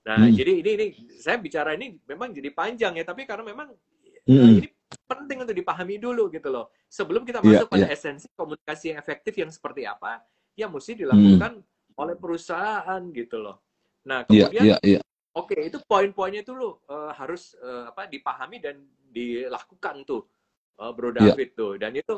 Nah, 0.03 0.19
hmm. 0.19 0.35
jadi 0.35 0.53
ini 0.59 0.71
ini 0.75 0.87
saya 1.15 1.39
bicara 1.39 1.79
ini 1.79 1.95
memang 2.03 2.35
jadi 2.35 2.51
panjang 2.51 2.99
ya, 2.99 3.07
tapi 3.07 3.23
karena 3.23 3.47
memang 3.47 3.71
hmm. 4.27 4.59
ini 4.59 4.69
penting 5.05 5.45
untuk 5.45 5.57
dipahami 5.57 5.97
dulu 6.01 6.31
gitu 6.33 6.49
loh. 6.49 6.73
Sebelum 6.89 7.25
kita 7.27 7.41
iya, 7.43 7.47
masuk 7.47 7.69
yeah, 7.69 7.75
pada 7.75 7.87
yeah. 7.89 7.97
esensi 7.97 8.27
komunikasi 8.33 8.85
yang 8.93 8.99
efektif 9.01 9.33
yang 9.37 9.51
seperti 9.51 9.83
apa, 9.85 10.23
yang 10.55 10.71
mesti 10.71 10.93
dilakukan 10.95 11.61
hmm. 11.61 12.01
oleh 12.01 12.15
perusahaan 12.15 13.03
gitu 13.13 13.37
loh. 13.41 13.57
Nah 14.05 14.29
iya, 14.29 14.49
kemudian, 14.49 14.65
yeah, 14.65 14.81
yeah, 14.81 15.01
yeah. 15.01 15.03
oke 15.35 15.51
okay, 15.51 15.69
itu 15.73 15.79
poin-poinnya 15.85 16.45
itu 16.45 16.53
lo 16.53 16.85
uh, 16.89 17.11
harus 17.17 17.57
uh, 17.59 17.91
apa 17.91 18.07
dipahami 18.07 18.61
dan 18.61 18.85
dilakukan 19.15 20.05
tuh, 20.05 20.27
uh, 20.79 20.91
Bro 20.93 21.15
iya. 21.15 21.33
David 21.33 21.51
yeah. 21.53 21.59
tuh. 21.59 21.73
Dan 21.81 21.93
itu 21.97 22.15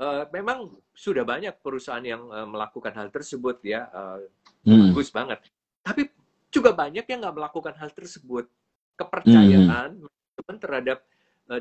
uh, 0.00 0.24
memang 0.34 0.74
sudah 0.94 1.22
banyak 1.22 1.54
perusahaan 1.62 2.02
yang 2.02 2.26
uh, 2.30 2.48
melakukan 2.48 2.94
hal 2.96 3.08
tersebut 3.12 3.62
ya, 3.62 3.86
uh, 3.92 4.18
hmm. 4.66 4.90
bagus 4.90 5.10
banget. 5.12 5.38
Tapi 5.80 6.10
juga 6.50 6.74
banyak 6.74 7.06
yang 7.06 7.20
nggak 7.22 7.36
melakukan 7.36 7.74
hal 7.78 7.90
tersebut. 7.94 8.50
Kepercayaan 8.98 10.04
hmm. 10.04 10.58
terhadap 10.60 11.00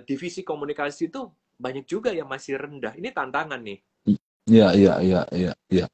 divisi 0.06 0.46
komunikasi 0.46 1.10
itu 1.10 1.26
banyak 1.58 1.90
juga 1.90 2.14
yang 2.14 2.30
masih 2.30 2.62
rendah. 2.62 2.94
Ini 2.94 3.10
tantangan 3.10 3.58
nih. 3.64 3.80
Iya, 4.50 4.68
iya, 4.74 4.94
iya, 5.02 5.22
iya, 5.34 5.54
iya 5.70 5.86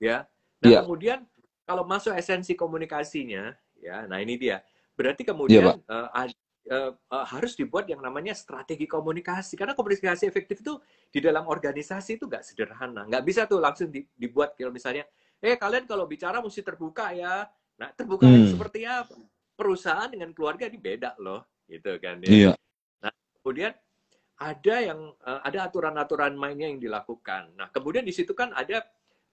ya. 0.00 0.24
Nah 0.62 0.68
yeah. 0.68 0.82
kemudian 0.84 1.18
kalau 1.66 1.82
masuk 1.82 2.14
esensi 2.14 2.54
komunikasinya, 2.54 3.50
ya, 3.80 4.06
nah 4.06 4.22
ini 4.22 4.38
dia. 4.38 4.62
Berarti 4.96 5.26
kemudian 5.26 5.76
yeah, 5.76 5.76
uh, 5.90 6.08
uh, 6.70 6.92
uh, 7.12 7.26
harus 7.26 7.58
dibuat 7.58 7.84
yang 7.90 8.00
namanya 8.00 8.32
strategi 8.32 8.88
komunikasi 8.88 9.58
karena 9.58 9.76
komunikasi 9.76 10.24
efektif 10.24 10.62
itu 10.62 10.78
di 11.10 11.20
dalam 11.20 11.44
organisasi 11.44 12.16
itu 12.16 12.24
nggak 12.30 12.44
sederhana, 12.46 13.04
nggak 13.04 13.24
bisa 13.26 13.44
tuh 13.44 13.60
langsung 13.60 13.92
di, 13.92 14.06
dibuat 14.16 14.56
kalau 14.56 14.72
misalnya, 14.72 15.04
eh 15.42 15.58
kalian 15.58 15.84
kalau 15.84 16.08
bicara 16.08 16.40
mesti 16.40 16.64
terbuka 16.64 17.12
ya. 17.12 17.44
Nah 17.76 17.92
terbuka 17.92 18.24
hmm. 18.24 18.56
seperti 18.56 18.88
apa? 18.88 19.12
Perusahaan 19.56 20.08
dengan 20.08 20.32
keluarga 20.36 20.68
ini 20.68 20.78
beda 20.80 21.16
loh, 21.20 21.44
gitu 21.68 21.96
kan 22.00 22.20
ya. 22.24 22.28
Iya. 22.28 22.52
Kemudian 23.46 23.70
ada 24.42 24.76
yang 24.82 25.14
uh, 25.22 25.40
ada 25.46 25.70
aturan-aturan 25.70 26.34
mainnya 26.34 26.66
yang 26.66 26.82
dilakukan. 26.82 27.54
Nah 27.54 27.70
kemudian 27.70 28.02
di 28.02 28.10
situ 28.10 28.34
kan 28.34 28.50
ada 28.50 28.82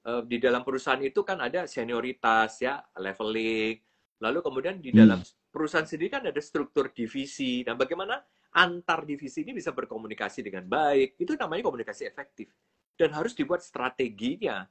uh, 0.06 0.22
di 0.22 0.38
dalam 0.38 0.62
perusahaan 0.62 1.02
itu 1.02 1.26
kan 1.26 1.42
ada 1.42 1.66
senioritas 1.66 2.62
ya, 2.62 2.78
leveling. 3.02 3.82
Lalu 4.22 4.40
kemudian 4.40 4.78
di 4.78 4.94
dalam 4.94 5.20
hmm. 5.20 5.50
perusahaan 5.50 5.84
sendiri 5.84 6.14
kan 6.14 6.24
ada 6.30 6.40
struktur 6.40 6.94
divisi. 6.96 7.66
Nah, 7.68 7.76
bagaimana 7.76 8.24
antar 8.56 9.04
divisi 9.04 9.44
ini 9.44 9.52
bisa 9.52 9.76
berkomunikasi 9.76 10.40
dengan 10.40 10.64
baik? 10.64 11.20
Itu 11.20 11.36
namanya 11.36 11.68
komunikasi 11.68 12.08
efektif. 12.08 12.48
Dan 12.96 13.12
harus 13.12 13.36
dibuat 13.36 13.60
strateginya. 13.60 14.64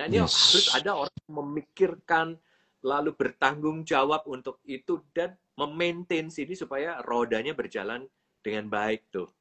Nah, 0.00 0.04
ini 0.08 0.16
yes. 0.22 0.32
harus 0.32 0.66
ada 0.72 0.96
orang 0.96 1.20
memikirkan 1.28 2.40
lalu 2.80 3.12
bertanggung 3.12 3.84
jawab 3.84 4.24
untuk 4.32 4.64
itu 4.64 5.04
dan 5.12 5.36
memaintain 5.60 6.32
ini 6.32 6.54
supaya 6.56 7.04
rodanya 7.04 7.52
berjalan 7.52 8.04
dengan 8.44 8.68
baik 8.68 9.08
tuh. 9.08 9.32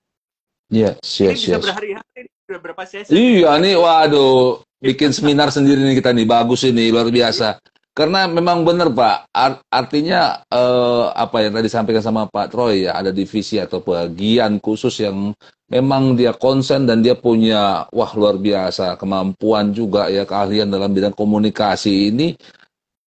Yes, 0.72 0.98
yes, 1.20 1.44
ini 1.44 1.52
bisa 1.52 1.58
yes. 1.60 1.64
berhari-hari, 1.68 2.22
berapa 2.48 2.84
sesi? 2.88 3.12
Iya 3.12 3.60
nih, 3.60 3.76
waduh, 3.76 4.64
bikin 4.80 5.12
seminar 5.12 5.52
sendiri 5.52 5.84
nih 5.84 6.00
kita 6.00 6.16
nih, 6.16 6.26
bagus 6.26 6.64
ini, 6.64 6.90
luar 6.90 7.12
biasa. 7.12 7.60
Karena 7.94 8.26
memang 8.26 8.66
benar 8.66 8.90
Pak, 8.90 9.30
artinya 9.70 10.42
eh, 10.50 11.06
apa 11.14 11.46
yang 11.46 11.54
tadi 11.54 11.70
disampaikan 11.70 12.02
sama 12.02 12.26
Pak 12.26 12.50
Troy 12.50 12.90
ya, 12.90 12.98
ada 12.98 13.14
divisi 13.14 13.62
atau 13.62 13.86
bagian 13.86 14.58
khusus 14.58 14.98
yang 15.06 15.30
memang 15.70 16.18
dia 16.18 16.34
konsen 16.34 16.90
dan 16.90 17.06
dia 17.06 17.14
punya 17.18 17.86
wah 17.90 18.12
luar 18.14 18.38
biasa 18.38 18.98
kemampuan 18.98 19.74
juga 19.74 20.06
ya 20.10 20.22
keahlian 20.22 20.70
dalam 20.70 20.94
bidang 20.94 21.18
komunikasi 21.18 22.14
ini 22.14 22.38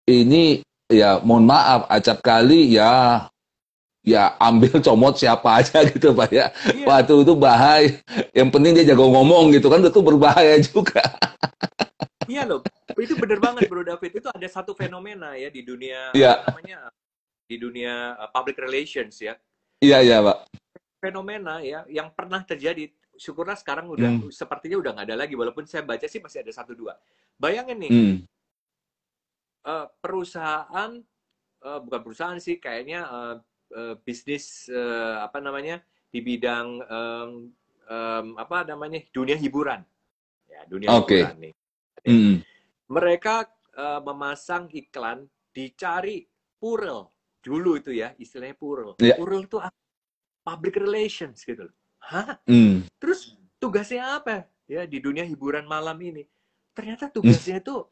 ini 0.10 0.66
ya 0.90 1.22
mohon 1.22 1.46
maaf 1.46 1.86
acap 1.90 2.26
kali 2.26 2.74
ya 2.74 3.26
ya 4.06 4.38
ambil 4.38 4.70
comot 4.86 5.18
siapa 5.18 5.60
aja 5.60 5.82
gitu 5.84 6.14
Pak 6.14 6.30
ya. 6.32 6.54
Iya. 6.72 6.86
Waktu 6.86 7.14
itu 7.26 7.34
bahaya. 7.34 7.90
Yang 8.32 8.50
penting 8.54 8.72
dia 8.78 8.86
jago 8.94 9.10
ngomong 9.10 9.52
gitu 9.52 9.68
kan 9.68 9.82
itu 9.82 10.00
berbahaya 10.00 10.56
juga. 10.70 11.02
Iya 12.26 12.42
loh, 12.42 12.62
itu 12.98 13.14
bener 13.18 13.38
banget 13.38 13.70
Bro 13.70 13.86
David. 13.86 14.18
Itu 14.18 14.30
ada 14.34 14.48
satu 14.50 14.74
fenomena 14.74 15.34
ya 15.38 15.50
di 15.50 15.62
dunia 15.62 16.10
Iya. 16.14 16.42
namanya 16.50 16.90
di 17.46 17.56
dunia 17.62 18.18
uh, 18.18 18.30
public 18.34 18.58
relations 18.58 19.22
ya. 19.22 19.38
Iya 19.82 20.02
iya 20.02 20.18
Pak. 20.22 20.38
Fenomena 21.02 21.62
ya 21.62 21.86
yang 21.90 22.10
pernah 22.14 22.42
terjadi. 22.42 22.90
Syukurlah 23.16 23.56
sekarang 23.56 23.88
udah 23.88 24.10
Hmm. 24.10 24.28
sepertinya 24.34 24.76
udah 24.82 24.92
nggak 24.98 25.08
ada 25.08 25.18
lagi. 25.22 25.38
Walaupun 25.38 25.64
saya 25.70 25.86
baca 25.86 26.04
sih 26.04 26.18
masih 26.20 26.42
ada 26.42 26.52
satu 26.52 26.74
dua. 26.74 26.98
Bayangin 27.38 27.78
nih, 27.80 27.92
Hmm. 27.94 28.16
uh, 29.70 29.86
perusahaan 30.02 30.92
uh, 31.62 31.80
bukan 31.80 32.00
perusahaan 32.02 32.40
sih, 32.42 32.58
kayaknya 32.58 33.06
uh, 33.06 33.36
uh, 33.76 33.94
bisnis 34.02 34.72
uh, 34.72 35.22
apa 35.22 35.44
namanya 35.44 35.84
di 36.10 36.24
bidang 36.24 36.80
um, 36.88 37.32
um, 37.86 38.28
apa 38.40 38.64
namanya 38.64 39.04
dunia 39.12 39.36
hiburan. 39.36 39.84
Ya 40.48 40.64
dunia 40.66 40.90
Oke. 40.96 41.20
hiburan 41.20 41.38
nih. 41.52 41.54
Hmm. 42.06 42.38
mereka 42.86 43.50
eh, 43.74 43.98
memasang 44.06 44.70
iklan 44.70 45.26
dicari 45.50 46.22
purel 46.62 47.10
dulu 47.42 47.82
itu 47.82 47.98
ya 47.98 48.14
istilahnya 48.22 48.54
purel 48.54 48.94
Iya. 49.02 49.18
purel 49.18 49.50
itu 49.50 49.58
public 50.46 50.78
relations 50.78 51.42
gitu 51.42 51.66
loh 51.66 51.76
hah 51.98 52.38
Hmm. 52.46 52.86
terus 53.02 53.34
tugasnya 53.58 54.22
apa 54.22 54.46
ya 54.70 54.86
di 54.86 55.02
dunia 55.02 55.26
hiburan 55.26 55.66
malam 55.66 55.98
ini 55.98 56.30
ternyata 56.78 57.10
tugasnya 57.10 57.58
itu 57.58 57.90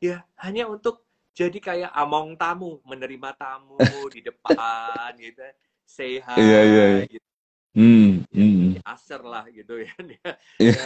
ya 0.00 0.24
hanya 0.40 0.72
untuk 0.72 1.03
jadi 1.34 1.58
kayak 1.58 1.90
among 1.92 2.38
tamu 2.38 2.78
menerima 2.86 3.34
tamu 3.34 3.76
di 4.14 4.22
depan 4.22 5.10
gitu 5.18 5.42
say 5.84 6.22
hi 6.22 6.38
Iya, 6.40 6.60
iya, 6.64 6.84
iya. 6.96 7.04
gitu 7.10 7.28
Hmm. 7.74 8.22
Hmm. 8.30 8.78
aser 8.86 9.18
lah 9.26 9.42
gitu 9.50 9.82
ya 9.82 9.90
dia 9.98 10.30
Iya. 10.62 10.78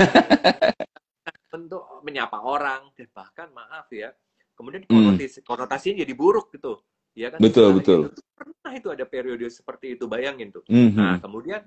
untuk 1.52 1.84
menyapa 2.00 2.40
orang 2.40 2.88
dan 2.96 3.08
bahkan 3.12 3.48
maaf 3.52 3.88
ya 3.92 4.08
kemudian 4.56 4.88
Hmm. 4.88 5.12
konotis, 5.14 5.38
konotasinya 5.44 6.00
jadi 6.02 6.14
buruk 6.16 6.48
gitu 6.56 6.80
ya 7.12 7.28
kan 7.28 7.38
Betul, 7.44 7.76
betul. 7.76 8.08
gitu. 8.08 8.20
pernah 8.32 8.72
itu 8.72 8.88
ada 8.88 9.04
periode 9.04 9.46
seperti 9.52 10.00
itu 10.00 10.08
bayangin 10.08 10.48
tuh 10.48 10.64
Hmm. 10.64 10.96
nah 10.96 11.16
kemudian 11.20 11.60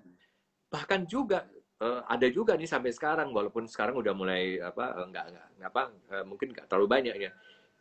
bahkan 0.73 1.05
juga 1.05 1.45
eh, 1.81 2.01
ada 2.09 2.27
juga 2.33 2.57
nih 2.57 2.69
sampai 2.69 2.89
sekarang 2.93 3.29
walaupun 3.29 3.65
sekarang 3.69 3.97
udah 4.01 4.13
mulai 4.17 4.57
apa 4.57 5.01
eh, 5.01 5.05
nggak 5.05 5.25
nggak 5.33 5.47
nggak 5.61 5.69
apa 5.69 5.81
eh, 6.17 6.25
mungkin 6.25 6.47
nggak 6.53 6.65
terlalu 6.65 6.87
banyak 6.89 7.15
ya 7.17 7.31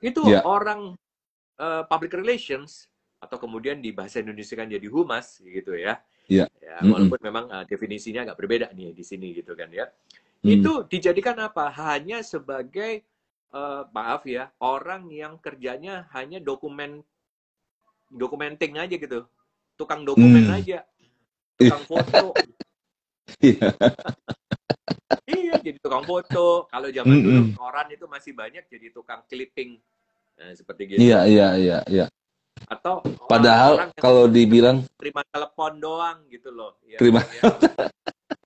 itu 0.00 0.22
Ya. 0.26 0.40
orang 0.44 0.96
eh, 1.60 1.82
public 1.88 2.12
relations 2.16 2.88
atau 3.20 3.36
kemudian 3.36 3.84
di 3.84 3.92
bahasa 3.92 4.20
Indonesia 4.24 4.56
kan 4.56 4.68
jadi 4.68 4.88
humas 4.88 5.40
gitu 5.44 5.76
ya 5.76 6.00
Ya. 6.30 6.48
ya 6.62 6.80
Mm-mm. 6.80 6.92
walaupun 6.94 7.20
memang 7.20 7.44
eh, 7.52 7.64
definisinya 7.68 8.24
agak 8.24 8.36
berbeda 8.40 8.66
nih 8.72 8.96
di 8.96 9.04
sini 9.04 9.36
gitu 9.36 9.52
kan 9.56 9.68
ya 9.72 9.88
Hmm. 10.40 10.56
itu 10.56 10.72
dijadikan 10.88 11.36
apa? 11.36 11.68
Hanya 11.68 12.24
sebagai 12.24 13.04
eh, 13.52 13.82
maaf 13.92 14.24
ya 14.24 14.48
orang 14.64 15.12
yang 15.12 15.36
kerjanya 15.36 16.08
hanya 16.16 16.40
dokumen 16.40 17.04
dokumenting 18.10 18.74
aja 18.80 18.96
gitu, 18.96 19.28
tukang 19.78 20.02
dokumen 20.02 20.48
Hmm. 20.48 20.56
aja, 20.58 20.82
tukang 21.60 21.84
foto. 21.86 22.34
Iya. 23.44 23.72
Jadi 25.70 25.78
tukang 25.78 26.02
foto. 26.02 26.66
Kalau 26.66 26.88
zaman 26.90 27.14
Mm-mm. 27.14 27.24
dulu 27.24 27.42
koran 27.54 27.86
itu 27.88 28.04
masih 28.04 28.32
banyak 28.34 28.66
jadi 28.66 28.86
tukang 28.90 29.22
clipping, 29.24 29.78
Nah, 30.34 30.50
seperti 30.52 30.82
gitu. 30.88 31.00
Iya 31.00 31.20
iya 31.24 31.48
iya 31.54 31.78
iya. 31.86 32.06
Atau 32.66 33.04
Padahal 33.24 33.78
orang 33.78 33.90
kalau 33.94 34.24
dibilang 34.26 34.82
terima 34.96 35.22
telepon 35.26 35.78
doang 35.78 36.18
gitu 36.26 36.50
loh. 36.50 36.80
Ya, 36.82 36.96
Terima- 36.96 37.22
ya. 37.30 37.42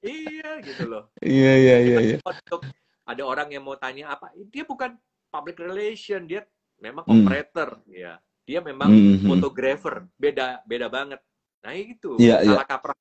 iya 0.03 0.51
gitu 0.61 0.85
loh. 0.85 1.09
iya 1.19 1.53
iya 1.57 1.77
iya 1.81 1.99
iya. 2.05 2.17
untuk 2.21 2.61
ada 3.05 3.23
orang 3.23 3.49
yang 3.49 3.65
mau 3.65 3.75
tanya 3.75 4.11
apa 4.11 4.29
dia 4.49 4.63
bukan 4.63 4.97
public 5.29 5.57
relation 5.59 6.25
dia 6.25 6.45
memang 6.77 7.05
Hmm. 7.05 7.23
operator 7.23 7.81
ya 7.87 8.21
dia 8.43 8.61
memang 8.61 8.93
Hmm, 8.93 9.17
hmm. 9.17 9.29
fotografer 9.29 10.05
beda 10.15 10.61
beda 10.63 10.89
banget 10.89 11.21
nah 11.61 11.73
itu 11.73 12.21
Iya, 12.21 12.45
iya. 12.45 12.53
salah 12.53 12.69
kaprah 12.69 12.97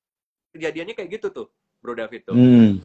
kejadiannya 0.51 0.93
kayak 0.93 1.09
gitu 1.13 1.27
tuh 1.29 1.47
bro 1.79 1.91
David 1.91 2.23
tuh 2.23 2.35
Hmm. 2.35 2.79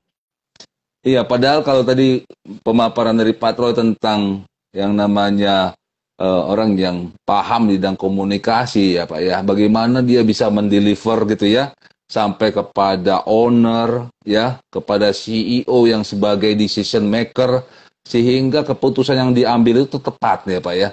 Iya, 1.07 1.23
padahal 1.23 1.63
kalau 1.63 1.87
tadi 1.87 2.27
pemaparan 2.67 3.15
dari 3.15 3.31
Pak 3.31 3.53
Troy 3.55 3.73
tentang 3.73 4.43
yang 4.75 4.99
namanya 4.99 5.73
eh, 6.19 6.43
orang 6.51 6.75
yang 6.75 6.97
paham 7.23 7.71
di 7.71 7.79
bidang 7.79 7.95
komunikasi 7.95 8.99
ya 8.99 9.07
Pak 9.07 9.21
ya, 9.23 9.37
bagaimana 9.47 10.03
dia 10.03 10.27
bisa 10.27 10.51
mendeliver 10.51 11.23
gitu 11.31 11.47
ya 11.47 11.71
sampai 12.11 12.51
kepada 12.51 13.23
owner 13.31 14.11
ya, 14.27 14.59
kepada 14.75 15.15
CEO 15.15 15.87
yang 15.87 16.03
sebagai 16.03 16.57
decision 16.59 17.07
maker 17.07 17.63
sehingga 18.03 18.65
keputusan 18.65 19.17
yang 19.21 19.33
diambil 19.37 19.87
itu 19.87 20.03
tepat 20.03 20.51
ya 20.51 20.59
Pak 20.59 20.75
ya. 20.75 20.91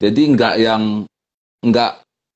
Jadi 0.00 0.22
nggak 0.32 0.54
yang 0.58 0.82
nggak 1.62 1.92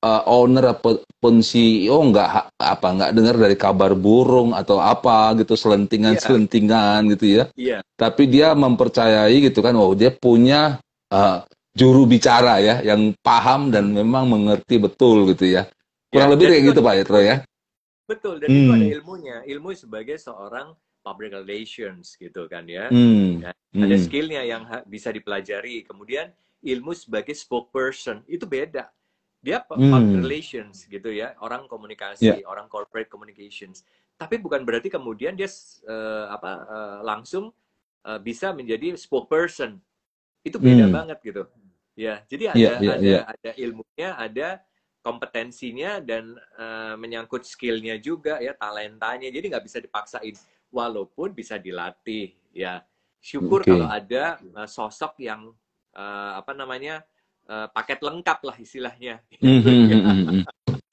eh, 0.07 0.21
owner 0.31 0.65
ataupun 0.79 1.35
CEO 1.43 1.99
nggak 2.15 2.29
apa 2.55 2.89
nggak 2.95 3.11
dengar 3.17 3.35
dari 3.35 3.57
kabar 3.59 3.93
burung 3.99 4.55
atau 4.55 4.79
apa 4.79 5.35
gitu 5.43 5.59
selentingan-selentingan 5.59 7.11
gitu 7.19 7.27
ya. 7.43 7.45
iya 7.59 7.79
Tapi 7.99 8.29
dia 8.31 8.53
mempercayai 8.55 9.35
gitu 9.43 9.59
kan, 9.65 9.75
oh 9.75 9.93
dia 9.99 10.15
punya 10.15 10.79
eh, 11.11 11.39
juru 11.77 12.07
bicara 12.09 12.63
ya 12.63 12.81
yang 12.81 13.13
paham 13.21 13.69
dan 13.75 13.91
memang 13.93 14.25
mengerti 14.31 14.79
betul 14.81 15.29
gitu 15.35 15.45
ya. 15.51 15.67
Kurang 16.09 16.31
Ya, 16.31 16.35
lebih 16.39 16.47
kayak 16.49 16.63
itu 16.63 16.69
gitu 16.73 16.81
Pak 16.87 16.95
ya 16.97 17.05
Troy 17.05 17.25
ya. 17.27 17.37
betul 18.07 18.39
dan 18.39 18.49
itu 18.55 18.71
Hmm. 18.71 18.77
ada 18.79 18.87
ilmunya 18.87 19.37
ilmu 19.51 19.75
sebagai 19.75 20.15
seorang 20.17 20.71
public 21.03 21.35
relations 21.43 22.15
gitu 22.15 22.47
kan 22.47 22.63
ya 22.67 22.87
Hmm. 22.91 23.43
Ya, 23.43 23.51
ada 23.83 23.97
Hmm. 23.99 24.05
skillnya 24.07 24.43
yang 24.47 24.63
bisa 24.87 25.11
dipelajari 25.11 25.83
kemudian 25.83 26.31
ilmu 26.63 26.95
sebagai 26.95 27.35
spokesperson 27.35 28.23
itu 28.31 28.47
beda 28.47 28.89
dia 29.47 29.63
Hmm. 29.63 29.79
public 29.79 30.27
relations 30.27 30.91
gitu 30.91 31.15
ya 31.15 31.39
orang 31.39 31.71
komunikasi 31.71 32.43
Ya. 32.43 32.51
orang 32.51 32.67
corporate 32.67 33.07
communications 33.07 33.87
tapi 34.19 34.43
bukan 34.43 34.67
berarti 34.67 34.91
kemudian 34.91 35.39
dia 35.39 35.47
eh, 35.47 36.27
apa 36.27 36.51
eh, 36.67 36.99
langsung 37.07 37.55
eh, 38.03 38.19
bisa 38.19 38.51
menjadi 38.51 38.99
spokesperson 38.99 39.79
itu 40.43 40.59
beda 40.59 40.91
Hmm. 40.91 40.95
banget 40.99 41.19
gitu 41.23 41.43
ya 41.95 42.27
jadi 42.27 42.45
ada 42.51 42.59
Iya, 42.59 42.73
iya, 42.83 42.93
ada 42.99 43.07
iya. 43.07 43.21
ada 43.23 43.51
ilmunya 43.55 44.11
ada 44.19 44.49
kompetensinya 45.07 46.03
dan 46.03 46.35
eh, 46.59 46.95
menyangkut 46.99 47.47
skillnya 47.47 48.03
juga 48.03 48.43
ya 48.43 48.51
talentanya 48.59 49.31
jadi 49.31 49.47
nggak 49.55 49.65
bisa 49.65 49.79
dipaksain 49.79 50.35
walaupun 50.75 51.31
bisa 51.31 51.55
dilatih 51.63 52.35
ya 52.51 52.83
syukur 53.23 53.63
Oke. 53.63 53.71
kalau 53.71 53.87
ada 53.91 54.39
uh, 54.55 54.69
sosok 54.71 55.19
yang 55.19 55.51
uh, 55.95 56.33
apa 56.39 56.55
namanya 56.55 57.03
uh, 57.49 57.67
paket 57.71 57.99
lengkap 58.03 58.39
lah 58.43 58.57
istilahnya. 58.59 59.23
Hmm, 59.41 59.61
hmm, 59.63 59.83
hmm, 59.91 60.43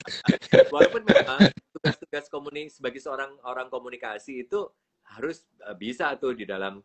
walaupun 0.74 1.02
memang 1.04 1.38
tugas-tugas 1.72 2.28
komuni 2.28 2.68
sebagai 2.68 3.00
seorang 3.00 3.34
orang 3.44 3.72
komunikasi 3.72 4.44
itu 4.44 4.68
harus 5.16 5.44
uh, 5.64 5.76
bisa 5.76 6.12
tuh 6.16 6.32
di 6.32 6.44
dalam 6.48 6.80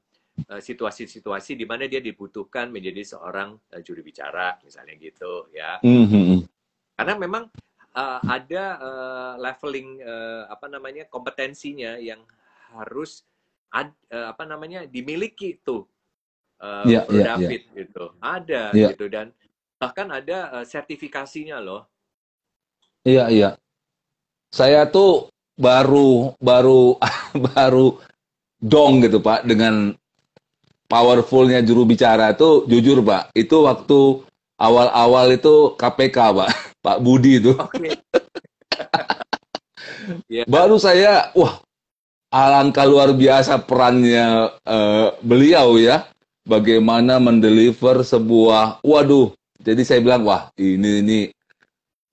uh, 0.48 0.62
situasi-situasi 0.62 1.56
di 1.56 1.66
mana 1.68 1.88
dia 1.88 2.04
dibutuhkan 2.04 2.72
menjadi 2.72 3.04
seorang 3.16 3.56
uh, 3.56 3.82
juri 3.84 4.04
bicara 4.04 4.60
misalnya 4.64 4.96
gitu 5.00 5.48
ya. 5.56 5.80
Karena 7.00 7.14
memang 7.16 7.48
uh, 7.96 8.20
ada 8.28 8.64
uh, 8.80 9.34
leveling 9.40 10.04
uh, 10.04 10.44
apa 10.52 10.68
namanya 10.68 11.08
kompetensinya 11.08 11.96
yang 11.96 12.20
harus 12.76 13.24
ad- 13.72 13.96
uh, 14.12 14.36
apa 14.36 14.44
namanya 14.44 14.84
dimiliki 14.86 15.58
tuh 15.64 15.88
uh, 16.60 16.86
Bro 17.08 17.20
iya, 17.20 17.36
David 17.36 17.62
gitu. 17.76 18.04
Ada 18.20 18.64
Iya. 18.76 18.94
gitu 18.94 19.06
dan 19.08 19.32
bahkan 19.80 20.12
ada 20.12 20.62
uh, 20.62 20.66
sertifikasinya 20.68 21.58
loh 21.64 21.88
Iya, 23.08 23.32
iya. 23.32 23.50
Saya 24.52 24.90
tuh 24.90 25.32
baru 25.56 26.36
baru 26.42 26.98
baru 27.52 28.00
dong 28.60 29.04
gitu 29.04 29.24
Pak 29.24 29.48
dengan 29.48 29.96
powerfulnya 30.90 31.64
juru 31.64 31.88
bicara 31.88 32.36
itu 32.36 32.68
jujur 32.68 33.00
Pak, 33.06 33.32
itu 33.38 33.56
waktu 33.64 34.00
awal-awal 34.60 35.32
itu 35.32 35.76
KPK 35.80 36.18
Pak, 36.36 36.50
Pak 36.86 36.98
Budi 37.00 37.40
itu. 37.40 37.56
oke 37.56 37.78
ya 40.36 40.44
Baru 40.50 40.82
saya 40.82 41.30
wah 41.38 41.62
alangkah 42.34 42.86
luar 42.90 43.14
biasa 43.16 43.64
perannya 43.64 44.50
eh, 44.66 45.08
beliau 45.24 45.80
ya. 45.80 46.10
Bagaimana 46.50 47.22
mendeliver 47.22 48.02
sebuah 48.02 48.82
waduh. 48.82 49.39
Jadi 49.60 49.82
saya 49.84 50.00
bilang 50.00 50.24
wah 50.24 50.48
ini 50.56 51.04
ini 51.04 51.20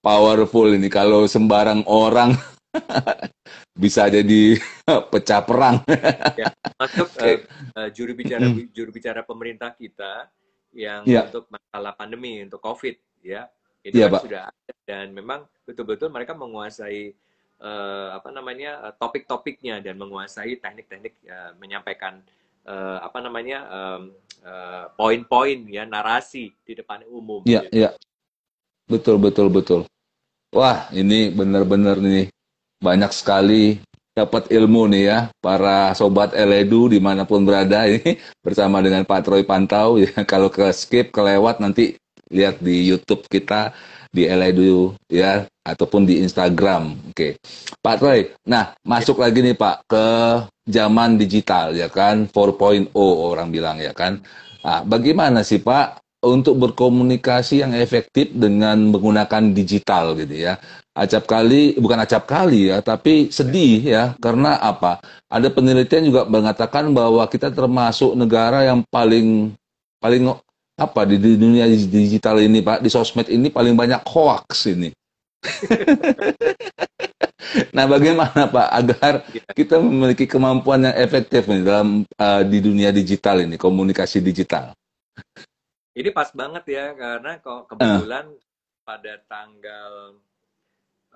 powerful 0.02 0.70
ini 0.74 0.90
kalau 0.90 1.30
sembarang 1.30 1.86
orang 1.86 2.34
bisa 3.82 4.10
jadi 4.10 4.58
pecah 5.12 5.40
perang. 5.46 5.80
masuk 6.76 7.08
Oke. 7.16 7.22
uh, 7.22 7.38
uh, 7.78 7.88
juru 7.94 8.12
bicara 8.18 8.46
juru 8.74 8.90
bicara 8.92 9.22
pemerintah 9.22 9.72
kita 9.72 10.26
yang 10.76 11.06
Iya. 11.08 11.30
untuk 11.30 11.48
masalah 11.48 11.96
pandemi 11.96 12.44
untuk 12.44 12.60
COVID 12.60 13.24
ya 13.24 13.48
itu 13.80 13.96
Iya, 13.96 14.10
kan 14.10 14.14
Pak. 14.18 14.22
sudah 14.26 14.42
ada 14.50 14.72
dan 14.84 15.06
memang 15.14 15.40
betul-betul 15.64 16.10
mereka 16.12 16.34
menguasai 16.36 17.14
eh, 17.56 18.08
apa 18.12 18.28
namanya 18.28 18.90
eh, 18.90 18.94
topik-topiknya 19.00 19.80
dan 19.80 19.96
menguasai 19.96 20.60
teknik-teknik 20.60 21.14
eh, 21.24 21.52
menyampaikan 21.56 22.20
eh, 22.66 22.98
apa 23.00 23.18
namanya 23.22 23.58
eh, 24.42 24.86
poin-poin 24.98 25.58
ya 25.70 25.86
narasi 25.86 26.50
di 26.66 26.72
depan 26.74 27.06
umum. 27.06 27.46
Iya, 27.46 27.66
gitu. 27.66 27.74
iya. 27.74 27.90
Betul, 28.86 29.16
betul, 29.18 29.50
betul. 29.50 29.80
Wah, 30.54 30.86
ini 30.94 31.34
benar-benar 31.34 31.98
nih 31.98 32.30
banyak 32.78 33.10
sekali 33.10 33.82
dapat 34.16 34.48
ilmu 34.48 34.88
nih 34.88 35.02
ya 35.12 35.18
para 35.44 35.92
sobat 35.92 36.32
Eledu 36.32 36.88
di 36.88 36.96
mana 36.96 37.28
pun 37.28 37.44
berada 37.44 37.84
ini 37.84 38.16
bersama 38.44 38.80
dengan 38.80 39.04
Pak 39.04 39.28
Troy 39.28 39.44
Pantau 39.44 39.98
ya 40.02 40.24
kalau 40.24 40.48
ke 40.48 40.64
skip 40.72 41.12
kelewat 41.12 41.60
nanti 41.60 42.00
lihat 42.32 42.58
di 42.64 42.88
YouTube 42.88 43.28
kita 43.28 43.76
di 44.08 44.24
Eledu 44.24 44.96
ya 45.12 45.44
ataupun 45.66 46.06
di 46.06 46.22
Instagram. 46.22 46.94
Oke. 47.10 47.42
Pak 47.82 47.96
Troy, 47.98 48.30
nah 48.46 48.78
masuk 48.86 49.18
lagi 49.18 49.42
nih 49.42 49.58
Pak 49.58 49.90
ke 49.90 50.06
zaman 50.66 51.18
digital 51.18 51.74
ya 51.74 51.90
kan 51.90 52.30
4.0 52.30 52.94
orang 52.94 53.50
bilang 53.50 53.82
ya 53.82 53.90
kan. 53.90 54.22
Nah, 54.62 54.82
bagaimana 54.82 55.46
sih 55.46 55.62
Pak 55.62 56.06
untuk 56.26 56.58
berkomunikasi 56.58 57.62
yang 57.62 57.72
efektif 57.78 58.34
dengan 58.34 58.90
menggunakan 58.90 59.54
digital 59.54 60.18
gitu 60.18 60.34
ya. 60.34 60.58
Acap 60.96 61.28
kali, 61.28 61.76
bukan 61.76 62.02
acap 62.02 62.24
kali 62.26 62.72
ya, 62.72 62.80
tapi 62.80 63.28
sedih 63.28 63.84
ya, 63.84 64.04
karena 64.18 64.56
apa? 64.58 64.98
Ada 65.28 65.52
penelitian 65.52 66.08
juga 66.08 66.24
mengatakan 66.26 66.90
bahwa 66.90 67.22
kita 67.28 67.52
termasuk 67.52 68.16
negara 68.16 68.64
yang 68.64 68.80
paling 68.88 69.52
paling 70.00 70.34
apa 70.76 71.00
di 71.08 71.16
dunia 71.20 71.68
digital 71.68 72.40
ini 72.40 72.64
Pak, 72.64 72.80
di 72.80 72.88
sosmed 72.88 73.28
ini 73.28 73.52
paling 73.52 73.76
banyak 73.76 74.02
hoax 74.08 74.72
ini. 74.72 74.90
nah, 77.76 77.86
bagaimana 77.88 78.50
Pak 78.50 78.68
agar 78.72 79.14
kita 79.54 79.80
memiliki 79.80 80.26
kemampuan 80.28 80.86
yang 80.86 80.96
efektif 80.96 81.48
nih 81.48 81.64
dalam 81.64 82.04
uh, 82.18 82.42
di 82.44 82.58
dunia 82.60 82.90
digital 82.90 83.42
ini, 83.42 83.56
komunikasi 83.56 84.20
digital? 84.20 84.72
Ini 85.96 86.12
pas 86.12 86.28
banget 86.36 86.64
ya 86.68 86.92
karena 86.92 87.40
kok 87.40 87.72
kebetulan 87.72 88.28
pada 88.84 89.16
tanggal 89.24 90.20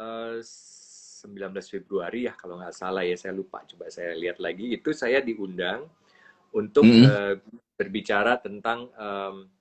eh, 0.01 0.41
19 0.41 1.53
Februari 1.61 2.25
ya 2.25 2.33
kalau 2.33 2.57
nggak 2.57 2.73
salah 2.73 3.05
ya 3.05 3.13
saya 3.13 3.37
lupa 3.37 3.61
coba 3.69 3.93
saya 3.93 4.17
lihat 4.17 4.41
lagi 4.41 4.73
itu 4.73 4.97
saya 4.97 5.21
diundang 5.21 5.85
untuk 6.57 6.83
Mm-mm. 6.83 7.05
eh, 7.05 7.37
berbicara 7.77 8.41
tentang 8.41 8.89
em, 8.97 9.53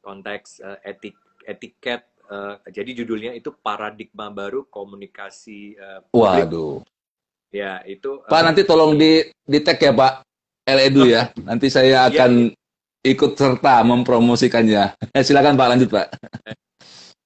konteks 0.00 0.62
eh, 0.62 0.94
etik 0.94 1.18
etiket 1.44 2.02
eh, 2.06 2.09
jadi 2.70 2.90
judulnya 3.02 3.32
itu 3.34 3.50
paradigma 3.52 4.30
baru 4.30 4.64
komunikasi 4.66 5.74
eh, 5.74 6.00
publik 6.08 6.46
Waduh. 6.46 6.78
ya 7.50 7.82
itu 7.82 8.22
Pak 8.22 8.38
eh, 8.38 8.44
nanti 8.46 8.62
tolong 8.62 8.94
di 8.94 9.26
di 9.42 9.58
tag 9.58 9.82
ya 9.82 9.90
Pak 9.90 10.22
Eledu 10.62 11.02
ya. 11.02 11.34
Nanti 11.42 11.66
saya 11.66 12.06
Iya, 12.06 12.10
akan 12.14 12.54
ikut 13.02 13.32
serta 13.34 13.82
mempromosikannya. 13.82 14.94
Eh, 15.10 15.24
silakan 15.26 15.58
Pak 15.58 15.68
lanjut 15.74 15.90
Pak. 15.90 16.06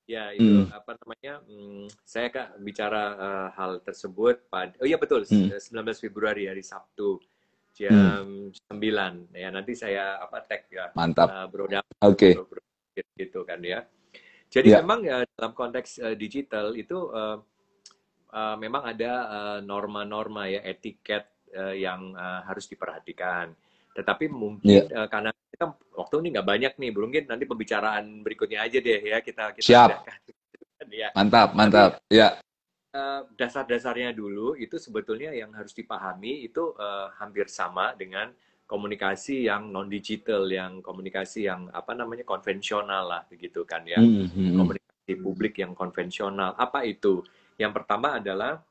Ya, 0.05 0.36
itu 0.36 0.44
Hmm. 0.44 0.68
apa 0.68 1.00
namanya? 1.00 1.40
hmm, 1.48 1.88
saya 2.05 2.28
kak 2.28 2.61
bicara 2.61 3.02
eh, 3.16 3.48
hal 3.57 3.80
tersebut 3.80 4.36
pada 4.52 4.76
Oh 4.76 4.84
iya 4.84 5.00
betul, 5.00 5.24
Hmm. 5.24 5.48
19 5.48 5.96
Februari 5.96 6.44
hari 6.44 6.61
Sabtu 6.61 7.24
jam 7.72 8.52
9. 8.68 9.32
Ya, 9.32 9.48
nanti 9.48 9.72
saya 9.72 10.20
apa 10.20 10.44
tag 10.44 10.68
ya 10.68 10.92
Mantap. 10.92 11.28
eh, 11.32 11.46
Bro 11.48 11.64
Oke. 12.05 12.36
Bro- 12.36 12.48
Bro 12.52 12.61
gitu 13.16 13.48
kan 13.48 13.64
ya. 13.64 13.80
Jadi 14.55 14.68
Ya. 14.70 14.78
memang 14.78 15.02
ya 15.02 15.26
dalam 15.34 15.50
konteks 15.50 15.98
eh, 15.98 16.14
digital 16.14 16.78
itu 16.78 17.11
eh, 17.11 17.38
eh, 18.30 18.57
memang 18.62 18.82
ada 18.86 19.12
eh, 19.26 19.59
norma-norma 19.66 20.46
ya 20.46 20.62
etiket 20.62 21.26
yang 21.55 22.18
harus 22.18 22.66
diperhatikan. 22.66 23.55
Tetapi 23.94 24.26
mungkin 24.26 24.90
eh, 24.90 25.07
karena 25.07 25.30
kita 25.55 25.70
waktu 25.94 26.14
ini 26.18 26.28
nggak 26.34 26.48
banyak 26.50 26.72
nih, 26.82 26.90
mungkin 26.90 27.22
nanti 27.30 27.46
pembicaraan 27.46 28.26
berikutnya 28.26 28.66
aja 28.66 28.78
deh 28.82 28.98
ya 28.98 29.22
kita 29.22 29.55
kita 29.55 29.62
Siap. 29.70 29.90
ya. 30.90 31.14
Mantap, 31.14 31.55
mantap. 31.55 32.02
Ya. 32.11 32.42
Eh, 32.90 33.20
dasar-dasarnya 33.38 34.11
dulu 34.14 34.59
itu 34.59 34.78
sebetulnya 34.82 35.30
yang 35.30 35.55
harus 35.55 35.70
dipahami 35.74 36.42
itu 36.46 36.74
eh, 36.74 37.07
hampir 37.22 37.46
sama 37.46 37.94
dengan 37.94 38.34
komunikasi 38.64 39.44
yang 39.50 39.68
non 39.74 39.88
digital, 39.92 40.48
yang 40.48 40.80
komunikasi 40.80 41.46
yang 41.50 41.68
apa 41.72 41.92
namanya 41.92 42.24
konvensional 42.24 43.04
lah 43.12 43.22
begitu 43.28 43.62
kan 43.68 43.84
ya 43.84 44.00
Hmm, 44.00 44.24
hmm, 44.28 44.30
hmm. 44.32 44.56
komunikasi 44.58 45.12
publik 45.20 45.54
yang 45.60 45.72
konvensional. 45.76 46.56
Apa 46.56 46.82
itu? 46.88 47.20
Yang 47.60 47.72
pertama 47.76 48.18
adalah 48.18 48.64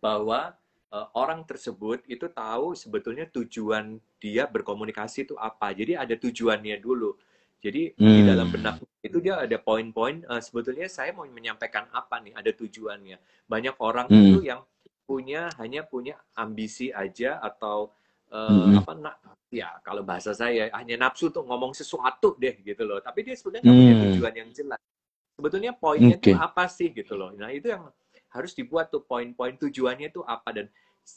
bahwa 0.00 0.54
eh, 0.90 1.06
orang 1.14 1.46
tersebut 1.46 2.02
itu 2.10 2.26
tahu 2.30 2.74
sebetulnya 2.74 3.26
tujuan 3.30 3.98
dia 4.22 4.46
berkomunikasi 4.48 5.28
itu 5.30 5.34
apa. 5.38 5.70
Jadi 5.74 5.94
ada 5.96 6.14
tujuannya 6.16 6.76
dulu. 6.80 7.14
Jadi 7.60 7.92
di 7.92 8.20
Hmm. 8.24 8.24
dalam 8.24 8.48
benak 8.48 8.80
itu 9.04 9.18
dia 9.20 9.36
ada 9.42 9.58
poin-poin 9.60 10.24
eh, 10.24 10.42
sebetulnya 10.42 10.88
saya 10.88 11.12
mau 11.12 11.26
menyampaikan 11.28 11.86
apa 11.92 12.18
nih, 12.24 12.32
ada 12.34 12.50
tujuannya. 12.54 13.18
Banyak 13.46 13.76
orang 13.82 14.06
Hmm. 14.08 14.32
itu 14.32 14.38
yang 14.46 14.60
punya 15.04 15.50
hanya 15.58 15.82
punya 15.82 16.14
ambisi 16.38 16.94
aja 16.94 17.42
atau 17.42 17.90
Hmm. 18.30 18.78
apa 18.78 18.92
nak 18.94 19.16
ya 19.50 19.74
kalau 19.82 20.06
bahasa 20.06 20.30
saya 20.30 20.70
hanya 20.70 20.94
nafsu 20.96 21.28
tuh 21.28 21.42
ngomong 21.42 21.74
sesuatu 21.74 22.38
deh 22.38 22.62
gitu 22.62 22.86
loh. 22.86 23.02
Tapi 23.02 23.26
dia 23.26 23.34
sebenarnya 23.34 23.66
nggak 23.66 23.76
punya 23.76 23.94
Hmm. 23.94 24.04
tujuan 24.14 24.34
yang 24.38 24.50
jelas 24.54 24.80
sebetulnya 25.34 25.72
poinnya 25.74 26.16
itu 26.16 26.30
apa 26.36 26.64
sih 26.70 26.88
gitu 26.94 27.18
loh. 27.18 27.34
Nah 27.34 27.50
itu 27.50 27.72
yang 27.72 27.90
harus 28.30 28.54
dibuat 28.54 28.94
tuh 28.94 29.02
poin-poin 29.02 29.58
tujuannya 29.58 30.14
itu 30.14 30.22
apa 30.22 30.54
dan 30.54 30.66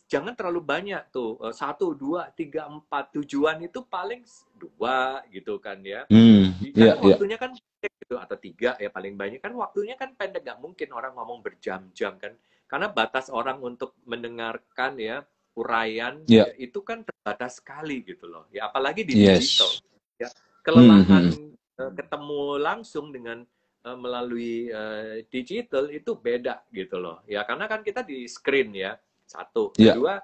jangan 0.09 0.33
terlalu 0.33 0.65
banyak 0.65 1.13
tuh 1.13 1.37
Eh, 1.45 1.53
satu 1.53 1.93
dua 1.93 2.33
tiga 2.33 2.65
empat 2.65 3.13
tujuan 3.13 3.61
itu 3.61 3.85
paling 3.85 4.25
dua 4.57 5.21
gitu 5.29 5.61
kan 5.61 5.77
ya. 5.85 6.09
Hmm. 6.09 6.49
Karena 6.73 6.73
Ya, 6.73 6.93
ya. 6.97 7.03
waktunya 7.13 7.37
kan 7.37 7.53
pendek 7.53 7.93
gitu 8.01 8.15
atau 8.17 8.37
tiga 8.39 8.73
ya 8.79 8.89
paling 8.89 9.13
banyak 9.13 9.37
kan 9.37 9.53
waktunya 9.53 9.93
kan 9.93 10.15
pendek 10.17 10.41
nggak 10.41 10.57
mungkin 10.57 10.89
orang 10.89 11.13
ngomong 11.13 11.43
berjam-jam 11.45 12.17
kan 12.17 12.33
karena 12.65 12.89
batas 12.89 13.29
orang 13.29 13.61
untuk 13.61 13.93
mendengarkan 14.07 14.97
ya 14.97 15.21
uraian 15.53 16.25
Ya. 16.25 16.49
ya, 16.49 16.53
itu 16.57 16.79
kan 16.81 17.05
terbatas 17.05 17.61
sekali 17.61 18.01
gitu 18.01 18.25
loh. 18.25 18.49
Ya 18.49 18.67
apalagi 18.69 19.05
di 19.05 19.13
Yes. 19.17 19.53
digital 19.53 19.71
ya. 20.17 20.29
Kelelahan 20.63 21.25
Hmm, 21.29 21.53
eh, 21.53 21.91
ketemu 21.97 22.41
langsung 22.57 23.11
dengan 23.13 23.43
eh, 23.83 23.97
melalui 23.99 24.71
eh, 24.71 25.27
digital 25.29 25.91
itu 25.91 26.15
beda 26.17 26.63
gitu 26.73 26.97
loh. 26.97 27.21
Ya 27.29 27.43
karena 27.45 27.67
kan 27.69 27.83
kita 27.85 28.01
di 28.01 28.25
screen 28.25 28.73
ya. 28.73 28.97
Satu. 29.23 29.71
Ya. 29.77 29.93
kedua 29.95 30.19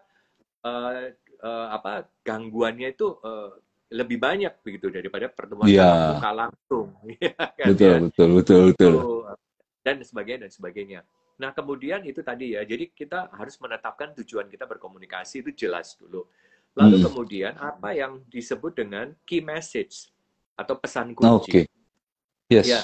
eh, 0.66 1.16
eh, 1.40 1.68
apa 1.72 2.10
gangguannya 2.26 2.94
itu 2.94 3.20
eh, 3.22 3.52
lebih 3.90 4.22
banyak 4.22 4.62
begitu 4.62 4.94
daripada 4.94 5.26
pertemuan 5.34 5.66
tatap 5.66 6.14
muka 6.14 6.32
langsung. 6.34 6.88
Ya 7.20 7.34
kan 7.58 7.68
Betul, 7.74 7.90
ya. 7.90 8.00
betul, 8.06 8.30
betul, 8.38 8.60
betul. 8.74 8.94
Itu, 8.96 9.08
dan 9.80 9.96
sebagainya 10.04 10.40
dan 10.46 10.52
sebagainya 10.52 11.00
nah 11.40 11.56
kemudian 11.56 12.04
itu 12.04 12.20
tadi 12.20 12.54
ya 12.60 12.68
jadi 12.68 12.92
kita 12.92 13.32
harus 13.32 13.56
menetapkan 13.58 14.12
tujuan 14.20 14.52
kita 14.52 14.68
berkomunikasi 14.68 15.40
itu 15.42 15.56
jelas 15.56 15.96
dulu 15.96 16.28
lalu 16.76 17.00
Hmm. 17.00 17.06
kemudian 17.10 17.54
apa 17.58 17.96
yang 17.96 18.20
disebut 18.28 18.76
dengan 18.76 19.16
key 19.24 19.40
message 19.40 20.12
atau 20.54 20.76
pesan 20.76 21.16
Oke. 21.16 21.24
kunci 21.24 21.60
Yes. 22.50 22.66
Ya. 22.68 22.82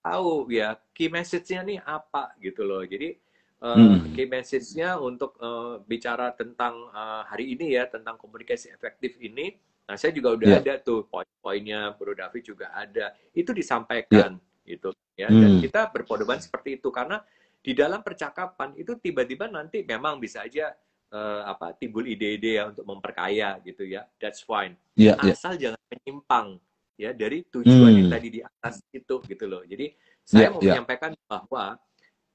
tahu 0.00 0.52
ya 0.52 0.76
key 0.92 1.08
message-nya 1.08 1.60
nih 1.64 1.80
apa 1.80 2.36
gitu 2.38 2.62
loh. 2.62 2.84
Jadi 2.84 3.16
Hmm. 3.64 4.12
key 4.12 4.28
message-nya 4.28 5.00
untuk 5.00 5.34
eh, 5.40 5.80
bicara 5.88 6.30
tentang 6.36 6.92
eh, 6.92 7.22
hari 7.24 7.56
ini 7.56 7.72
ya 7.74 7.88
tentang 7.88 8.20
komunikasi 8.20 8.68
efektif 8.70 9.16
ini. 9.18 9.56
Nah, 9.88 9.96
saya 9.96 10.12
juga 10.12 10.36
udah 10.36 10.48
Ya. 10.48 10.60
ada 10.60 10.74
tuh 10.78 11.08
poin-poinnya 11.08 11.96
Bro 11.96 12.12
David 12.14 12.44
juga 12.44 12.68
ada. 12.76 13.16
Itu 13.32 13.56
disampaikan 13.56 14.36
gitu 14.62 14.92
ya. 15.16 15.32
Hmm. 15.32 15.40
Dan 15.40 15.50
kita 15.64 15.88
berpedoman 15.88 16.36
seperti 16.38 16.76
itu 16.76 16.92
karena 16.92 17.24
di 17.64 17.72
dalam 17.72 18.04
percakapan 18.04 18.76
itu 18.76 18.92
tiba-tiba 19.00 19.48
nanti 19.48 19.80
memang 19.88 20.20
bisa 20.20 20.44
aja 20.44 20.76
eh, 21.10 21.42
apa 21.48 21.72
timbul 21.80 22.04
ide-ide 22.04 22.60
ya 22.60 22.64
untuk 22.70 22.84
memperkaya 22.84 23.56
gitu 23.64 23.88
ya. 23.88 24.04
That's 24.20 24.44
fine 24.44 24.76
Ya, 24.94 25.16
ya. 25.24 25.32
asal 25.34 25.56
jangan 25.58 25.80
menyimpang 25.90 26.60
ya 26.94 27.10
dari 27.10 27.42
tujuan 27.50 27.90
yang 27.98 28.06
Hmm. 28.06 28.14
tadi 28.14 28.28
di 28.30 28.40
atas 28.44 28.78
itu 28.94 29.14
gitu 29.26 29.44
loh. 29.50 29.62
Jadi 29.66 29.90
saya 30.22 30.46
Ya, 30.46 30.52
mau 30.52 30.60
ya. 30.62 30.72
menyampaikan 30.78 31.10
bahwa 31.26 31.64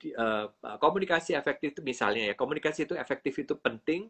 eh, 0.04 0.46
komunikasi 0.80 1.32
efektif 1.38 1.76
itu 1.78 1.82
misalnya 1.86 2.32
ya 2.32 2.36
komunikasi 2.36 2.88
itu 2.88 2.96
efektif 2.98 3.34
itu 3.40 3.54
penting 3.60 4.10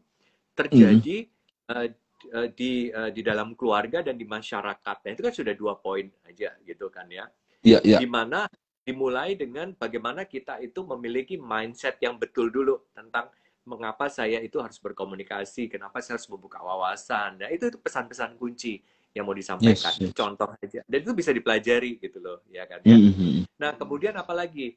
terjadi 0.57 1.28
eh, 1.70 1.88
eh, 2.34 2.47
di 2.55 2.72
di 3.15 3.22
dalam 3.22 3.53
keluarga 3.59 4.01
dan 4.05 4.15
di 4.17 4.26
masyarakat. 4.26 4.97
Nah, 5.05 5.11
itu 5.13 5.22
kan 5.26 5.34
sudah 5.36 5.53
dua 5.57 5.74
poin 5.80 6.07
aja 6.26 6.55
gitu 6.65 6.88
kan 6.93 7.05
ya. 7.11 7.26
Ya, 7.61 7.80
ya. 7.84 7.99
Di 7.99 8.07
mana 8.07 8.47
dimulai 8.90 9.38
dengan 9.38 9.70
bagaimana 9.78 10.26
kita 10.26 10.58
itu 10.66 10.82
memiliki 10.82 11.38
mindset 11.38 12.02
yang 12.02 12.18
betul 12.18 12.50
dulu 12.50 12.82
tentang 12.98 13.30
mengapa 13.70 14.10
saya 14.10 14.42
itu 14.42 14.58
harus 14.58 14.82
berkomunikasi, 14.82 15.70
kenapa 15.70 16.02
saya 16.02 16.18
harus 16.18 16.26
membuka 16.26 16.58
wawasan. 16.58 17.38
Nah, 17.38 17.54
itu 17.54 17.70
itu 17.70 17.78
pesan-pesan 17.78 18.34
kunci 18.34 18.82
yang 19.14 19.30
mau 19.30 19.38
disampaikan. 19.38 19.94
Yes, 19.94 20.10
yes. 20.10 20.14
Contoh 20.18 20.50
aja. 20.58 20.82
Dan 20.90 21.06
itu 21.06 21.14
bisa 21.14 21.30
dipelajari 21.30 22.02
gitu 22.02 22.18
loh, 22.18 22.42
ya 22.50 22.66
kan? 22.66 22.82
Ya. 22.82 22.98
Mhm. 22.98 23.46
Nah, 23.62 23.78
kemudian 23.78 24.18
apa 24.18 24.34
lagi? 24.34 24.74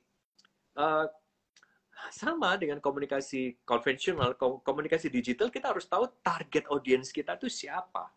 Eh, 0.76 1.06
sama 2.12 2.52
dengan 2.60 2.84
komunikasi 2.84 3.64
konvensional, 3.64 4.36
ko- 4.36 4.60
komunikasi 4.60 5.08
digital 5.08 5.48
kita 5.48 5.72
harus 5.72 5.88
tahu 5.88 6.04
target 6.20 6.68
audiens 6.68 7.08
kita 7.08 7.40
tuh 7.40 7.48
siapa. 7.48 8.12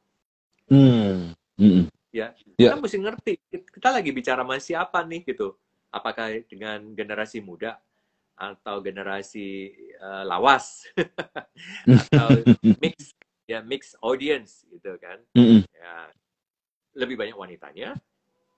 Hmm. 0.67 1.31
Mhm. 1.55 1.87
Ya, 2.11 2.31
Ya. 2.55 2.71
kita 2.71 2.75
mesti 2.79 2.97
ngerti 2.99 3.31
kita 3.51 3.89
lagi 3.91 4.11
bicara 4.11 4.43
sama 4.43 4.55
siapa 4.59 5.03
nih 5.03 5.23
gitu. 5.23 5.55
Apakah 5.91 6.31
dengan 6.49 6.93
generasi 6.93 7.39
muda 7.39 7.79
atau 8.35 8.83
generasi 8.83 9.71
eh, 9.77 10.23
lawas 10.27 10.85
atau 12.09 12.29
mix 12.83 13.15
ya 13.45 13.61
mix 13.61 13.93
audience 14.01 14.65
gitu 14.69 14.97
kan? 14.99 15.19
Mhm. 15.37 15.63
Ya, 15.75 16.09
lebih 16.95 17.19
banyak 17.19 17.35
wanitanya 17.35 17.95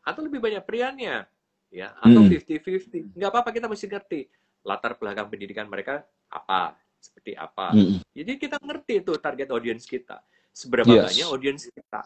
atau 0.05 0.23
lebih 0.23 0.39
banyak 0.39 0.63
prianya 0.63 1.27
ya 1.67 1.91
atau 1.99 2.23
Hmm. 2.23 2.31
50-50 2.31 3.11
nggak 3.17 3.27
apa-apa 3.33 3.49
kita 3.51 3.67
mesti 3.67 3.85
ngerti 3.91 4.21
latar 4.63 4.95
belakang 4.95 5.27
pendidikan 5.27 5.67
mereka 5.67 6.05
apa 6.31 6.79
seperti 7.01 7.35
apa 7.35 7.75
Mhm. 7.75 7.99
jadi 8.15 8.31
kita 8.39 8.55
ngerti 8.63 9.03
tuh 9.03 9.19
target 9.19 9.51
audiens 9.51 9.83
kita 9.83 10.23
seberapa 10.55 10.87
Yes. 10.95 11.11
banyak 11.11 11.27
audiens 11.27 11.63
kita 11.67 12.01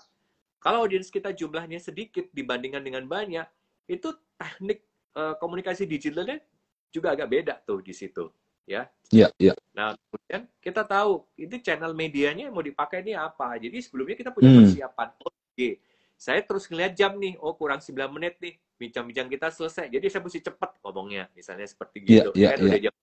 kalau 0.58 0.82
audiens 0.88 1.14
kita 1.14 1.30
jumlahnya 1.30 1.78
sedikit 1.78 2.26
dibandingkan 2.34 2.82
dengan 2.82 3.06
banyak 3.06 3.46
itu 3.86 4.10
teknik 4.40 4.82
eh, 5.12 5.34
komunikasi 5.38 5.84
digitalnya 5.84 6.40
juga 6.88 7.16
agak 7.16 7.28
beda 7.28 7.56
tuh 7.64 7.80
di 7.80 7.92
situ 7.92 8.28
ya 8.66 8.88
Ya, 9.12 9.28
ya. 9.36 9.52
Nah, 9.76 9.92
kemudian 10.08 10.48
kita 10.64 10.88
tahu 10.88 11.28
itu 11.36 11.60
channel 11.60 11.92
medianya 11.92 12.48
yang 12.48 12.56
mau 12.56 12.64
dipakai 12.64 13.04
ini 13.04 13.12
apa. 13.12 13.60
Jadi 13.60 13.84
sebelumnya 13.84 14.16
kita 14.16 14.32
punya 14.32 14.48
Hmm. 14.48 14.64
persiapan. 14.64 15.08
Oke, 15.20 15.70
saya 16.16 16.40
terus 16.40 16.64
ngeliat 16.72 16.96
jam 16.96 17.20
nih. 17.20 17.36
Oh, 17.44 17.52
kurang 17.60 17.84
9 17.84 18.08
menit 18.08 18.40
nih. 18.40 18.56
Bincang-bincang 18.80 19.28
kita 19.28 19.52
selesai. 19.52 19.92
Jadi 19.92 20.08
saya 20.08 20.24
mesti 20.24 20.40
cepat 20.40 20.80
ngomongnya. 20.80 21.28
Misalnya 21.36 21.68
seperti 21.68 22.08
Iya, 22.08 22.24
gitu. 22.24 22.30
iya, 22.40 22.48
kan 22.56 22.58
iya. 22.58 22.68
udah 22.72 22.80
jam 22.80 22.94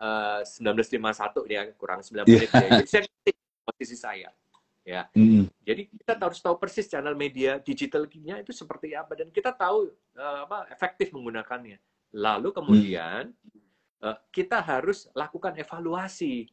eh, 0.00 0.40
19.51 0.46 1.50
ya, 1.50 1.62
kurang 1.74 1.98
9 2.06 2.22
Iya. 2.22 2.30
menit. 2.30 2.50
Ya. 2.54 2.68
Jadi 2.78 2.88
saya 2.88 3.02
posisi 3.66 3.96
saya. 3.98 4.30
Ya. 4.84 5.06
Mhm. 5.12 5.52
Jadi 5.62 5.82
kita 5.92 6.16
harus 6.16 6.40
tahu 6.40 6.56
persis 6.56 6.88
channel 6.88 7.12
media 7.12 7.60
digitalnya 7.60 8.40
itu 8.40 8.50
seperti 8.50 8.96
apa 8.96 9.12
dan 9.12 9.28
kita 9.28 9.52
tahu 9.52 9.92
eh, 10.16 10.38
apa 10.48 10.66
efektif 10.72 11.12
menggunakannya. 11.12 11.76
Lalu 12.16 12.48
kemudian 12.50 13.30
eh, 14.00 14.18
kita 14.32 14.64
harus 14.64 15.06
lakukan 15.12 15.54
evaluasi. 15.60 16.48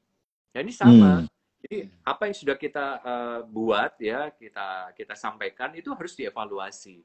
Nah, 0.53 0.59
ini 0.59 0.73
sama. 0.75 1.23
Hmm. 1.23 1.27
Jadi 1.57 1.89
apa 2.05 2.29
yang 2.29 2.37
sudah 2.37 2.55
kita 2.59 2.85
eh, 3.01 3.39
buat 3.47 3.97
ya 3.97 4.29
kita 4.35 4.93
kita 4.93 5.15
sampaikan 5.15 5.73
itu 5.73 5.89
harus 5.95 6.13
dievaluasi. 6.13 7.01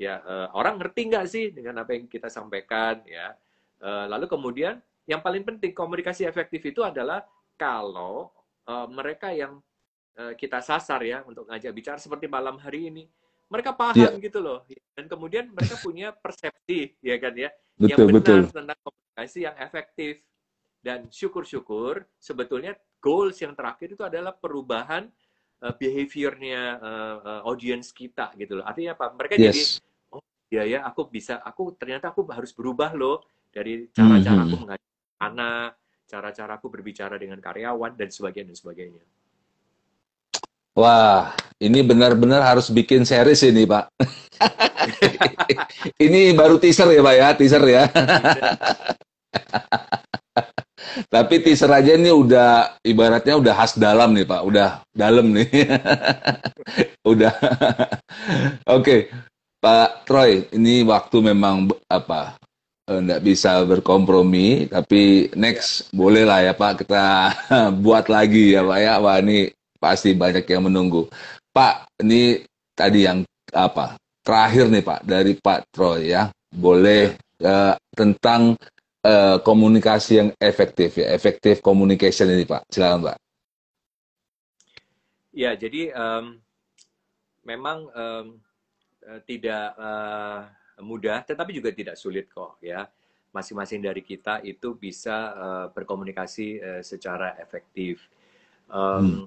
Ya 0.00 0.24
eh, 0.24 0.48
orang 0.56 0.80
ngerti 0.80 1.00
nggak 1.12 1.26
sih 1.28 1.52
dengan 1.52 1.84
apa 1.84 1.94
yang 1.94 2.08
kita 2.08 2.32
sampaikan 2.32 3.04
ya. 3.04 3.36
Eh, 3.78 4.06
lalu 4.08 4.24
kemudian 4.26 4.80
yang 5.04 5.20
paling 5.20 5.44
penting 5.44 5.76
komunikasi 5.76 6.24
efektif 6.24 6.64
itu 6.64 6.80
adalah 6.80 7.22
kalau 7.60 8.32
eh, 8.66 8.88
mereka 8.88 9.30
yang 9.30 9.60
kita 10.12 10.60
sasar 10.60 11.00
ya 11.02 11.24
untuk 11.24 11.48
ngajak 11.48 11.72
bicara 11.72 11.98
seperti 11.98 12.28
malam 12.28 12.60
hari 12.60 12.92
ini. 12.92 13.08
Mereka 13.48 13.72
paham 13.76 14.16
gitu 14.20 14.40
loh. 14.40 14.64
Dan 14.96 15.08
kemudian 15.08 15.48
mereka 15.52 15.76
punya 15.80 16.12
persepsi 16.12 16.96
ya 17.00 17.16
kan 17.16 17.32
ya 17.32 17.48
yang 17.80 17.96
Betul, 17.96 18.06
benar 18.08 18.20
betul. 18.20 18.40
tentang 18.52 18.78
komunikasi 18.84 19.38
yang 19.44 19.56
efektif. 19.56 20.12
Dan 20.82 21.08
syukur-syukur 21.08 22.04
sebetulnya 22.18 22.74
goals 22.98 23.38
yang 23.40 23.54
terakhir 23.54 23.94
itu 23.94 24.02
adalah 24.02 24.34
perubahan 24.34 25.06
uh, 25.62 25.74
behaviornya 25.78 26.60
uh, 26.80 27.16
uh, 27.22 27.40
audience 27.46 27.94
kita 27.94 28.34
gitu 28.36 28.60
loh. 28.60 28.64
Artinya 28.66 28.98
apa? 28.98 29.14
Mereka 29.14 29.34
jadi 29.38 29.62
Yes. 29.62 29.80
ya 30.52 30.68
ya 30.68 30.84
aku 30.84 31.08
bisa 31.08 31.40
aku 31.40 31.72
ternyata 31.80 32.12
aku 32.12 32.28
harus 32.28 32.52
berubah 32.52 32.92
loh 32.92 33.24
dari 33.48 33.88
cara-cara 33.88 34.44
aku 34.44 34.56
Mhm. 34.56 34.62
mengajak 34.68 34.90
anak 35.24 35.70
cara-cara 36.04 36.52
aku 36.60 36.68
berbicara 36.68 37.16
dengan 37.16 37.40
karyawan 37.40 37.96
dan 37.96 38.12
sebagainya 38.12 38.52
dan 38.52 38.58
sebagainya 38.60 39.00
Wah, 40.72 41.36
ini 41.60 41.84
benar-benar 41.84 42.40
harus 42.40 42.72
bikin 42.72 43.04
series 43.04 43.44
ini, 43.44 43.68
Pak. 43.68 43.92
ini 46.04 46.32
baru 46.32 46.56
teaser 46.56 46.88
ya, 46.88 47.04
Pak 47.04 47.14
ya, 47.14 47.28
teaser 47.36 47.64
ya. 47.68 47.82
Tapi 51.12 51.34
teaser 51.44 51.68
aja 51.68 51.92
ini 51.92 52.08
udah 52.08 52.80
ibaratnya 52.80 53.36
udah 53.36 53.52
khas 53.52 53.76
dalam 53.76 54.16
nih, 54.16 54.24
Pak. 54.24 54.40
Udah 54.48 54.80
dalam 54.96 55.36
nih. 55.36 55.48
udah. 57.12 57.32
Oke, 58.72 59.12
Pak 59.60 60.08
Troy, 60.08 60.48
ini 60.56 60.80
waktu 60.88 61.20
memang 61.20 61.68
apa? 61.92 62.40
eh, 62.88 62.98
nggak 62.98 63.22
bisa 63.22 63.62
berkompromi, 63.64 64.66
tapi 64.66 65.30
next 65.38 65.92
boleh 65.94 66.26
lah 66.26 66.40
ya 66.42 66.52
Pak 66.56 66.72
kita 66.84 67.04
buat 67.84 68.10
lagi 68.10 68.56
ya 68.56 68.62
Pak 68.66 68.78
ya. 68.82 68.92
Wah 68.98 69.16
ini 69.22 69.48
pasti 69.82 70.14
banyak 70.14 70.46
yang 70.46 70.70
menunggu. 70.70 71.10
Pak, 71.50 71.98
ini 72.06 72.46
tadi 72.78 73.02
yang 73.02 73.26
apa? 73.50 73.98
Terakhir 74.22 74.70
nih 74.70 74.86
Pak 74.86 75.00
dari 75.02 75.34
Pak 75.34 75.74
Troy 75.74 76.14
ya. 76.14 76.30
Boleh 76.54 77.18
eh, 77.42 77.74
tentang 77.90 78.54
eh, 79.02 79.36
komunikasi 79.42 80.12
yang 80.22 80.30
efektif 80.38 81.02
ya, 81.02 81.10
efektif 81.10 81.58
communication 81.58 82.30
ini 82.30 82.46
Pak. 82.46 82.70
Silakan 82.70 83.10
Pak. 83.10 83.18
Ya, 85.32 85.56
jadi 85.56 85.90
em, 85.90 86.38
memang 87.42 87.88
em, 87.90 88.26
eh, 89.02 89.20
tidak 89.26 89.74
eh, 89.74 90.40
mudah, 90.84 91.26
tetapi 91.26 91.50
juga 91.50 91.74
tidak 91.74 91.98
sulit 91.98 92.30
kok 92.30 92.62
ya. 92.62 92.86
Masing-masing 93.32 93.80
dari 93.80 94.04
kita 94.04 94.44
itu 94.44 94.76
bisa 94.76 95.34
eh, 95.34 95.66
berkomunikasi 95.74 96.48
eh, 96.62 96.82
secara 96.84 97.34
efektif. 97.42 98.06
Em, 98.70 99.26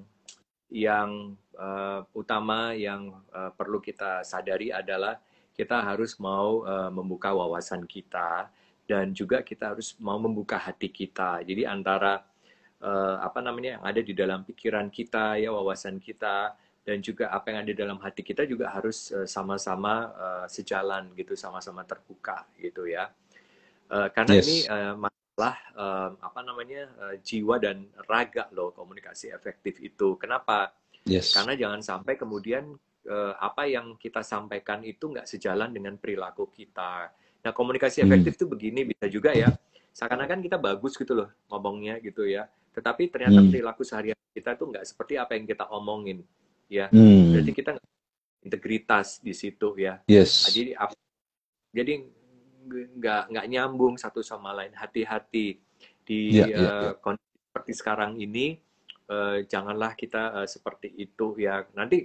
Yang 0.70 1.38
eh, 1.55 2.01
utama 2.13 2.74
yang 2.74 3.22
eh, 3.32 3.51
perlu 3.53 3.80
kita 3.80 4.26
sadari 4.26 4.70
adalah 4.74 5.18
kita 5.55 5.82
harus 5.86 6.18
mau 6.20 6.66
eh, 6.68 6.89
membuka 6.91 7.32
wawasan 7.32 7.88
kita 7.88 8.49
dan 8.86 9.13
juga 9.16 9.41
kita 9.41 9.74
harus 9.74 9.97
mau 9.97 10.18
membuka 10.22 10.57
hati 10.61 10.89
kita. 10.91 11.41
Jadi 11.45 11.63
antara 11.66 12.22
eh, 12.84 13.18
apa 13.24 13.39
namanya 13.41 13.80
yang 13.80 13.84
ada 13.86 14.01
di 14.03 14.13
dalam 14.13 14.43
pikiran 14.43 14.91
kita 14.91 15.39
ya 15.39 15.49
wawasan 15.53 15.97
kita 16.01 16.53
dan 16.86 17.01
juga 17.01 17.34
apa 17.34 17.49
yang 17.49 17.66
ada 17.66 17.72
di 17.74 17.80
dalam 17.82 17.97
hati 17.97 18.22
kita 18.22 18.45
juga 18.45 18.70
harus 18.70 19.09
sama-sama 19.26 20.11
eh, 20.13 20.45
sejalan 20.51 21.13
gitu 21.18 21.34
sama-sama 21.34 21.82
terbuka 21.88 22.45
gitu 22.61 22.86
ya 22.89 23.09
karena 23.86 24.34
Yes. 24.41 24.45
ini 24.49 24.57
masalah 25.36 25.60
eh, 25.76 26.10
apa 26.24 26.40
namanya 26.48 26.82
eh, 27.12 27.16
jiwa 27.20 27.60
dan 27.60 27.92
raga 28.08 28.48
loh 28.56 28.72
komunikasi 28.72 29.36
efektif 29.36 29.84
itu 29.84 30.16
kenapa 30.16 30.72
Yes. 31.06 31.38
karena 31.38 31.54
jangan 31.54 31.86
sampai 31.86 32.18
kemudian 32.18 32.74
eh, 33.06 33.34
apa 33.38 33.70
yang 33.70 33.94
kita 33.94 34.26
sampaikan 34.26 34.82
itu 34.82 35.14
nggak 35.14 35.30
sejalan 35.30 35.70
dengan 35.70 35.94
perilaku 36.02 36.50
kita. 36.50 37.14
Nah, 37.46 37.54
komunikasi 37.54 38.02
Hmm. 38.02 38.10
efektif 38.10 38.42
itu 38.42 38.50
begini 38.50 38.82
bisa 38.90 39.06
juga 39.06 39.30
ya. 39.30 39.54
Seakan-akan 39.94 40.42
kita 40.42 40.58
bagus 40.58 40.98
gitu 40.98 41.14
loh 41.14 41.30
ngomongnya 41.46 42.02
gitu 42.02 42.26
ya. 42.26 42.50
Tetapi 42.74 43.14
ternyata 43.14 43.38
Hmm. 43.38 43.54
perilaku 43.54 43.86
sehari 43.86 44.18
kita 44.34 44.58
tuh 44.58 44.74
nggak 44.74 44.82
seperti 44.82 45.14
apa 45.22 45.38
yang 45.38 45.46
kita 45.46 45.70
omongin. 45.70 46.26
Ya, 46.66 46.90
Hmm. 46.90 47.38
berarti 47.38 47.52
kita 47.54 47.72
integritas 48.42 49.22
di 49.22 49.38
situ 49.38 49.78
ya. 49.78 50.02
Yes. 50.10 50.42
Nah, 50.42 50.52
jadi 50.58 50.72
jadi 51.70 51.94
nggak 52.68 53.24
nggak 53.32 53.45
nyambung 53.51 53.95
satu 53.97 54.22
sama 54.26 54.51
lain. 54.57 54.74
Hati-hati 54.74 55.47
di 56.05 56.22
Iya, 56.32 56.45
iya, 56.57 56.72
eh, 56.74 56.91
kondisi 57.03 57.38
seperti 57.49 57.72
sekarang 57.78 58.13
ini. 58.20 58.59
eh, 59.05 59.45
janganlah 59.45 59.93
kita 59.93 60.41
eh, 60.41 60.49
seperti 60.49 60.89
itu 60.97 61.38
ya. 61.38 61.61
Nanti 61.78 62.01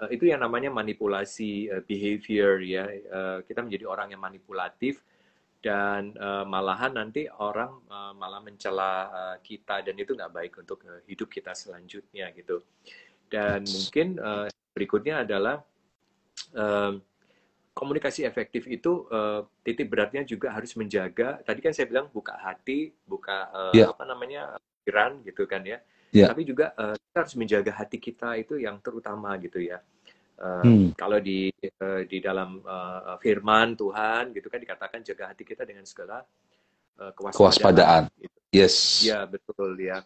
eh, 0.00 0.08
itu 0.16 0.24
yang 0.32 0.40
namanya 0.40 0.72
manipulasi 0.72 1.68
eh, 1.68 1.82
behavior 1.84 2.60
ya. 2.64 2.84
Eh, 2.88 3.38
kita 3.44 3.60
menjadi 3.64 3.84
orang 3.84 4.08
yang 4.16 4.22
manipulatif 4.24 5.04
dan 5.60 6.14
eh, 6.16 6.44
malahan 6.48 6.94
nanti 6.96 7.28
orang 7.28 7.84
eh, 7.90 8.12
malah 8.16 8.40
mencela 8.40 8.92
eh, 9.12 9.36
kita 9.44 9.84
dan 9.84 9.94
itu 9.98 10.16
nggak 10.16 10.32
baik 10.32 10.52
untuk 10.62 10.80
eh, 10.88 11.02
hidup 11.10 11.28
kita 11.28 11.52
selanjutnya 11.52 12.32
gitu. 12.32 12.64
Dan 13.28 13.68
mungkin 13.68 14.16
eh, 14.16 14.48
berikutnya 14.72 15.26
adalah 15.26 15.60
em, 16.54 17.02
komunikasi 17.78 18.26
efektif 18.26 18.66
itu 18.66 19.06
eh, 19.06 19.46
titik 19.62 19.86
beratnya 19.86 20.26
juga 20.26 20.50
harus 20.50 20.74
menjaga. 20.74 21.38
Tadi 21.46 21.60
kan 21.62 21.70
saya 21.70 21.86
bilang 21.86 22.10
buka 22.10 22.34
hati, 22.34 22.90
buka 23.06 23.70
eh, 23.70 23.78
Iya. 23.78 23.94
apa 23.94 24.02
namanya 24.02 24.58
pikiran 24.82 25.22
gitu 25.22 25.46
kan 25.46 25.62
ya. 25.62 25.78
Iya. 26.10 26.26
Tapi 26.34 26.42
juga 26.42 26.74
eh, 26.74 26.98
kita 26.98 27.18
harus 27.22 27.34
menjaga 27.38 27.72
hati 27.78 27.98
kita 28.02 28.34
itu 28.34 28.58
yang 28.58 28.82
terutama 28.82 29.38
gitu 29.38 29.62
ya. 29.62 29.78
Eh, 30.38 30.62
Hmm. 30.66 30.90
Kalau 30.94 31.18
di 31.22 31.50
eh, 31.54 32.02
di 32.06 32.18
dalam 32.18 32.58
eh, 32.58 33.16
Firman 33.22 33.78
Tuhan 33.78 34.34
gitu 34.34 34.50
kan 34.50 34.58
dikatakan 34.58 35.00
jaga 35.06 35.30
hati 35.30 35.46
kita 35.46 35.62
dengan 35.62 35.86
segala 35.86 36.22
eh, 36.98 37.12
kewaspadaan. 37.14 37.38
Kewaspadaan. 37.38 38.02
gitu. 38.18 38.36
Yes. 38.50 39.06
Ya 39.06 39.22
betul 39.28 39.78
ya. 39.78 40.02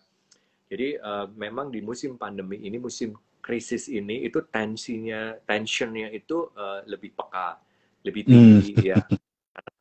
Jadi 0.68 0.96
eh, 1.00 1.26
memang 1.36 1.68
di 1.68 1.80
musim 1.80 2.16
pandemi 2.16 2.60
ini 2.60 2.76
musim 2.76 3.12
krisis 3.42 3.90
ini 3.90 4.22
itu 4.22 4.38
tensinya 4.46 5.34
tensionnya 5.42 6.08
itu 6.14 6.46
uh, 6.54 6.86
lebih 6.86 7.10
peka 7.12 7.58
lebih 8.06 8.22
tinggi 8.22 8.72
hmm. 8.78 8.86
ya 8.86 8.96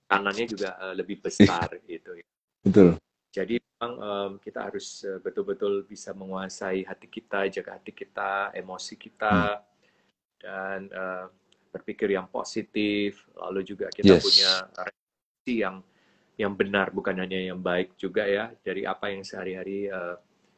kanannya 0.10 0.46
juga 0.50 0.76
uh, 0.82 0.94
lebih 0.98 1.22
besar 1.22 1.70
gitu 1.86 2.18
ya 2.18 2.28
betul 2.66 2.98
jadi 3.32 3.62
memang 3.62 3.94
um, 4.02 4.32
kita 4.42 4.68
harus 4.68 5.06
betul-betul 5.24 5.86
uh, 5.86 5.86
bisa 5.88 6.12
menguasai 6.12 6.84
hati 6.84 7.08
kita 7.08 7.48
jaga 7.54 7.78
hati 7.78 7.94
kita 7.94 8.50
emosi 8.58 8.98
kita 8.98 9.62
hmm. 9.62 9.62
dan 10.42 10.80
uh, 10.92 11.26
berpikir 11.72 12.12
yang 12.18 12.28
positif 12.28 13.24
lalu 13.38 13.64
juga 13.64 13.88
kita 13.94 14.20
yes. 14.20 14.24
punya 14.26 14.52
reaksi 14.90 15.54
yang 15.64 15.76
yang 16.36 16.58
benar 16.58 16.90
bukan 16.90 17.16
hanya 17.22 17.38
yang 17.38 17.62
baik 17.62 17.94
juga 17.96 18.26
ya 18.26 18.50
dari 18.66 18.84
apa 18.84 19.14
yang 19.14 19.22
sehari-hari 19.22 19.88
uh, 19.88 20.18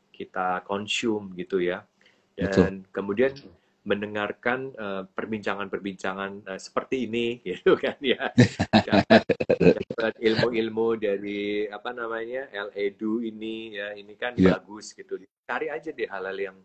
kita 0.09 0.63
konsum 0.65 1.35
gitu 1.35 1.59
ya 1.59 1.83
dan 2.37 2.85
kemudian 2.89 3.33
mendengarkan 3.83 4.71
uh, 4.79 5.03
perbincangan-perbincangan 5.11 6.47
uh, 6.47 6.59
seperti 6.59 7.05
ini 7.05 7.37
gitu 7.47 7.75
kan 7.75 7.99
ya. 7.99 8.31
Dapat 8.79 10.13
ilmu-ilmu 10.23 10.95
dari 10.95 11.67
apa 11.67 11.91
namanya 11.91 12.47
Edu 12.73 13.19
ini 13.19 13.75
ya. 13.75 13.91
Ini 13.91 14.13
kan 14.15 14.39
yeah. 14.39 14.55
bagus 14.55 14.95
gitu. 14.95 15.19
Cari 15.43 15.67
aja 15.67 15.91
deh 15.91 16.07
hal-hal 16.07 16.37
yang 16.39 16.57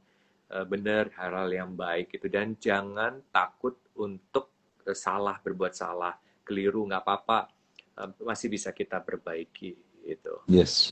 uh, 0.54 0.64
benar 0.64 1.10
hal-hal 1.18 1.50
yang 1.50 1.70
baik 1.74 2.14
gitu. 2.14 2.30
Dan 2.30 2.54
jangan 2.62 3.18
takut 3.34 3.82
untuk 3.98 4.78
uh, 4.86 4.94
salah 4.94 5.42
berbuat 5.42 5.74
salah. 5.74 6.14
Keliru 6.46 6.86
nggak 6.86 7.02
apa-apa. 7.02 7.50
Uh, 7.98 8.14
masih 8.22 8.46
bisa 8.46 8.70
kita 8.70 9.02
perbaiki 9.02 9.74
itu 10.08 10.34
yes. 10.48 10.88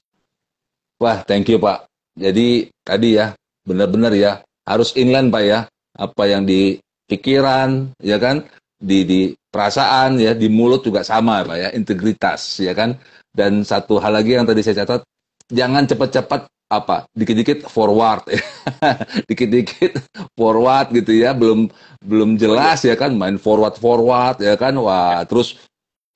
Wah 1.01 1.24
thank 1.24 1.49
you 1.49 1.61
pak. 1.61 1.89
Jadi 2.16 2.68
tadi 2.85 3.20
ya 3.20 3.37
benar-benar 3.64 4.12
ya 4.16 4.45
harus 4.66 4.92
inline 4.98 5.30
pak 5.30 5.42
ya. 5.46 5.60
Apa 5.96 6.28
yang 6.28 6.44
di 6.44 6.76
pikiran 7.08 7.96
ya 8.02 8.18
kan? 8.18 8.44
Di 8.76 9.06
di 9.06 9.20
perasaan 9.32 10.20
ya. 10.20 10.34
Di 10.34 10.50
mulut 10.50 10.84
juga 10.84 11.06
sama 11.06 11.46
pak 11.46 11.56
ya. 11.56 11.68
Integritas 11.72 12.60
ya 12.60 12.74
kan? 12.74 12.98
Dan 13.30 13.62
satu 13.62 14.02
hal 14.02 14.18
lagi 14.18 14.36
yang 14.36 14.44
tadi 14.44 14.60
saya 14.60 14.84
catat 14.84 15.06
jangan 15.46 15.86
cepat-cepat 15.86 16.50
apa 16.66 17.06
dikit-dikit 17.14 17.70
forward 17.70 18.26
ya. 18.26 18.42
Dikit-dikit 19.30 20.02
forward 20.34 20.90
gitu 20.92 21.14
ya. 21.14 21.32
Belum 21.32 21.70
belum 22.02 22.34
jelas 22.36 22.82
ya 22.82 22.98
kan? 22.98 23.14
Main 23.14 23.38
forward 23.38 23.78
forward 23.78 24.42
ya 24.42 24.58
kan? 24.58 24.74
Wah 24.76 25.22
terus 25.24 25.56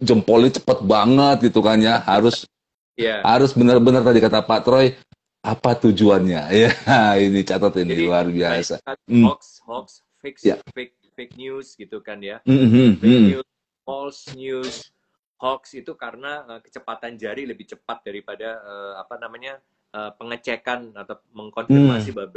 jempolnya 0.03 0.59
cepet 0.59 0.83
banget 0.85 1.49
gitu 1.49 1.63
kan 1.63 1.79
ya. 1.79 2.03
Harus 2.03 2.45
yeah. 2.99 3.23
harus 3.23 3.55
benar-benar 3.55 4.03
tadi 4.03 4.19
kata 4.19 4.43
Pak 4.43 4.61
Troy 4.67 4.93
apa 5.41 5.71
tujuannya 5.81 6.43
ya 6.63 6.71
ini 7.17 7.41
catat 7.41 7.81
ini 7.81 7.97
Jadi, 7.97 8.05
luar 8.05 8.27
biasa 8.29 8.75
hmm. 9.09 9.25
hoax 9.25 9.43
hoax 9.65 9.89
fake 10.21 10.39
yeah. 10.45 10.61
fake 10.77 10.97
fake 11.17 11.35
news 11.41 11.73
gitu 11.81 12.05
kan 12.05 12.21
ya 12.21 12.45
mm 12.45 12.69
-hmm. 12.69 12.89
fake 13.01 13.09
mm. 13.09 13.29
news 13.33 13.49
false 13.85 14.23
news 14.37 14.93
hoax 15.41 15.73
itu 15.73 15.97
karena 15.97 16.45
uh, 16.45 16.61
kecepatan 16.61 17.17
jari 17.17 17.49
lebih 17.49 17.65
cepat 17.65 18.05
daripada 18.05 18.61
uh, 18.61 18.93
apa 19.01 19.17
namanya 19.17 19.57
uh, 19.97 20.13
pengecekan 20.13 20.93
atau 20.93 21.25
mengkonfirmasi 21.33 22.13
mm. 22.13 22.17
bahwa 22.17 22.29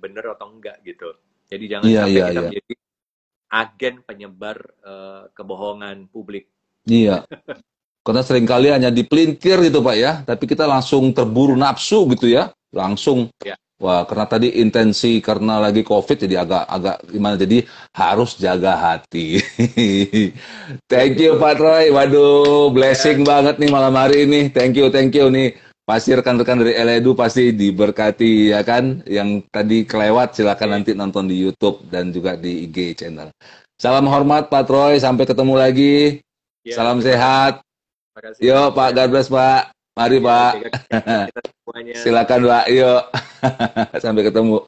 benar 0.00 0.24
atau 0.32 0.48
enggak 0.48 0.80
gitu 0.80 1.12
jadi 1.46 1.64
jangan 1.76 1.86
yeah, 1.86 2.04
sampai 2.04 2.16
yeah, 2.16 2.26
kita 2.26 2.32
yeah. 2.32 2.44
menjadi 2.48 2.74
agen 3.46 3.94
penyebar 4.02 4.58
uh, 4.80 5.22
kebohongan 5.36 6.08
publik 6.08 6.48
iya 6.88 7.20
Karena 8.06 8.22
sering 8.22 8.46
kali 8.46 8.70
hanya 8.70 8.94
dipelintir 8.94 9.58
gitu 9.66 9.82
Pak 9.82 9.96
ya, 9.98 10.22
tapi 10.22 10.46
kita 10.46 10.62
langsung 10.62 11.10
terburu 11.10 11.58
nafsu 11.58 12.06
gitu 12.14 12.30
ya, 12.30 12.54
langsung. 12.70 13.26
Ya. 13.42 13.58
Wah, 13.76 14.08
karena 14.08 14.24
tadi 14.24 14.56
intensi 14.56 15.20
karena 15.20 15.60
lagi 15.60 15.84
COVID 15.84 16.24
jadi 16.24 16.48
agak 16.48 16.64
agak 16.64 16.96
gimana 17.12 17.36
jadi 17.36 17.66
harus 17.92 18.38
jaga 18.40 18.72
hati. 18.72 19.36
thank 20.92 21.20
you 21.20 21.36
Pak 21.36 21.60
Troy. 21.60 21.92
Waduh, 21.92 22.72
blessing 22.72 23.20
ya. 23.20 23.36
banget 23.36 23.60
nih 23.60 23.68
malam 23.68 23.92
hari 23.98 24.24
ini. 24.24 24.48
Thank 24.48 24.80
you, 24.80 24.88
thank 24.88 25.12
you 25.12 25.28
nih. 25.28 25.58
Pasti 25.84 26.16
rekan-rekan 26.16 26.64
dari 26.64 26.72
Eledu 26.72 27.12
pasti 27.12 27.52
diberkati 27.52 28.54
ya 28.54 28.64
kan. 28.64 29.04
Yang 29.04 29.44
tadi 29.52 29.84
kelewat 29.84 30.32
silakan 30.38 30.68
ya. 30.70 30.74
nanti 30.80 30.90
nonton 30.96 31.28
di 31.28 31.36
YouTube 31.36 31.84
dan 31.92 32.14
juga 32.14 32.38
di 32.38 32.64
IG 32.64 32.96
channel. 32.96 33.28
Salam 33.76 34.08
hormat 34.08 34.48
Pak 34.48 34.72
Troy, 34.72 34.96
sampai 34.96 35.28
ketemu 35.28 35.52
lagi. 35.52 36.24
Ya, 36.64 36.80
Salam 36.80 37.04
sehat. 37.04 37.65
Makasih. 38.16 38.48
Yo 38.48 38.72
Pak, 38.72 38.90
God 38.96 39.08
bless 39.12 39.28
Pak. 39.28 39.76
Mari 39.92 40.18
ya, 40.20 40.24
Pak. 40.24 40.52
Silakan 42.00 42.40
Pak, 42.48 42.64
yuk. 42.72 43.02
Sampai 44.02 44.24
ketemu. 44.24 44.64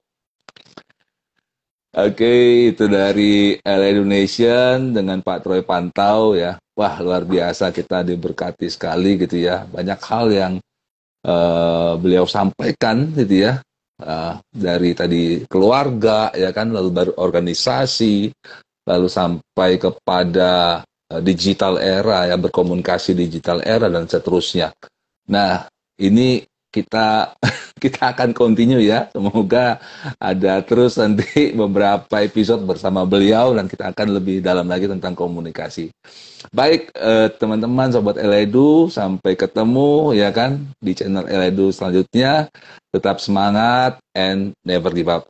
Oke, 1.97 2.35
itu 2.77 2.85
dari 2.85 3.57
LA 3.65 3.97
Donation 3.97 4.93
dengan 4.93 5.25
Pak 5.25 5.49
Troy 5.49 5.65
Pantau 5.65 6.37
ya. 6.37 6.61
Wah, 6.77 7.01
luar 7.01 7.25
biasa 7.25 7.73
kita 7.73 8.05
diberkati 8.05 8.69
sekali 8.69 9.17
gitu 9.17 9.41
ya. 9.41 9.65
Banyak 9.65 10.01
hal 10.05 10.27
yang 10.29 10.55
uh, 11.25 11.97
beliau 11.97 12.29
sampaikan 12.29 13.17
gitu 13.17 13.49
ya. 13.49 13.65
Uh, 13.97 14.37
dari 14.53 14.93
tadi 14.93 15.49
keluarga 15.49 16.29
ya 16.37 16.53
kan, 16.53 16.69
lalu 16.69 16.93
baru 16.93 17.13
organisasi, 17.17 18.29
lalu 18.85 19.09
sampai 19.09 19.81
kepada 19.81 20.85
digital 21.25 21.81
era 21.81 22.29
ya 22.29 22.37
berkomunikasi 22.37 23.17
digital 23.17 23.65
era 23.65 23.89
dan 23.89 24.05
seterusnya. 24.05 24.77
Nah, 25.33 25.65
ini 25.97 26.45
kita 26.69 27.33
kita 27.83 28.13
akan 28.13 28.37
continue 28.37 28.85
ya. 28.85 29.09
Semoga 29.13 29.81
ada 30.21 30.61
terus 30.61 31.01
nanti 31.01 31.25
beberapa 31.63 32.21
episode 32.21 32.63
bersama 32.69 33.09
beliau 33.09 33.57
dan 33.57 33.67
kita 33.67 33.91
akan 33.93 34.21
lebih 34.21 34.45
dalam 34.45 34.69
lagi 34.69 34.85
tentang 34.85 35.17
komunikasi. 35.17 35.89
Baik 36.53 36.93
eh, 36.95 37.29
teman-teman 37.35 37.91
sobat 37.91 38.21
Eledu 38.21 38.93
sampai 38.93 39.35
ketemu 39.35 40.13
ya 40.15 40.29
kan 40.31 40.61
di 40.79 40.93
channel 40.93 41.25
Eledu 41.27 41.73
selanjutnya. 41.73 42.53
Tetap 42.89 43.21
semangat 43.21 44.01
and 44.17 44.57
never 44.65 44.93
give 44.93 45.09
up. 45.13 45.29